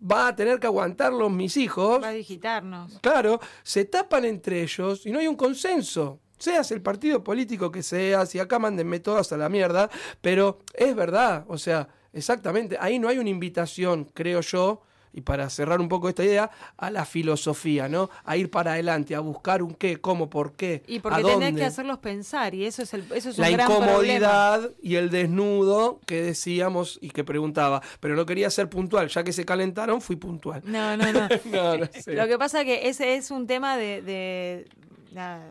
va 0.00 0.28
a 0.28 0.36
tener 0.36 0.58
que 0.60 0.66
aguantarlos 0.66 1.30
mis 1.30 1.56
hijos. 1.56 2.02
Va 2.02 2.08
a 2.08 2.12
digitarnos. 2.12 2.98
Claro, 3.00 3.40
se 3.62 3.84
tapan 3.84 4.24
entre 4.24 4.62
ellos 4.62 5.06
y 5.06 5.10
no 5.10 5.18
hay 5.18 5.26
un 5.26 5.36
consenso. 5.36 6.20
Seas 6.38 6.70
el 6.70 6.82
partido 6.82 7.24
político 7.24 7.72
que 7.72 7.82
seas, 7.82 8.34
y 8.34 8.38
acá 8.38 8.58
mándenme 8.58 9.00
todas 9.00 9.32
a 9.32 9.36
la 9.36 9.48
mierda, 9.48 9.90
pero 10.20 10.60
es 10.72 10.94
verdad, 10.94 11.44
o 11.48 11.58
sea, 11.58 11.88
exactamente, 12.12 12.76
ahí 12.80 13.00
no 13.00 13.08
hay 13.08 13.18
una 13.18 13.30
invitación, 13.30 14.04
creo 14.14 14.40
yo, 14.40 14.82
y 15.12 15.22
para 15.22 15.48
cerrar 15.50 15.80
un 15.80 15.88
poco 15.88 16.08
esta 16.08 16.24
idea, 16.24 16.50
a 16.76 16.90
la 16.90 17.04
filosofía, 17.04 17.88
¿no? 17.88 18.10
A 18.24 18.36
ir 18.36 18.50
para 18.50 18.72
adelante, 18.72 19.14
a 19.14 19.20
buscar 19.20 19.62
un 19.62 19.74
qué, 19.74 20.00
cómo, 20.00 20.30
por 20.30 20.52
qué. 20.52 20.82
Y 20.86 21.00
porque 21.00 21.22
tenés 21.22 21.54
que 21.54 21.64
hacerlos 21.64 21.98
pensar, 21.98 22.54
y 22.54 22.64
eso 22.64 22.82
es, 22.82 22.94
el, 22.94 23.04
eso 23.12 23.30
es 23.30 23.38
un 23.38 23.42
la 23.42 23.50
gran 23.50 23.70
incomodidad 23.70 24.70
y 24.82 24.96
el 24.96 25.10
desnudo 25.10 26.00
que 26.06 26.22
decíamos 26.22 26.98
y 27.00 27.10
que 27.10 27.24
preguntaba. 27.24 27.82
Pero 28.00 28.16
no 28.16 28.26
quería 28.26 28.50
ser 28.50 28.68
puntual, 28.68 29.08
ya 29.08 29.24
que 29.24 29.32
se 29.32 29.44
calentaron, 29.44 30.00
fui 30.00 30.16
puntual. 30.16 30.62
No, 30.64 30.96
no, 30.96 31.12
no. 31.12 31.28
Lo 32.06 32.26
que 32.26 32.38
pasa 32.38 32.64
que 32.64 32.88
ese 32.88 33.14
es 33.14 33.30
un 33.30 33.46
tema 33.46 33.76
de, 33.76 34.66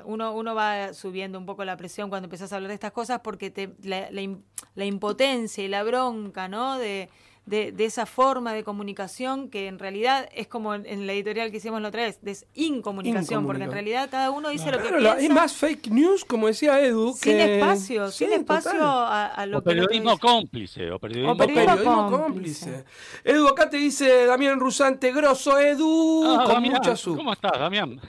uno, 0.06 0.34
uno 0.34 0.56
va 0.56 0.94
subiendo 0.94 1.38
un 1.38 1.46
poco 1.46 1.66
la 1.66 1.78
presión 1.78 2.10
cuando 2.10 2.28
empezás 2.28 2.54
a 2.54 2.56
hablar 2.56 2.70
de 2.70 2.76
estas 2.76 2.92
cosas 2.92 3.22
porque 3.24 3.50
te, 3.50 3.74
la, 3.84 4.10
la 4.12 4.86
impotencia 4.86 5.64
y 5.64 5.68
la 5.68 5.84
bronca, 5.84 6.48
¿no? 6.48 6.78
De, 6.78 7.10
de, 7.48 7.72
de, 7.72 7.86
esa 7.86 8.06
forma 8.06 8.54
de 8.54 8.66
comunicación 8.66 9.50
que 9.50 9.68
en 9.68 9.80
realidad 9.80 10.28
es 10.36 10.48
como 10.48 10.76
en, 10.76 11.08
la 11.08 11.14
editorial 11.14 11.50
que 11.50 11.58
hicimos 11.58 11.82
la 11.82 11.88
otra 11.88 12.04
vez, 12.04 12.20
de 12.22 12.38
incomunicación, 12.56 13.46
porque 13.46 13.64
en 13.64 13.72
realidad 13.72 14.10
cada 14.12 14.32
uno 14.32 14.50
dice 14.50 14.70
lo 14.70 14.80
que 14.82 14.90
piensa. 14.90 15.18
Es 15.18 15.30
más 15.30 15.54
fake 15.54 15.88
news, 15.88 16.26
como 16.26 16.48
decía 16.48 16.80
Edu. 16.82 17.14
Sin 17.14 17.40
espacio, 17.40 18.12
sin 18.12 18.34
espacio 18.34 18.84
a, 18.84 19.46
lo 19.48 19.60
o 19.60 19.62
periodismo 19.64 20.18
cómplice, 20.18 20.92
o 20.92 21.00
periodismo, 21.00 21.32
o 21.32 21.38
periodismo, 21.38 22.12
cómplice. 22.12 22.84
Edu, 23.24 23.48
acá 23.48 23.70
te 23.70 23.78
dice 23.78 24.26
Damián 24.26 24.60
Rusante, 24.60 25.14
grosso 25.14 25.58
Edu, 25.58 26.26
ah, 26.26 26.44
con 26.44 26.56
Damián, 26.56 26.74
mucha 26.76 26.92
azúcar. 26.92 27.18
¿Cómo 27.18 27.34
estás, 27.34 27.60
Damián? 27.60 28.02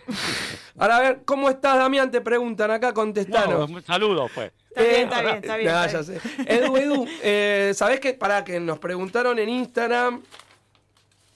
Ahora, 0.76 0.96
a 0.96 1.00
ver, 1.00 1.22
¿cómo 1.24 1.48
estás, 1.48 1.78
Damián? 1.78 2.10
Te 2.10 2.20
preguntan 2.20 2.72
acá, 2.72 2.92
contestanos. 2.92 3.70
No, 3.70 3.80
saludos, 3.82 4.32
pues. 4.34 4.52
Está 4.78 4.82
bien, 4.82 5.02
está 5.04 5.22
bien, 5.22 5.36
está 5.36 5.56
bien. 5.56 5.70
ya 5.70 6.02
sé. 6.02 6.20
Edu, 6.46 6.76
Edu, 6.76 7.06
eh, 7.22 7.72
¿sabés 7.74 8.00
que 8.00 8.14
para 8.14 8.44
que 8.44 8.60
nos 8.60 8.78
preguntaron 8.78 9.38
en 9.38 9.48
Instagram 9.48 10.22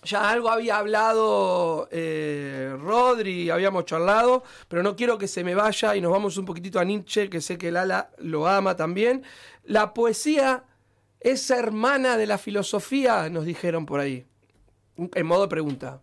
ya 0.04 0.30
algo 0.30 0.50
había 0.50 0.78
hablado 0.78 1.88
eh, 1.92 2.76
Rodri, 2.78 3.50
habíamos 3.50 3.84
charlado, 3.84 4.42
pero 4.68 4.82
no 4.82 4.96
quiero 4.96 5.16
que 5.16 5.28
se 5.28 5.44
me 5.44 5.54
vaya 5.54 5.94
y 5.94 6.00
nos 6.00 6.10
vamos 6.10 6.36
un 6.36 6.44
poquitito 6.44 6.80
a 6.80 6.84
Nietzsche, 6.84 7.30
que 7.30 7.40
sé 7.40 7.56
que 7.56 7.70
Lala 7.70 8.10
lo 8.18 8.48
ama 8.48 8.76
también. 8.76 9.22
La 9.64 9.94
poesía 9.94 10.64
es 11.20 11.48
hermana 11.50 12.16
de 12.16 12.26
la 12.26 12.38
filosofía, 12.38 13.28
nos 13.30 13.44
dijeron 13.44 13.86
por 13.86 14.00
ahí, 14.00 14.26
en 14.96 15.26
modo 15.26 15.42
de 15.42 15.48
pregunta. 15.48 16.02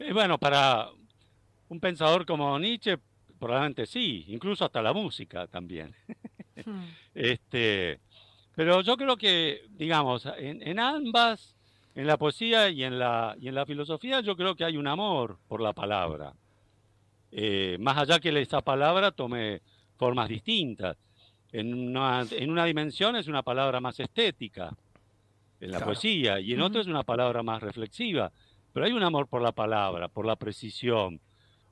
Eh, 0.00 0.12
bueno, 0.12 0.38
para 0.38 0.88
un 1.68 1.78
pensador 1.78 2.26
como 2.26 2.58
Nietzsche, 2.58 2.98
probablemente 3.38 3.86
sí, 3.86 4.24
incluso 4.28 4.64
hasta 4.64 4.82
la 4.82 4.92
música 4.92 5.46
también. 5.46 5.94
Hmm. 6.64 6.84
este, 7.14 8.00
pero 8.56 8.80
yo 8.80 8.96
creo 8.96 9.16
que, 9.16 9.66
digamos, 9.68 10.26
en, 10.38 10.78
ambas, 10.78 11.54
en 11.94 12.06
la 12.06 12.16
poesía 12.16 12.70
y 12.70 12.84
en 12.84 12.98
la, 12.98 13.36
y 13.38 13.48
en 13.48 13.54
la 13.54 13.66
filosofía, 13.66 14.20
yo 14.20 14.34
creo 14.34 14.54
que 14.56 14.64
hay 14.64 14.78
un 14.78 14.86
amor 14.86 15.38
por 15.46 15.60
la 15.60 15.74
palabra. 15.74 16.32
Eh, 17.30 17.76
más 17.80 17.98
allá 17.98 18.18
que 18.18 18.30
esa 18.40 18.62
palabra 18.62 19.12
tome 19.12 19.60
formas 19.96 20.28
distintas. 20.28 20.96
En 21.52 21.74
una, 21.74 22.24
en 22.30 22.50
una 22.50 22.64
dimensión 22.64 23.16
es 23.16 23.28
una 23.28 23.42
palabra 23.42 23.80
más 23.80 24.00
estética, 24.00 24.74
en 25.60 25.70
la 25.70 25.80
poesía, 25.80 26.40
y 26.40 26.52
en 26.52 26.60
otra 26.60 26.80
es 26.80 26.86
una 26.86 27.02
palabra 27.02 27.42
más 27.42 27.62
reflexiva. 27.62 28.32
Pero 28.72 28.86
hay 28.86 28.92
un 28.92 29.02
amor 29.02 29.26
por 29.26 29.42
la 29.42 29.52
palabra, 29.52 30.08
por 30.08 30.24
la 30.24 30.36
precisión, 30.36 31.20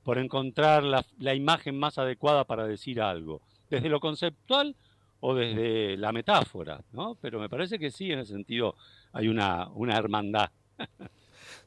por 0.05 0.19
encontrar 0.19 0.83
la, 0.83 1.33
imagen 1.33 1.77
más 1.79 1.97
adecuada 1.97 2.43
para 2.43 2.67
decir 2.67 3.01
algo, 3.01 3.41
desde 3.71 3.89
lo 3.89 3.99
conceptual 3.99 4.75
o 5.19 5.33
desde 5.33 5.97
la 5.97 6.11
metáfora, 6.11 6.79
¿no? 6.91 7.17
Pero 7.19 7.39
me 7.39 7.49
parece 7.49 7.79
que 7.79 7.89
sí, 7.89 8.11
en 8.11 8.19
ese 8.19 8.33
sentido 8.33 8.75
hay 9.13 9.27
una, 9.27 9.67
una 9.69 9.97
hermandad. 9.97 10.51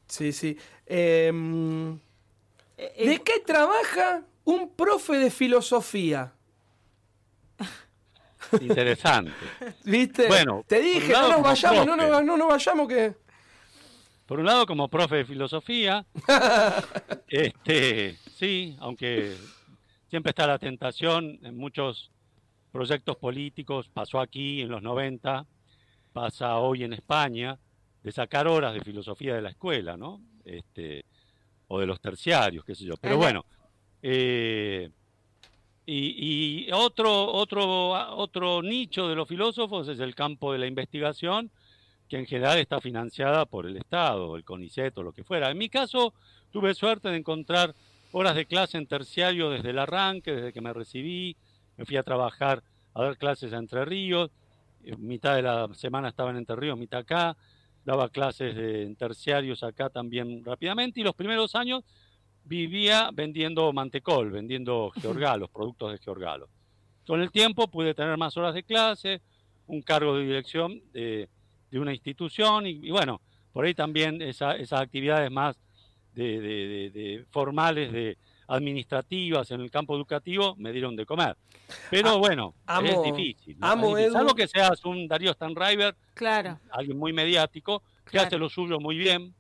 Sí, 0.06 0.32
sí. 0.32 0.56
Em, 0.86 1.96
eh, 2.76 3.06
¿De 3.06 3.14
eh, 3.14 3.22
qué 3.24 3.40
trabaja 3.44 4.22
un 4.44 4.70
profe 4.70 5.18
de 5.18 5.30
filosofía? 5.30 6.32
Interesante. 8.60 9.32
¿Viste? 9.84 10.28
Bueno, 10.28 10.64
te 10.66 10.80
dije, 10.80 11.12
no 11.12 11.28
nos 11.28 11.42
vayamos, 11.42 11.84
no, 11.84 11.96
no, 11.96 12.22
no 12.22 12.36
nos 12.36 12.48
vayamos 12.48 12.86
que 12.86 13.16
por 14.28 14.40
un 14.40 14.44
lado, 14.44 14.66
como 14.66 14.88
profe 14.88 15.16
de 15.16 15.24
filosofía, 15.24 16.04
este, 17.28 18.18
sí, 18.38 18.76
aunque 18.78 19.36
siempre 20.08 20.30
está 20.30 20.46
la 20.46 20.58
tentación 20.58 21.38
en 21.42 21.56
muchos 21.56 22.10
proyectos 22.70 23.16
políticos, 23.16 23.90
pasó 23.92 24.20
aquí 24.20 24.62
en 24.62 24.68
los 24.68 24.80
90, 24.80 25.44
pasa 26.12 26.58
hoy 26.58 26.84
en 26.84 26.92
España, 26.92 27.58
de 28.02 28.12
sacar 28.12 28.46
horas 28.46 28.74
de 28.74 28.80
filosofía 28.80 29.34
de 29.34 29.42
la 29.42 29.50
escuela, 29.50 29.96
¿no? 29.96 30.20
Este, 30.44 31.04
o 31.66 31.80
de 31.80 31.86
los 31.86 32.00
terciarios, 32.00 32.64
qué 32.64 32.74
sé 32.74 32.84
yo. 32.84 32.94
Pero 33.00 33.16
bueno, 33.16 33.44
eh, 34.02 34.88
y, 35.84 36.66
y, 36.66 36.72
otro, 36.72 37.32
otro, 37.32 37.90
otro 38.16 38.62
nicho 38.62 39.08
de 39.08 39.16
los 39.16 39.26
filósofos 39.26 39.88
es 39.88 39.98
el 39.98 40.14
campo 40.14 40.52
de 40.52 40.58
la 40.58 40.66
investigación, 40.66 41.50
que 42.08 42.18
en 42.18 42.26
general 42.26 42.58
está 42.58 42.80
financiada 42.80 43.46
por 43.46 43.66
el 43.66 43.76
Estado, 43.76 44.36
el 44.36 44.44
CONICET 44.44 44.96
o 44.96 45.02
lo 45.02 45.12
que 45.12 45.24
fuera. 45.24 45.50
En 45.50 45.58
mi 45.58 45.68
caso, 45.68 46.14
tuve 46.50 46.74
suerte 46.74 47.08
de 47.08 47.16
encontrar 47.16 47.74
horas 48.12 48.34
de 48.34 48.46
clase 48.46 48.78
en 48.78 48.86
terciario 48.86 49.50
desde 49.50 49.70
el 49.70 49.78
arranque, 49.78 50.32
desde 50.32 50.52
que 50.52 50.60
me 50.60 50.72
recibí, 50.72 51.36
me 51.76 51.84
fui 51.84 51.96
a 51.96 52.02
trabajar 52.02 52.62
a 52.94 53.02
dar 53.02 53.16
clases 53.16 53.52
a 53.52 53.58
Entre 53.58 53.84
Ríos, 53.84 54.30
eh, 54.84 54.96
mitad 54.96 55.36
de 55.36 55.42
la 55.42 55.68
semana 55.74 56.08
estaba 56.08 56.30
en 56.30 56.38
Entre 56.38 56.56
Ríos, 56.56 56.78
mitad 56.78 57.00
acá, 57.00 57.36
daba 57.84 58.08
clases 58.08 58.54
de, 58.54 58.82
en 58.82 58.96
terciarios 58.96 59.62
acá 59.62 59.88
también 59.88 60.44
rápidamente 60.44 61.00
y 61.00 61.04
los 61.04 61.14
primeros 61.14 61.54
años 61.54 61.84
vivía 62.44 63.10
vendiendo 63.12 63.72
mantecol, 63.72 64.30
vendiendo 64.30 64.90
georgalos, 65.00 65.50
productos 65.50 65.92
de 65.92 65.98
georgalos. 65.98 66.48
Con 67.06 67.20
el 67.20 67.30
tiempo 67.30 67.68
pude 67.68 67.94
tener 67.94 68.16
más 68.16 68.36
horas 68.36 68.54
de 68.54 68.62
clase, 68.62 69.22
un 69.66 69.82
cargo 69.82 70.16
de 70.16 70.24
dirección 70.24 70.82
de 70.92 71.28
de 71.70 71.78
una 71.78 71.92
institución 71.92 72.66
y, 72.66 72.90
bueno, 72.90 73.20
por 73.52 73.64
ahí 73.64 73.74
también 73.74 74.22
esas 74.22 74.72
actividades 74.72 75.30
más 75.30 75.56
de, 76.18 77.24
formales, 77.30 77.92
de 77.92 78.18
administrativas 78.48 79.50
en 79.50 79.60
el 79.60 79.70
campo 79.70 79.94
educativo 79.94 80.54
me 80.56 80.72
dieron 80.72 80.96
de 80.96 81.06
comer. 81.06 81.36
Pero 81.90 82.10
ah, 82.10 82.16
bueno, 82.16 82.54
es 82.82 83.02
difícil. 83.02 83.56
Salvo 83.60 84.34
que 84.34 84.48
seas 84.48 84.84
un 84.84 85.06
Darío 85.06 85.32
Stanriver, 85.32 85.94
claro. 86.14 86.58
alguien 86.70 86.98
muy 86.98 87.12
mediático, 87.12 87.82
que 88.10 88.18
hace 88.18 88.38
lo 88.38 88.48
suyo 88.48 88.80
muy 88.80 88.96
bien, 88.96 89.34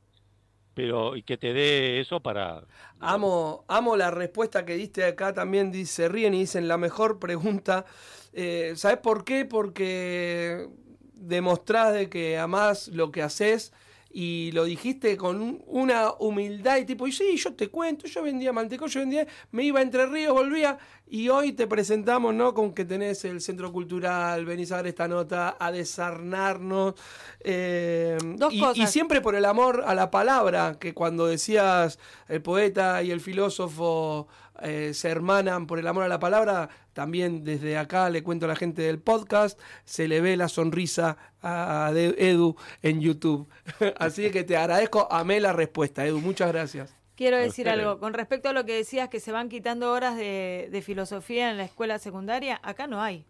pero 0.74 1.16
y 1.16 1.22
que 1.22 1.36
te 1.36 1.52
dé 1.52 2.00
eso 2.00 2.20
para... 2.20 2.62
Amo, 3.00 3.64
amo 3.66 3.96
la 3.96 4.10
respuesta 4.10 4.64
que 4.64 4.74
diste 4.74 5.04
acá, 5.04 5.32
también 5.32 5.72
dice, 5.72 6.08
ríen 6.08 6.34
y 6.34 6.40
dicen 6.40 6.68
la 6.68 6.76
mejor 6.76 7.18
pregunta. 7.18 7.84
Eh, 8.32 8.74
¿Sabes 8.76 8.98
por 8.98 9.24
qué? 9.24 9.44
Porque 9.44 10.68
demostrás 11.14 11.94
de 11.94 12.08
que 12.08 12.38
amás 12.38 12.88
lo 12.88 13.10
que 13.10 13.22
haces 13.22 13.72
y 14.10 14.50
lo 14.52 14.64
dijiste 14.64 15.16
con 15.16 15.62
una 15.66 16.12
humildad 16.18 16.78
y 16.78 16.84
tipo, 16.86 17.06
y 17.06 17.12
sí, 17.12 17.36
yo 17.36 17.54
te 17.54 17.68
cuento, 17.68 18.06
yo 18.06 18.22
vendía 18.22 18.52
manteco, 18.52 18.86
yo 18.86 19.00
vendía, 19.00 19.26
me 19.50 19.64
iba 19.64 19.82
Entre 19.82 20.06
Ríos, 20.06 20.32
volvía, 20.32 20.78
y 21.06 21.28
hoy 21.28 21.52
te 21.52 21.66
presentamos, 21.66 22.34
¿no? 22.34 22.54
Con 22.54 22.72
que 22.72 22.84
tenés 22.84 23.24
el 23.24 23.40
Centro 23.40 23.72
Cultural, 23.72 24.44
venís 24.44 24.72
a 24.72 24.76
dar 24.76 24.86
esta 24.86 25.08
nota, 25.08 25.56
a 25.58 25.70
desarnarnos. 25.72 26.94
Eh, 27.40 28.18
y, 28.50 28.82
y, 28.82 28.86
siempre 28.86 29.20
por 29.20 29.34
el 29.34 29.44
amor 29.44 29.84
a 29.86 29.94
la 29.94 30.10
palabra, 30.10 30.76
que 30.78 30.94
cuando 30.94 31.26
decías 31.26 31.98
el 32.28 32.42
poeta 32.42 33.02
y 33.02 33.10
el 33.10 33.20
filósofo 33.20 34.28
eh, 34.62 34.92
se 34.94 35.08
hermanan 35.08 35.66
por 35.66 35.78
el 35.78 35.86
amor 35.86 36.04
a 36.04 36.08
la 36.08 36.18
palabra, 36.18 36.68
también 36.92 37.44
desde 37.44 37.76
acá 37.76 38.10
le 38.10 38.22
cuento 38.22 38.46
a 38.46 38.48
la 38.48 38.56
gente 38.56 38.82
del 38.82 38.98
podcast, 38.98 39.58
se 39.84 40.08
le 40.08 40.20
ve 40.20 40.36
la 40.36 40.48
sonrisa 40.48 41.16
a 41.42 41.92
Edu 41.94 42.56
en 42.82 43.00
YouTube. 43.00 43.48
Así 43.98 44.30
que 44.30 44.44
te 44.44 44.56
agradezco, 44.56 45.08
amé 45.10 45.40
la 45.40 45.52
respuesta, 45.52 46.04
Edu, 46.04 46.20
muchas 46.20 46.52
gracias. 46.52 46.94
Quiero 47.14 47.36
decir 47.36 47.68
algo, 47.68 47.98
con 47.98 48.14
respecto 48.14 48.48
a 48.48 48.52
lo 48.52 48.64
que 48.64 48.74
decías 48.74 49.08
que 49.08 49.18
se 49.18 49.32
van 49.32 49.48
quitando 49.48 49.90
horas 49.92 50.16
de 50.16 50.82
filosofía 50.84 51.50
en 51.50 51.56
la 51.56 51.64
escuela 51.64 51.98
secundaria, 51.98 52.60
acá 52.62 52.86
no 52.86 53.02
hay 53.02 53.26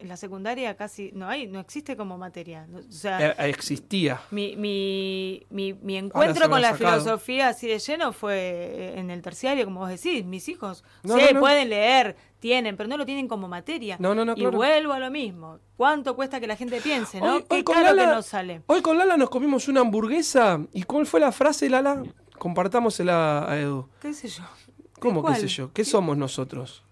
en 0.00 0.08
la 0.08 0.16
secundaria 0.16 0.76
casi 0.76 1.10
no 1.14 1.28
hay, 1.28 1.46
no 1.46 1.60
existe 1.60 1.96
como 1.96 2.18
materia. 2.18 2.66
O 2.74 2.92
sea, 2.92 3.30
eh, 3.30 3.50
existía. 3.50 4.20
Mi, 4.30 4.56
mi, 4.56 5.46
mi, 5.50 5.96
encuentro 5.96 6.48
con 6.48 6.60
la 6.60 6.74
filosofía 6.74 7.48
así 7.48 7.68
de 7.68 7.78
lleno 7.78 8.12
fue 8.12 8.36
eh, 8.36 8.98
en 8.98 9.10
el 9.10 9.22
terciario, 9.22 9.64
como 9.64 9.80
vos 9.80 9.90
decís, 9.90 10.24
mis 10.24 10.48
hijos 10.48 10.84
sí, 11.04 11.34
pueden 11.38 11.70
leer, 11.70 12.16
tienen, 12.38 12.76
pero 12.76 12.88
no 12.88 12.96
lo 12.96 13.04
tienen 13.04 13.28
como 13.28 13.48
materia. 13.48 13.96
No, 13.98 14.14
no, 14.14 14.24
no, 14.24 14.34
y 14.36 14.46
vuelvo 14.46 14.92
a 14.92 14.98
lo 14.98 15.10
mismo. 15.10 15.58
¿Cuánto 15.76 16.16
cuesta 16.16 16.40
que 16.40 16.46
la 16.46 16.56
gente 16.56 16.80
piense, 16.80 17.20
no? 17.20 17.44
Qué 17.46 17.62
caro 17.62 17.94
que 17.94 18.06
no 18.06 18.22
sale. 18.22 18.62
Hoy 18.66 18.82
con 18.82 18.96
Lala 18.98 19.16
nos 19.16 19.30
comimos 19.30 19.68
una 19.68 19.80
hamburguesa. 19.80 20.60
¿Y 20.72 20.84
cuál 20.84 21.06
fue 21.06 21.20
la 21.20 21.32
frase, 21.32 21.68
Lala? 21.68 22.02
Compartámosela 22.38 23.50
a 23.50 23.58
Edu. 23.58 23.88
¿Qué 24.00 24.14
sé 24.14 24.28
yo? 24.28 24.42
¿Cómo 24.98 25.24
qué 25.24 25.34
sé 25.36 25.48
yo? 25.48 25.72
¿Qué 25.72 25.84
somos 25.84 26.16
nosotros? 26.16 26.84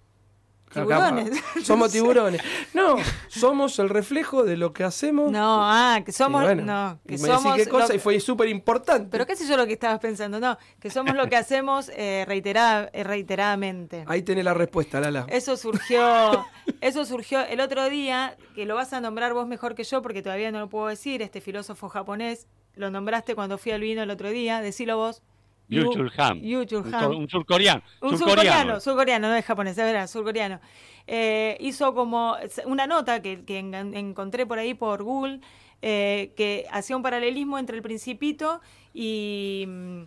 Tiburones. 0.73 1.31
somos 1.63 1.93
tiburones. 1.93 2.43
No, 2.75 2.97
somos 3.29 3.79
el 3.79 3.89
reflejo 3.89 4.45
de 4.45 4.57
lo 4.57 4.73
que 4.73 4.85
hacemos. 4.85 5.31
No, 5.31 5.61
ah, 5.63 6.01
que 6.05 6.13
somos. 6.13 6.43
no, 6.57 6.99
que 7.07 7.15
y 7.15 7.19
me 7.19 7.29
qué 7.57 7.67
cosa 7.69 7.95
y 7.95 7.99
fue 7.99 8.19
súper 8.21 8.49
importante. 8.49 9.09
Pero 9.11 9.27
qué 9.27 9.37
sé 9.37 9.47
yo 9.47 9.57
lo 9.57 9.67
que 9.67 9.75
estabas 9.75 10.01
pensando. 10.01 10.41
No, 10.41 10.59
que 10.81 10.91
somos 10.91 11.15
lo 11.15 11.29
que 11.29 11.37
hacemos 11.49 11.91
eh, 11.95 12.25
reiterada, 12.27 12.91
eh, 12.93 13.05
reiteradamente. 13.05 14.05
Ahí 14.07 14.23
tenés 14.23 14.45
la 14.45 14.55
respuesta, 14.55 15.01
Lala. 15.01 15.27
Eso 15.29 15.57
surgió. 15.57 16.47
Eso 16.81 17.05
surgió 17.05 17.41
el 17.41 17.61
otro 17.61 17.89
día, 17.89 18.37
que 18.55 18.65
lo 18.65 18.75
vas 18.75 18.93
a 18.93 19.01
nombrar 19.01 19.35
vos 19.35 19.47
mejor 19.47 19.75
que 19.75 19.85
yo, 19.85 20.03
porque 20.03 20.23
todavía 20.23 20.51
no 20.53 20.61
lo 20.61 20.69
puedo 20.69 20.87
decir. 20.89 21.23
Este 21.23 21.41
filósofo 21.41 21.89
japonés, 21.89 22.47
lo 22.75 22.91
nombraste 22.91 23.35
cuando 23.35 23.59
fui 23.59 23.73
al 23.73 23.81
vino 23.81 24.03
el 24.03 24.11
otro 24.11 24.31
día. 24.31 24.61
Decilo 24.61 24.97
vos. 24.97 25.23
Yu 25.69 25.91
Chul-ham. 25.93 26.41
Un 26.41 27.29
surcoreano. 27.29 27.83
Un 28.01 28.19
surcoreano, 28.19 28.81
surcoreano, 28.81 29.29
no 29.29 29.35
es 29.35 29.45
japonés, 29.45 29.77
es 29.77 29.85
verdad, 29.85 30.07
surcoreano. 30.07 30.61
Eh, 31.07 31.57
hizo 31.61 31.95
como 31.95 32.37
una 32.67 32.87
nota 32.87 33.23
que, 33.23 33.43
encontré 33.49 34.47
por 34.47 34.59
ahí 34.59 34.75
por 34.75 35.03
Google 35.03 35.41
eh, 35.81 36.33
que 36.37 36.67
hacía 36.71 36.97
un 36.97 37.03
paralelismo 37.03 37.59
entre 37.59 37.77
el 37.77 37.83
principito 37.83 38.61
y, 38.93 39.65
mm, 39.67 40.03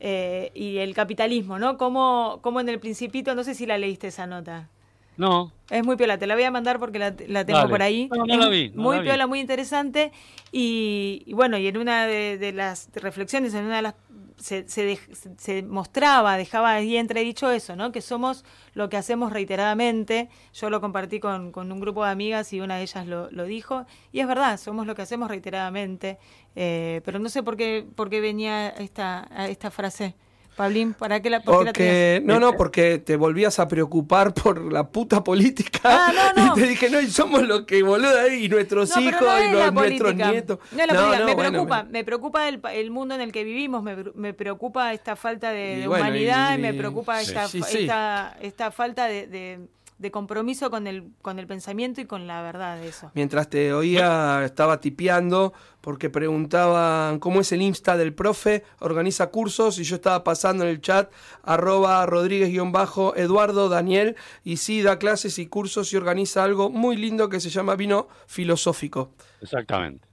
eh, 0.00 0.50
y 0.54 0.78
el 0.78 0.94
capitalismo, 0.94 1.58
¿no? 1.58 1.76
Como, 1.76 2.40
como 2.42 2.60
en 2.60 2.68
el 2.68 2.80
principito, 2.80 3.34
no 3.34 3.44
sé 3.44 3.54
si 3.54 3.66
la 3.66 3.78
leíste 3.78 4.08
esa 4.08 4.26
nota. 4.26 4.68
No. 5.16 5.52
Es 5.70 5.84
muy 5.84 5.96
piola, 5.96 6.18
te 6.18 6.26
la 6.26 6.34
voy 6.34 6.44
a 6.44 6.50
mandar 6.50 6.78
porque 6.78 6.98
la, 6.98 7.44
tengo 7.44 7.68
por 7.68 7.82
ahí. 7.82 8.08
No, 8.10 8.24
no 8.24 8.36
la 8.36 8.48
vi. 8.48 8.72
muy 8.74 9.00
piola, 9.00 9.26
muy 9.26 9.40
interesante. 9.40 10.10
Y, 10.50 11.30
bueno, 11.34 11.58
y 11.58 11.66
en 11.66 11.76
una 11.76 12.06
de, 12.06 12.52
las 12.52 12.88
reflexiones, 12.94 13.54
en 13.54 13.66
una 13.66 13.76
de 13.76 13.82
las 13.82 13.94
se, 14.38 14.68
se, 14.68 14.98
se, 15.38 15.62
mostraba, 15.62 16.36
dejaba 16.36 16.72
ahí 16.72 16.96
entredicho 16.96 17.50
eso, 17.50 17.76
¿no? 17.76 17.92
Que 17.92 18.00
somos 18.00 18.44
lo 18.74 18.88
que 18.88 18.96
hacemos 18.96 19.32
reiteradamente. 19.32 20.28
Yo 20.52 20.70
lo 20.70 20.80
compartí 20.80 21.20
con, 21.20 21.52
con 21.52 21.70
un 21.72 21.80
grupo 21.80 22.04
de 22.04 22.10
amigas 22.10 22.52
y 22.52 22.60
una 22.60 22.76
de 22.76 22.82
ellas 22.82 23.06
lo, 23.06 23.44
dijo. 23.44 23.86
Y 24.12 24.20
es 24.20 24.26
verdad, 24.26 24.58
somos 24.58 24.86
lo 24.86 24.94
que 24.94 25.02
hacemos 25.02 25.28
reiteradamente. 25.28 26.18
Eh, 26.56 27.00
pero 27.04 27.18
no 27.18 27.28
sé 27.28 27.42
por 27.42 27.56
qué, 27.56 27.86
por 27.94 28.10
qué 28.10 28.20
venía 28.20 28.68
esta, 28.68 29.28
esta 29.48 29.70
frase. 29.70 30.14
Pablín, 30.56 30.92
¿para 30.92 31.20
qué 31.20 31.30
la, 31.30 31.42
por 31.42 31.64
porque, 31.64 32.20
No, 32.24 32.38
no, 32.38 32.52
porque 32.52 32.98
te 32.98 33.16
volvías 33.16 33.58
a 33.58 33.68
preocupar 33.68 34.34
por 34.34 34.72
la 34.72 34.88
puta 34.88 35.24
política. 35.24 35.80
Ah, 35.84 36.32
no, 36.36 36.46
no. 36.46 36.52
Y 36.52 36.60
te 36.60 36.66
dije, 36.68 36.90
no, 36.90 37.00
y 37.00 37.06
somos 37.06 37.42
los 37.42 37.62
que, 37.62 37.82
boludo, 37.82 38.18
ahí, 38.20 38.44
y 38.44 38.48
nuestros 38.48 38.94
hijos, 38.96 39.22
y 39.22 39.72
nuestros 39.72 40.14
nietos. 40.14 40.58
No, 40.72 40.86
la 40.86 41.24
me 41.24 41.34
preocupa, 41.34 41.84
me 41.84 42.04
preocupa 42.04 42.48
el, 42.48 42.60
el, 42.72 42.90
mundo 42.90 43.14
en 43.14 43.22
el 43.22 43.32
que 43.32 43.44
vivimos, 43.44 43.82
me, 43.82 43.96
me 44.14 44.34
preocupa 44.34 44.92
esta 44.92 45.16
falta 45.16 45.50
de, 45.50 45.88
humanidad, 45.88 46.58
y, 46.58 46.60
me 46.60 46.74
preocupa 46.74 47.20
esta, 47.20 47.44
esta, 47.44 48.36
esta, 48.40 48.70
falta 48.70 49.06
de 49.06 49.22
de 49.26 49.68
compromiso 50.10 50.70
con 50.70 50.86
el, 50.86 51.10
con 51.22 51.38
el 51.38 51.46
pensamiento 51.46 52.00
y 52.00 52.06
con 52.06 52.26
la 52.26 52.42
verdad 52.42 52.78
de 52.78 52.88
eso. 52.88 53.10
Mientras 53.14 53.48
te 53.48 53.72
oía, 53.72 54.44
estaba 54.44 54.80
tipeando 54.80 55.52
porque 55.80 56.10
preguntaban 56.10 57.18
cómo 57.18 57.40
es 57.40 57.52
el 57.52 57.62
Insta 57.62 57.96
del 57.96 58.14
profe, 58.14 58.64
organiza 58.80 59.30
cursos 59.30 59.78
y 59.78 59.84
yo 59.84 59.96
estaba 59.96 60.24
pasando 60.24 60.64
en 60.64 60.70
el 60.70 60.80
chat 60.80 61.12
arroba 61.42 62.04
Rodríguez-Eduardo 62.06 63.68
Daniel 63.68 64.16
y 64.44 64.56
sí 64.58 64.82
da 64.82 64.98
clases 64.98 65.38
y 65.38 65.46
cursos 65.46 65.92
y 65.92 65.96
organiza 65.96 66.44
algo 66.44 66.70
muy 66.70 66.96
lindo 66.96 67.28
que 67.28 67.40
se 67.40 67.50
llama 67.50 67.76
Vino 67.76 68.08
Filosófico. 68.26 69.12
Exactamente. 69.40 70.06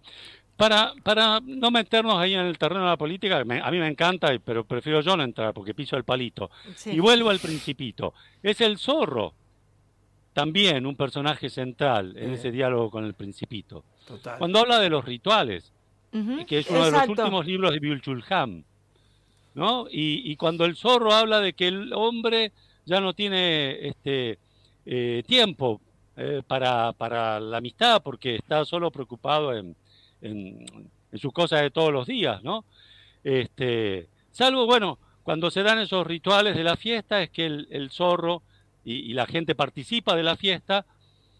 Para, 0.59 0.91
para 1.03 1.39
no 1.39 1.71
meternos 1.71 2.15
ahí 2.17 2.33
en 2.33 2.41
el 2.41 2.57
terreno 2.57 2.81
de 2.81 2.89
la 2.89 2.97
política, 2.97 3.39
a 3.39 3.45
mí 3.71 3.79
me 3.79 3.87
encanta, 3.87 4.27
pero 4.43 4.65
prefiero 4.65 4.99
yo 4.99 5.15
no 5.15 5.23
entrar 5.23 5.53
porque 5.53 5.73
piso 5.73 5.95
el 5.95 6.03
palito. 6.03 6.51
Y 6.85 6.99
vuelvo 6.99 7.29
al 7.29 7.39
principito. 7.39 8.13
Es 8.43 8.59
el 8.59 8.77
zorro 8.77 9.35
también 10.39 10.85
un 10.85 10.95
personaje 10.95 11.49
central 11.49 12.15
en 12.15 12.31
ese 12.31 12.49
diálogo 12.49 12.89
con 12.89 13.03
el 13.03 13.13
principito. 13.13 13.83
Cuando 14.37 14.59
habla 14.59 14.79
de 14.79 14.89
los 14.89 15.03
rituales, 15.03 15.73
que 16.47 16.59
es 16.59 16.69
uno 16.69 16.85
de 16.85 16.91
los 16.91 17.09
últimos 17.09 17.45
libros 17.45 17.73
de 17.73 17.79
Byul 17.79 18.01
¿no? 19.53 19.87
Y, 19.91 20.33
cuando 20.37 20.63
el 20.63 20.77
zorro 20.77 21.11
habla 21.11 21.41
de 21.41 21.51
que 21.51 21.67
el 21.67 21.91
hombre 21.91 22.53
ya 22.85 23.01
no 23.01 23.13
tiene 23.13 23.85
este 23.85 24.39
eh, 24.85 25.23
tiempo 25.27 25.81
eh, 26.15 26.41
para, 26.47 26.93
para, 26.93 27.41
la 27.41 27.57
amistad 27.57 28.01
porque 28.01 28.37
está 28.37 28.63
solo 28.63 28.91
preocupado 28.91 29.53
en, 29.53 29.75
en, 30.21 30.65
sus 31.15 31.33
cosas 31.33 31.63
de 31.63 31.71
todos 31.71 31.91
los 31.91 32.07
días, 32.07 32.41
¿no? 32.43 32.63
Este, 33.25 34.07
salvo, 34.31 34.65
bueno, 34.65 34.99
cuando 35.23 35.51
se 35.51 35.63
dan 35.63 35.79
esos 35.79 36.07
rituales 36.07 36.55
de 36.55 36.63
la 36.63 36.77
fiesta 36.77 37.21
es 37.21 37.29
que 37.29 37.45
el 37.45 37.89
zorro 37.91 38.41
y, 38.83 39.13
la 39.13 39.25
gente 39.25 39.55
participa 39.55 40.15
de 40.15 40.23
la 40.23 40.35
fiesta, 40.35 40.85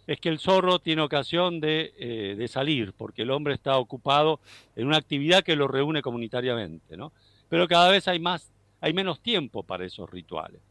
es 0.08 0.20
que 0.20 0.30
el 0.30 0.40
zorro 0.40 0.80
tiene 0.80 1.02
ocasión 1.02 1.60
eh, 1.64 2.36
de, 2.38 2.48
salir, 2.48 2.94
porque 2.94 3.22
el 3.22 3.32
hombre 3.32 3.54
está 3.54 3.78
ocupado 3.78 4.40
en 4.76 4.88
una 4.88 4.98
actividad 4.98 5.44
que 5.44 5.56
lo 5.56 5.68
reúne 5.68 6.02
comunitariamente, 6.02 6.98
¿no? 6.98 7.12
Pero 7.48 7.68
cada 7.68 7.90
vez 7.90 8.08
hay 8.08 8.20
más, 8.20 8.52
hay 8.82 8.94
menos 8.94 9.20
tiempo 9.22 9.64
para 9.64 9.86
esos 9.86 10.10
rituales. 10.10 10.62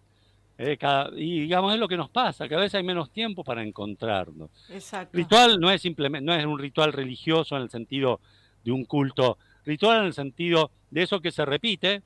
¿eh? 0.59 0.77
y 1.17 1.41
digamos 1.43 1.73
es 1.73 1.79
lo 1.79 1.87
que 1.87 1.97
nos 1.97 2.11
pasa, 2.11 2.49
cada 2.49 2.63
vez 2.63 2.75
hay 2.75 2.83
menos 2.83 3.11
tiempo 3.11 3.45
para 3.45 3.63
encontrarnos. 3.63 4.51
Exacto. 4.69 5.17
Ritual 5.17 5.61
no 5.61 5.71
es 5.71 5.81
simplemente, 5.81 6.25
no 6.27 6.35
es 6.35 6.45
un 6.45 6.59
ritual 6.59 6.93
religioso 6.93 7.57
en 7.57 7.63
el 7.63 7.71
sentido 7.71 8.21
de 8.65 8.73
un 8.73 8.85
culto, 8.85 9.39
ritual 9.65 10.01
en 10.01 10.07
el 10.07 10.15
sentido 10.15 10.71
de 10.91 11.03
eso 11.03 11.21
que 11.21 11.31
se 11.31 11.45
repite, 11.45 12.03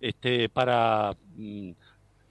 este, 0.00 0.48
para 0.48 1.16
mm, 1.36 1.70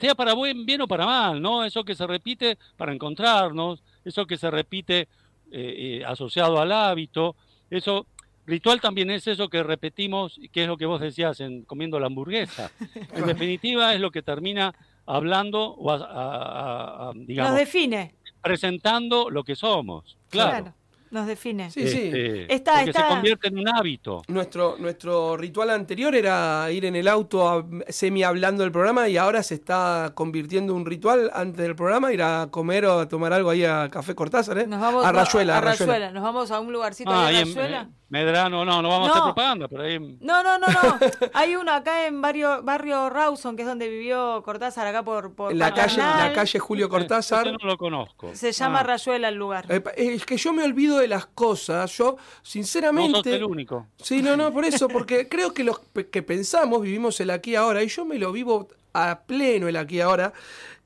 sea 0.05 0.15
para 0.15 0.33
buen, 0.33 0.65
bien 0.65 0.81
o 0.81 0.87
para 0.87 1.05
mal, 1.05 1.41
¿no? 1.41 1.63
Eso 1.63 1.83
que 1.83 1.95
se 1.95 2.05
repite 2.05 2.57
para 2.77 2.93
encontrarnos, 2.93 3.83
eso 4.03 4.25
que 4.25 4.37
se 4.37 4.51
repite 4.51 5.01
eh, 5.01 5.07
eh, 5.51 6.03
asociado 6.05 6.59
al 6.59 6.71
hábito, 6.71 7.35
eso 7.69 8.05
ritual 8.45 8.79
también 8.79 9.09
es 9.09 9.25
eso 9.27 9.49
que 9.49 9.63
repetimos, 9.63 10.39
que 10.51 10.63
es 10.63 10.67
lo 10.67 10.77
que 10.77 10.85
vos 10.85 11.01
decías 11.01 11.39
en 11.39 11.63
comiendo 11.63 11.99
la 11.99 12.07
hamburguesa. 12.07 12.71
En 13.13 13.25
definitiva 13.25 13.93
es 13.93 13.99
lo 13.99 14.11
que 14.11 14.21
termina 14.21 14.75
hablando 15.07 15.75
o 15.77 17.13
digamos, 17.15 17.51
Nos 17.51 17.59
define. 17.59 18.13
presentando 18.41 19.29
lo 19.29 19.43
que 19.43 19.55
somos. 19.55 20.17
claro 20.29 20.73
nos 21.11 21.27
define. 21.27 21.69
Sí, 21.71 21.87
sí. 21.87 22.11
Este, 22.13 22.53
está, 22.53 22.79
porque 22.79 22.93
se 22.93 23.07
convierte 23.07 23.47
en 23.47 23.59
un 23.59 23.69
hábito. 23.69 24.21
Nuestro, 24.27 24.75
nuestro 24.79 25.37
ritual 25.37 25.69
anterior 25.69 26.15
era 26.15 26.69
ir 26.71 26.85
en 26.85 26.95
el 26.95 27.07
auto 27.07 27.67
semi 27.89 28.23
hablando 28.23 28.63
del 28.63 28.71
programa 28.71 29.07
y 29.07 29.17
ahora 29.17 29.43
se 29.43 29.55
está 29.55 30.11
convirtiendo 30.15 30.73
en 30.73 30.79
un 30.79 30.85
ritual 30.85 31.31
antes 31.33 31.61
del 31.61 31.75
programa, 31.75 32.11
ir 32.11 32.21
a 32.21 32.47
comer 32.51 32.85
o 32.85 32.99
a 32.99 33.07
tomar 33.07 33.33
algo 33.33 33.49
ahí 33.49 33.63
a 33.63 33.89
Café 33.89 34.15
Cortázar, 34.15 34.59
¿eh? 34.59 34.67
Nos 34.67 34.81
vamos 34.81 35.05
a 35.05 35.11
Rayuela. 35.11 35.57
A, 35.57 35.61
Rayuela. 35.61 36.11
Nos 36.11 36.23
vamos 36.23 36.51
a 36.51 36.59
un 36.59 36.71
lugarcito 36.71 37.11
ah, 37.11 37.31
de 37.31 37.43
Rayuela. 37.43 37.89
Medrano, 38.07 38.63
no, 38.63 38.81
no 38.83 38.89
vamos 38.89 39.09
a 39.09 39.11
hacer 39.11 39.23
propaganda, 39.23 39.67
pero 39.67 39.81
ahí... 39.81 39.99
No, 40.21 40.43
no, 40.43 40.59
no, 40.59 40.67
no. 40.67 40.99
Hay 41.33 41.55
uno 41.55 41.71
acá 41.71 42.05
en 42.05 42.21
barrio, 42.21 42.61
barrio 42.61 43.09
Rawson, 43.09 43.55
que 43.55 43.63
es 43.63 43.67
donde 43.67 43.89
vivió 43.89 44.43
Cortázar, 44.43 44.85
acá 44.85 45.03
por... 45.03 45.33
por 45.33 45.53
la, 45.55 45.73
calle, 45.73 45.97
la 45.97 46.31
calle 46.33 46.59
Julio 46.59 46.87
Cortázar. 46.87 47.45
Yo 47.45 47.53
no 47.53 47.65
lo 47.65 47.77
conozco. 47.77 48.29
Se 48.35 48.51
llama 48.51 48.81
ah. 48.81 48.83
Rayuela 48.83 49.29
el 49.29 49.35
lugar. 49.35 49.65
es 49.97 50.25
que 50.25 50.37
yo 50.37 50.53
me 50.53 50.63
olvido 50.63 50.94
de 50.97 51.07
las 51.07 51.25
cosas. 51.25 51.95
Yo, 51.97 52.17
sinceramente... 52.41 53.11
No 53.11 53.23
sos 53.23 53.27
el 53.27 53.43
único. 53.43 53.87
Sí, 54.01 54.21
no, 54.21 54.35
no, 54.35 54.51
por 54.51 54.65
eso, 54.65 54.87
porque 54.87 55.27
creo 55.29 55.53
que 55.53 55.63
los 55.63 55.79
que 56.11 56.23
pensamos 56.23 56.81
vivimos 56.81 57.19
el 57.19 57.29
aquí 57.29 57.55
ahora, 57.55 57.83
y 57.83 57.87
yo 57.87 58.05
me 58.05 58.17
lo 58.17 58.31
vivo 58.31 58.67
a 58.93 59.21
pleno 59.25 59.67
el 59.67 59.75
aquí 59.75 59.99
ahora 59.99 60.33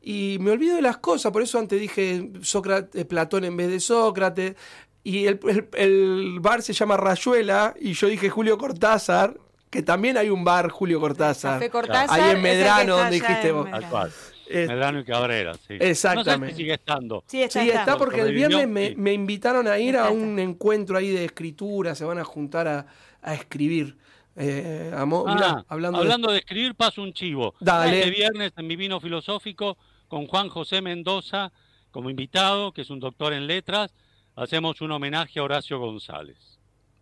y 0.01 0.37
me 0.39 0.51
olvido 0.51 0.75
de 0.75 0.81
las 0.81 0.97
cosas, 0.97 1.31
por 1.31 1.41
eso 1.41 1.59
antes 1.59 1.79
dije 1.79 2.31
Sócrates, 2.41 3.05
Platón 3.05 3.43
en 3.43 3.57
vez 3.57 3.69
de 3.69 3.79
Sócrates, 3.79 4.55
y 5.03 5.25
el, 5.27 5.39
el, 5.73 6.39
bar 6.39 6.61
se 6.61 6.73
llama 6.73 6.97
Rayuela 6.97 7.73
y 7.79 7.93
yo 7.93 8.07
dije 8.07 8.29
Julio 8.29 8.57
Cortázar, 8.57 9.37
que 9.69 9.83
también 9.83 10.17
hay 10.17 10.29
un 10.29 10.43
bar 10.43 10.69
Julio 10.69 10.99
Cortázar. 10.99 11.61
Ahí 12.09 12.31
en 12.31 12.41
Medrano, 12.41 12.97
donde 12.97 13.15
dijiste 13.15 13.51
vos. 13.51 13.65
Medrano 13.65 14.09
y 14.49 15.03
Cabrera, 15.03 15.53
sí. 15.53 15.75
Exactamente. 15.79 16.55
sigue 16.55 16.73
estando. 16.73 17.23
Sí, 17.27 17.41
está, 17.41 17.97
porque 17.97 18.21
el 18.21 18.33
viernes 18.33 18.67
me, 18.67 18.95
me, 18.95 19.13
invitaron 19.13 19.67
a 19.67 19.77
ir 19.77 19.95
a 19.97 20.09
un 20.09 20.39
encuentro 20.39 20.97
ahí 20.97 21.11
de 21.11 21.25
escritura, 21.25 21.95
se 21.95 22.05
van 22.05 22.17
a 22.17 22.23
juntar 22.23 22.67
a, 22.67 22.85
a 23.21 23.33
escribir. 23.33 23.97
Eh, 24.35 24.91
ah, 24.93 25.65
hablando, 25.67 26.31
de... 26.31 26.37
escribir, 26.37 26.73
paso 26.75 27.01
un 27.01 27.13
chivo. 27.13 27.55
Dale. 27.59 27.99
Este 27.99 28.11
viernes 28.11 28.53
en 28.55 28.67
mi 28.67 28.75
vino 28.75 28.99
filosófico 28.99 29.77
con 30.07 30.27
Juan 30.27 30.49
José 30.49 30.81
Mendoza 30.81 31.51
como 31.91 32.09
invitado, 32.09 32.71
que 32.71 32.81
es 32.81 32.89
un 32.89 32.99
doctor 32.99 33.33
en 33.33 33.47
letras, 33.47 33.93
hacemos 34.35 34.79
un 34.81 34.91
homenaje 34.91 35.39
a 35.39 35.43
Horacio 35.43 35.79
González. 35.79 36.59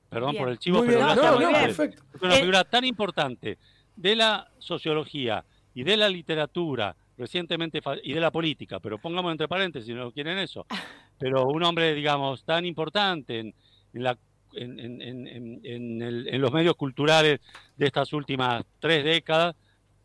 Perdón 0.10 0.36
por 0.38 0.50
el 0.50 0.58
chivo, 0.58 0.84
pero 0.86 1.12
es 1.12 1.18
una 1.18 1.66
eh, 1.66 2.38
figura 2.40 2.64
tan 2.64 2.86
importante 2.86 3.58
de 3.96 4.16
la 4.16 4.50
sociología 4.58 5.44
y 5.74 5.84
de 5.84 5.98
la 5.98 6.10
literatura 6.10 6.96
recientemente 7.18 7.82
y 8.04 8.14
de 8.14 8.20
la 8.20 8.32
política, 8.32 8.80
pero 8.80 8.98
pongamos 8.98 9.32
entre 9.32 9.48
paréntesis, 9.48 9.88
si 9.88 9.94
no 9.94 10.12
quieren 10.12 10.38
eso, 10.38 10.66
pero 11.18 11.46
un 11.46 11.64
hombre, 11.64 11.94
digamos, 11.94 12.44
tan 12.44 12.66
importante 12.66 13.40
en, 13.40 13.54
la, 13.94 14.18
en, 14.54 16.42
los 16.42 16.52
medios 16.52 16.76
culturales 16.76 17.40
de 17.76 17.86
estas 17.86 18.14
últimas 18.14 18.64
tres 18.80 19.04
décadas, 19.04 19.56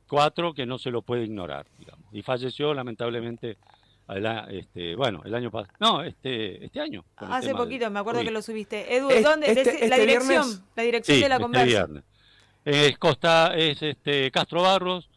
cuatro, 0.09 0.55
que 0.55 0.67
no 0.67 0.79
se 0.79 0.91
lo 0.91 1.03
puede 1.03 1.25
ignorar, 1.25 1.67
digamos. 1.79 2.07
Y 2.13 2.23
falleció 2.23 2.73
lamentablemente 2.75 3.59
este, 4.51 4.95
bueno, 4.95 5.23
el 5.25 5.35
año 5.35 5.51
pasado. 5.51 5.75
No, 5.81 6.03
este, 6.03 6.65
este 6.65 6.81
año. 6.81 7.05
Hace 7.17 7.55
poquito, 7.55 7.91
me 7.91 8.01
acuerdo 8.01 8.23
que 8.23 8.31
lo 8.31 8.43
subiste. 8.43 8.95
Edu, 8.95 9.09
¿dónde? 9.23 9.51
Este, 9.51 9.89
la 9.89 9.97
este 9.97 10.01
dirección, 10.01 10.65
la 10.77 10.83
dirección 10.83 11.21
de 11.21 11.29
la 11.29 11.35
este 11.37 11.43
conversa. 11.43 11.89
Es 12.65 12.99
Costa, 12.99 13.55
es 13.57 13.83
este 13.83 14.31
Castro 14.31 14.63
Barros, 14.63 15.09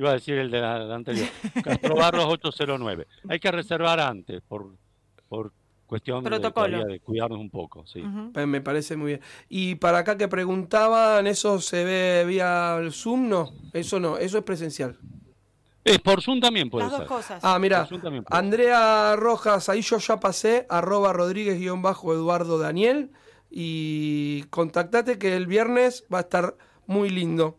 iba 0.00 0.10
a 0.10 0.14
decir 0.14 0.38
el 0.38 0.50
de 0.50 0.60
la, 0.60 0.94
anterior, 0.94 1.28
Castro 1.62 1.94
Barros 1.94 2.24
809. 2.24 3.06
Hay 3.28 3.38
que 3.38 3.50
reservar 3.52 4.00
antes 4.00 4.40
por, 4.40 4.74
por 5.28 5.52
cuestión 5.86 6.24
Protocolo. 6.24 6.86
De, 6.86 7.00
cuidarnos 7.00 7.38
un 7.38 7.50
poco. 7.50 7.86
Sí. 7.86 8.02
Me 8.02 8.62
parece 8.62 8.96
muy 8.96 9.08
bien. 9.08 9.20
Y 9.50 9.74
para 9.74 9.98
acá 9.98 10.16
que 10.16 10.26
preguntaban, 10.26 11.26
¿eso 11.26 11.60
se 11.60 11.84
ve 11.84 12.24
vía 12.26 12.78
el 12.80 12.92
Zoom? 12.92 13.28
No, 13.28 13.52
eso 13.74 14.00
no, 14.00 14.16
eso 14.16 14.38
es 14.38 14.44
presencial. 14.44 14.96
Es 15.84 15.98
por 15.98 16.22
Zoom 16.22 16.40
también 16.40 16.70
puede 16.70 16.86
Las 16.86 16.98
dos 16.98 17.08
cosas. 17.08 17.44
Ah, 17.44 17.58
mira, 17.58 17.86
Andrea 18.30 19.16
Rojas, 19.16 19.68
ahí 19.68 19.82
yo 19.82 19.98
ya 19.98 20.18
pasé, 20.18 20.66
arroba 20.70 21.12
Rodríguez-Eduardo 21.12 22.58
Daniel. 22.58 23.10
Y 23.50 24.44
contactate 24.44 25.18
que 25.18 25.36
el 25.36 25.46
viernes 25.46 26.06
va 26.12 26.18
a 26.18 26.22
estar 26.22 26.56
muy 26.86 27.10
lindo. 27.10 27.58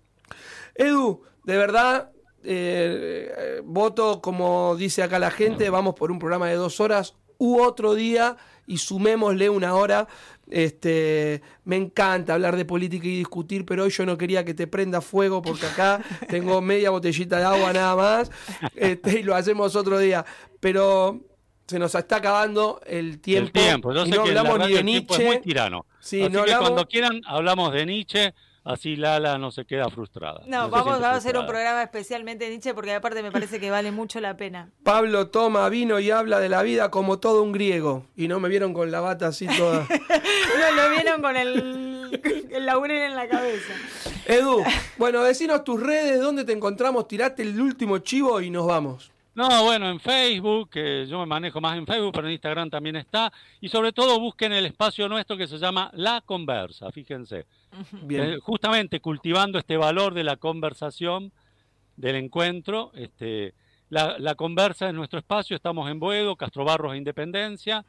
Edu, 0.73 1.21
de 1.43 1.57
verdad, 1.57 2.11
eh, 2.43 3.61
voto 3.63 4.21
como 4.21 4.75
dice 4.75 5.03
acá 5.03 5.19
la 5.19 5.31
gente, 5.31 5.69
vamos 5.69 5.95
por 5.95 6.11
un 6.11 6.19
programa 6.19 6.47
de 6.49 6.55
dos 6.55 6.79
horas 6.79 7.15
u 7.37 7.59
otro 7.61 7.93
día 7.95 8.37
y 8.67 8.77
sumémosle 8.77 9.49
una 9.49 9.75
hora. 9.75 10.07
Este, 10.49 11.41
me 11.63 11.77
encanta 11.77 12.33
hablar 12.33 12.57
de 12.57 12.65
política 12.65 13.07
y 13.07 13.17
discutir, 13.19 13.65
pero 13.65 13.83
hoy 13.83 13.89
yo 13.89 14.05
no 14.05 14.17
quería 14.17 14.43
que 14.43 14.53
te 14.53 14.67
prenda 14.67 14.99
fuego 14.99 15.41
porque 15.41 15.65
acá 15.65 16.01
tengo 16.29 16.61
media 16.61 16.89
botellita 16.89 17.37
de 17.39 17.45
agua 17.45 17.71
nada 17.71 17.95
más 17.95 18.31
este, 18.75 19.19
y 19.19 19.23
lo 19.23 19.33
hacemos 19.33 19.75
otro 19.75 19.97
día. 19.97 20.25
Pero 20.59 21.21
se 21.67 21.79
nos 21.79 21.95
está 21.95 22.17
acabando 22.17 22.81
el 22.85 23.19
tiempo. 23.21 23.47
El 23.57 23.65
tiempo. 23.65 23.93
Yo 23.93 24.05
sé 24.05 24.11
no 24.11 24.23
que 24.23 24.29
hablamos 24.29 24.59
ni 24.67 24.73
de 24.73 24.83
Nietzsche. 24.83 25.21
es 25.21 25.25
muy 25.25 25.39
tirano. 25.41 25.85
Sí, 26.01 26.21
Así 26.21 26.31
no 26.33 26.43
que 26.43 26.51
hablamos- 26.51 26.69
cuando 26.69 26.87
quieran 26.87 27.21
hablamos 27.25 27.71
de 27.73 27.85
Nietzsche, 27.85 28.33
así 28.63 28.95
Lala 28.95 29.37
no 29.37 29.51
se 29.51 29.65
queda 29.65 29.89
frustrada. 29.89 30.41
No, 30.45 30.69
vamos, 30.69 31.01
a 31.01 31.13
hacer 31.13 31.37
un 31.37 31.45
programa 31.45 31.83
especialmente 31.83 32.45
de 32.45 32.51
Nietzsche 32.51 32.73
porque 32.73 32.93
aparte 32.93 33.23
me 33.23 33.31
parece 33.31 33.59
que 33.59 33.71
vale 33.71 33.91
mucho 33.91 34.19
la 34.19 34.37
pena. 34.37 34.69
Pablo 34.83 35.27
toma 35.27 35.67
vino 35.69 35.99
y 35.99 36.11
habla 36.11 36.39
de 36.39 36.49
la 36.49 36.63
vida 36.63 36.91
como 36.91 37.19
todo 37.19 37.43
un 37.43 37.51
griego. 37.51 38.05
Y 38.15 38.27
no 38.27 38.39
me 38.39 38.49
vieron 38.49 38.73
con 38.73 38.91
la 38.91 39.01
bata 39.01 39.27
así 39.27 39.47
toda. 39.47 39.87
No, 40.51 40.75
lo 40.75 40.89
vieron 40.91 41.21
con 41.21 41.35
el, 41.37 42.47
el 42.51 42.65
laurel 42.65 43.03
en 43.03 43.15
la 43.15 43.27
cabeza. 43.27 43.73
Edu, 44.25 44.63
bueno, 44.97 45.23
decinos 45.23 45.63
tus 45.63 45.81
redes, 45.81 46.19
dónde 46.19 46.43
te 46.43 46.51
encontramos, 46.51 47.07
tirate 47.07 47.41
el 47.41 47.59
último 47.59 47.99
chivo 47.99 48.41
y 48.41 48.49
nos 48.49 48.67
vamos. 48.67 49.11
No, 49.33 49.63
bueno, 49.63 49.89
en 49.89 49.99
Facebook, 49.99 50.69
que 50.69 51.05
yo 51.07 51.19
me 51.19 51.25
manejo 51.25 51.61
más 51.61 51.77
en 51.77 51.87
Facebook, 51.87 52.11
pero 52.13 52.27
en 52.27 52.33
Instagram 52.33 52.69
también 52.69 52.97
está. 52.97 53.31
Y 53.61 53.69
sobre 53.69 53.93
todo 53.93 54.19
busquen 54.19 54.51
el 54.51 54.65
espacio 54.65 55.07
nuestro 55.07 55.37
que 55.37 55.47
se 55.47 55.57
llama 55.57 55.89
La 55.93 56.21
Conversa, 56.21 56.91
fíjense. 56.91 57.45
Bien. 58.03 58.23
Eh, 58.33 58.37
justamente 58.39 58.99
cultivando 58.99 59.57
este 59.59 59.77
valor 59.77 60.13
de 60.13 60.23
la 60.23 60.35
conversación, 60.37 61.31
del 61.95 62.15
encuentro. 62.15 62.91
Este, 62.95 63.53
la, 63.89 64.17
la 64.17 64.35
conversa 64.35 64.87
es 64.87 64.93
nuestro 64.93 65.19
espacio, 65.19 65.55
estamos 65.55 65.89
en 65.89 65.99
Boedo, 65.99 66.35
Castro 66.35 66.63
Barros 66.65 66.93
e 66.93 66.97
Independencia, 66.97 67.85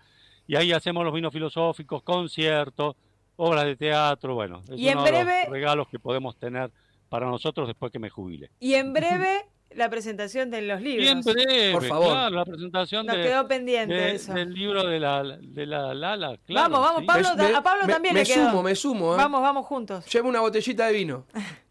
y 0.46 0.56
ahí 0.56 0.72
hacemos 0.72 1.04
los 1.04 1.14
vinos 1.14 1.32
filosóficos, 1.32 2.02
conciertos, 2.02 2.96
obras 3.36 3.64
de 3.64 3.76
teatro, 3.76 4.34
bueno, 4.34 4.62
es 4.68 4.78
Y 4.78 4.88
en 4.88 4.98
de 4.98 5.10
breve- 5.10 5.42
los 5.44 5.52
regalos 5.52 5.88
que 5.88 5.98
podemos 5.98 6.36
tener 6.36 6.70
para 7.08 7.26
nosotros 7.26 7.68
después 7.68 7.90
que 7.92 7.98
me 7.98 8.10
jubile. 8.10 8.50
Y 8.60 8.74
en 8.74 8.92
breve 8.92 9.42
la 9.76 9.88
presentación 9.90 10.50
de 10.50 10.62
los 10.62 10.80
libros. 10.80 11.04
Bien 11.04 11.20
breve, 11.20 11.72
Por 11.72 11.84
favor. 11.86 12.10
claro, 12.12 12.34
la 12.36 12.44
presentación 12.44 13.06
Nos 13.06 13.16
de, 13.16 13.22
quedó 13.22 13.46
pendiente 13.48 13.94
de- 13.94 14.14
eso. 14.14 14.32
del 14.34 14.52
libro 14.52 14.86
de 14.86 15.00
la, 15.00 15.22
de 15.40 15.66
la 15.66 15.94
Lala. 15.94 16.36
Claro, 16.46 16.70
Vamos, 16.70 16.80
vamos, 16.80 17.00
sí. 17.00 17.06
Pablo, 17.06 17.28
Me- 17.50 17.54
a 17.56 17.62
Pablo 17.62 17.86
me- 17.86 17.92
también 17.92 18.14
me 18.14 18.20
le 18.20 18.26
quedó. 18.26 18.50
sumo, 18.50 18.62
me 18.62 18.74
sumo, 18.74 19.14
¿eh? 19.14 19.16
Vamos, 19.16 19.42
vamos 19.42 19.66
juntos. 19.66 20.06
Llevo 20.12 20.28
una 20.28 20.40
botellita 20.40 20.86
de 20.86 20.92
vino. 20.92 21.26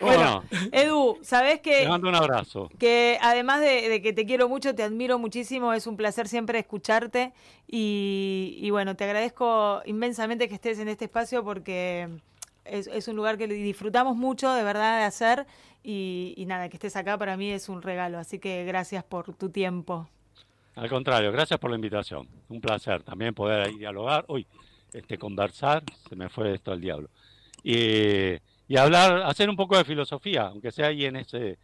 Bueno, 0.00 0.44
Edu, 0.72 1.18
¿sabés 1.20 1.60
te 1.60 1.82
que, 1.82 1.86
mando 1.88 2.08
un 2.08 2.14
abrazo. 2.14 2.70
que 2.78 3.18
además 3.20 3.60
de, 3.60 3.86
de 3.90 4.00
que 4.00 4.14
te 4.14 4.24
quiero 4.24 4.48
mucho, 4.48 4.74
te 4.74 4.82
admiro 4.82 5.18
muchísimo, 5.18 5.74
es 5.74 5.86
un 5.86 5.98
placer 5.98 6.26
siempre 6.26 6.58
escucharte 6.58 7.34
y, 7.68 8.56
y 8.62 8.70
bueno, 8.70 8.96
te 8.96 9.04
agradezco 9.04 9.82
inmensamente 9.84 10.48
que 10.48 10.54
estés 10.54 10.78
en 10.78 10.88
este 10.88 11.04
espacio 11.04 11.44
porque 11.44 12.08
es, 12.64 12.86
es 12.86 13.08
un 13.08 13.16
lugar 13.16 13.36
que 13.36 13.46
disfrutamos 13.46 14.16
mucho 14.16 14.50
de 14.54 14.62
verdad 14.64 15.00
de 15.00 15.04
hacer 15.04 15.46
y, 15.82 16.34
y 16.36 16.46
nada, 16.46 16.68
que 16.68 16.76
estés 16.76 16.96
acá 16.96 17.16
para 17.18 17.36
mí 17.36 17.50
es 17.50 17.68
un 17.68 17.82
regalo, 17.82 18.18
así 18.18 18.38
que 18.38 18.64
gracias 18.64 19.04
por 19.04 19.34
tu 19.34 19.50
tiempo. 19.50 20.08
Al 20.76 20.88
contrario, 20.88 21.32
gracias 21.32 21.58
por 21.58 21.70
la 21.70 21.76
invitación. 21.76 22.28
Un 22.48 22.60
placer 22.60 23.02
también 23.02 23.34
poder 23.34 23.66
ahí 23.66 23.76
dialogar, 23.76 24.24
uy, 24.28 24.46
este, 24.92 25.18
conversar, 25.18 25.82
se 26.08 26.16
me 26.16 26.28
fue 26.28 26.54
esto 26.54 26.72
al 26.72 26.80
diablo. 26.80 27.08
Y, 27.62 28.34
y 28.68 28.76
hablar, 28.76 29.22
hacer 29.22 29.50
un 29.50 29.56
poco 29.56 29.76
de 29.76 29.84
filosofía, 29.84 30.46
aunque 30.46 30.70
sea 30.70 30.86
ahí 30.88 31.04
en 31.04 31.16
ese, 31.16 31.58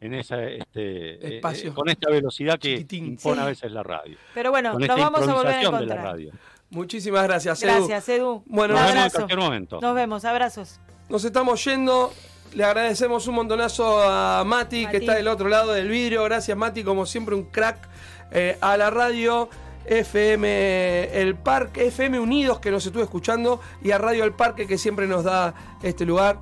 en 0.00 0.14
ese, 0.14 0.56
este, 0.58 1.36
Espacio. 1.36 1.70
eh, 1.70 1.74
con 1.74 1.88
esta 1.88 2.08
velocidad 2.10 2.58
que 2.58 2.76
Chiquitín. 2.78 3.06
impone 3.06 3.42
a 3.42 3.46
veces 3.46 3.70
la 3.72 3.82
radio. 3.82 4.16
Pero 4.34 4.50
bueno, 4.50 4.72
Con 4.72 4.80
nos 4.80 4.88
esta 4.88 5.00
vamos 5.02 5.28
a 5.28 5.34
volver 5.34 5.54
a 5.54 5.62
improvisación 5.62 5.80
de 5.80 5.86
la 5.86 5.94
encontrar. 5.94 6.04
radio. 6.14 6.32
Muchísimas 6.70 7.24
gracias, 7.24 7.62
Edu. 7.62 7.72
Gracias, 7.72 8.08
Edu. 8.08 8.42
Bueno, 8.46 8.74
un 8.74 8.80
Nos 8.80 8.88
vemos 8.94 9.04
en 9.04 9.10
cualquier 9.10 9.38
momento. 9.38 9.80
Nos 9.80 9.94
vemos, 9.94 10.24
abrazos. 10.24 10.80
Nos 11.10 11.24
estamos 11.24 11.62
yendo. 11.64 12.12
Le 12.54 12.64
agradecemos 12.64 13.26
un 13.28 13.36
montonazo 13.36 14.02
a 14.02 14.44
Mati, 14.44 14.84
Mati. 14.84 14.90
que 14.90 14.96
está 14.98 15.14
del 15.14 15.28
otro 15.28 15.48
lado 15.48 15.72
del 15.72 15.88
vidrio. 15.88 16.22
Gracias, 16.24 16.56
Mati, 16.56 16.84
como 16.84 17.06
siempre, 17.06 17.34
un 17.34 17.44
crack. 17.44 17.88
Eh, 18.30 18.56
a 18.60 18.76
la 18.76 18.90
radio 18.90 19.48
FM 19.86 21.20
El 21.20 21.34
Parque, 21.34 21.86
FM 21.86 22.18
Unidos, 22.18 22.60
que 22.60 22.70
nos 22.70 22.84
estuvo 22.86 23.02
escuchando, 23.02 23.60
y 23.82 23.90
a 23.90 23.98
Radio 23.98 24.24
El 24.24 24.32
Parque, 24.32 24.66
que 24.66 24.78
siempre 24.78 25.06
nos 25.06 25.24
da 25.24 25.54
este 25.82 26.04
lugar. 26.04 26.38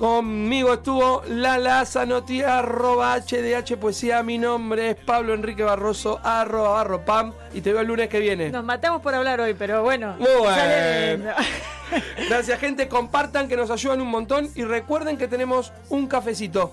Conmigo 0.00 0.72
estuvo 0.72 1.22
Lala 1.28 1.84
Zanotti, 1.84 2.42
arroba 2.42 3.20
HDH 3.20 3.76
Poesía. 3.76 4.22
Mi 4.22 4.38
nombre 4.38 4.92
es 4.92 4.96
Pablo 4.96 5.34
Enrique 5.34 5.62
Barroso, 5.62 6.18
arroba 6.24 6.70
barropam. 6.70 7.34
Y 7.52 7.60
te 7.60 7.70
veo 7.70 7.82
el 7.82 7.88
lunes 7.88 8.08
que 8.08 8.18
viene. 8.18 8.48
Nos 8.48 8.64
matamos 8.64 9.02
por 9.02 9.14
hablar 9.14 9.42
hoy, 9.42 9.52
pero 9.52 9.82
bueno. 9.82 10.16
Muy 10.18 10.30
bueno. 10.38 11.34
Gracias, 12.30 12.58
gente. 12.58 12.88
Compartan 12.88 13.46
que 13.46 13.58
nos 13.58 13.70
ayudan 13.70 14.00
un 14.00 14.08
montón. 14.08 14.48
Y 14.54 14.64
recuerden 14.64 15.18
que 15.18 15.28
tenemos 15.28 15.70
un 15.90 16.06
cafecito. 16.06 16.72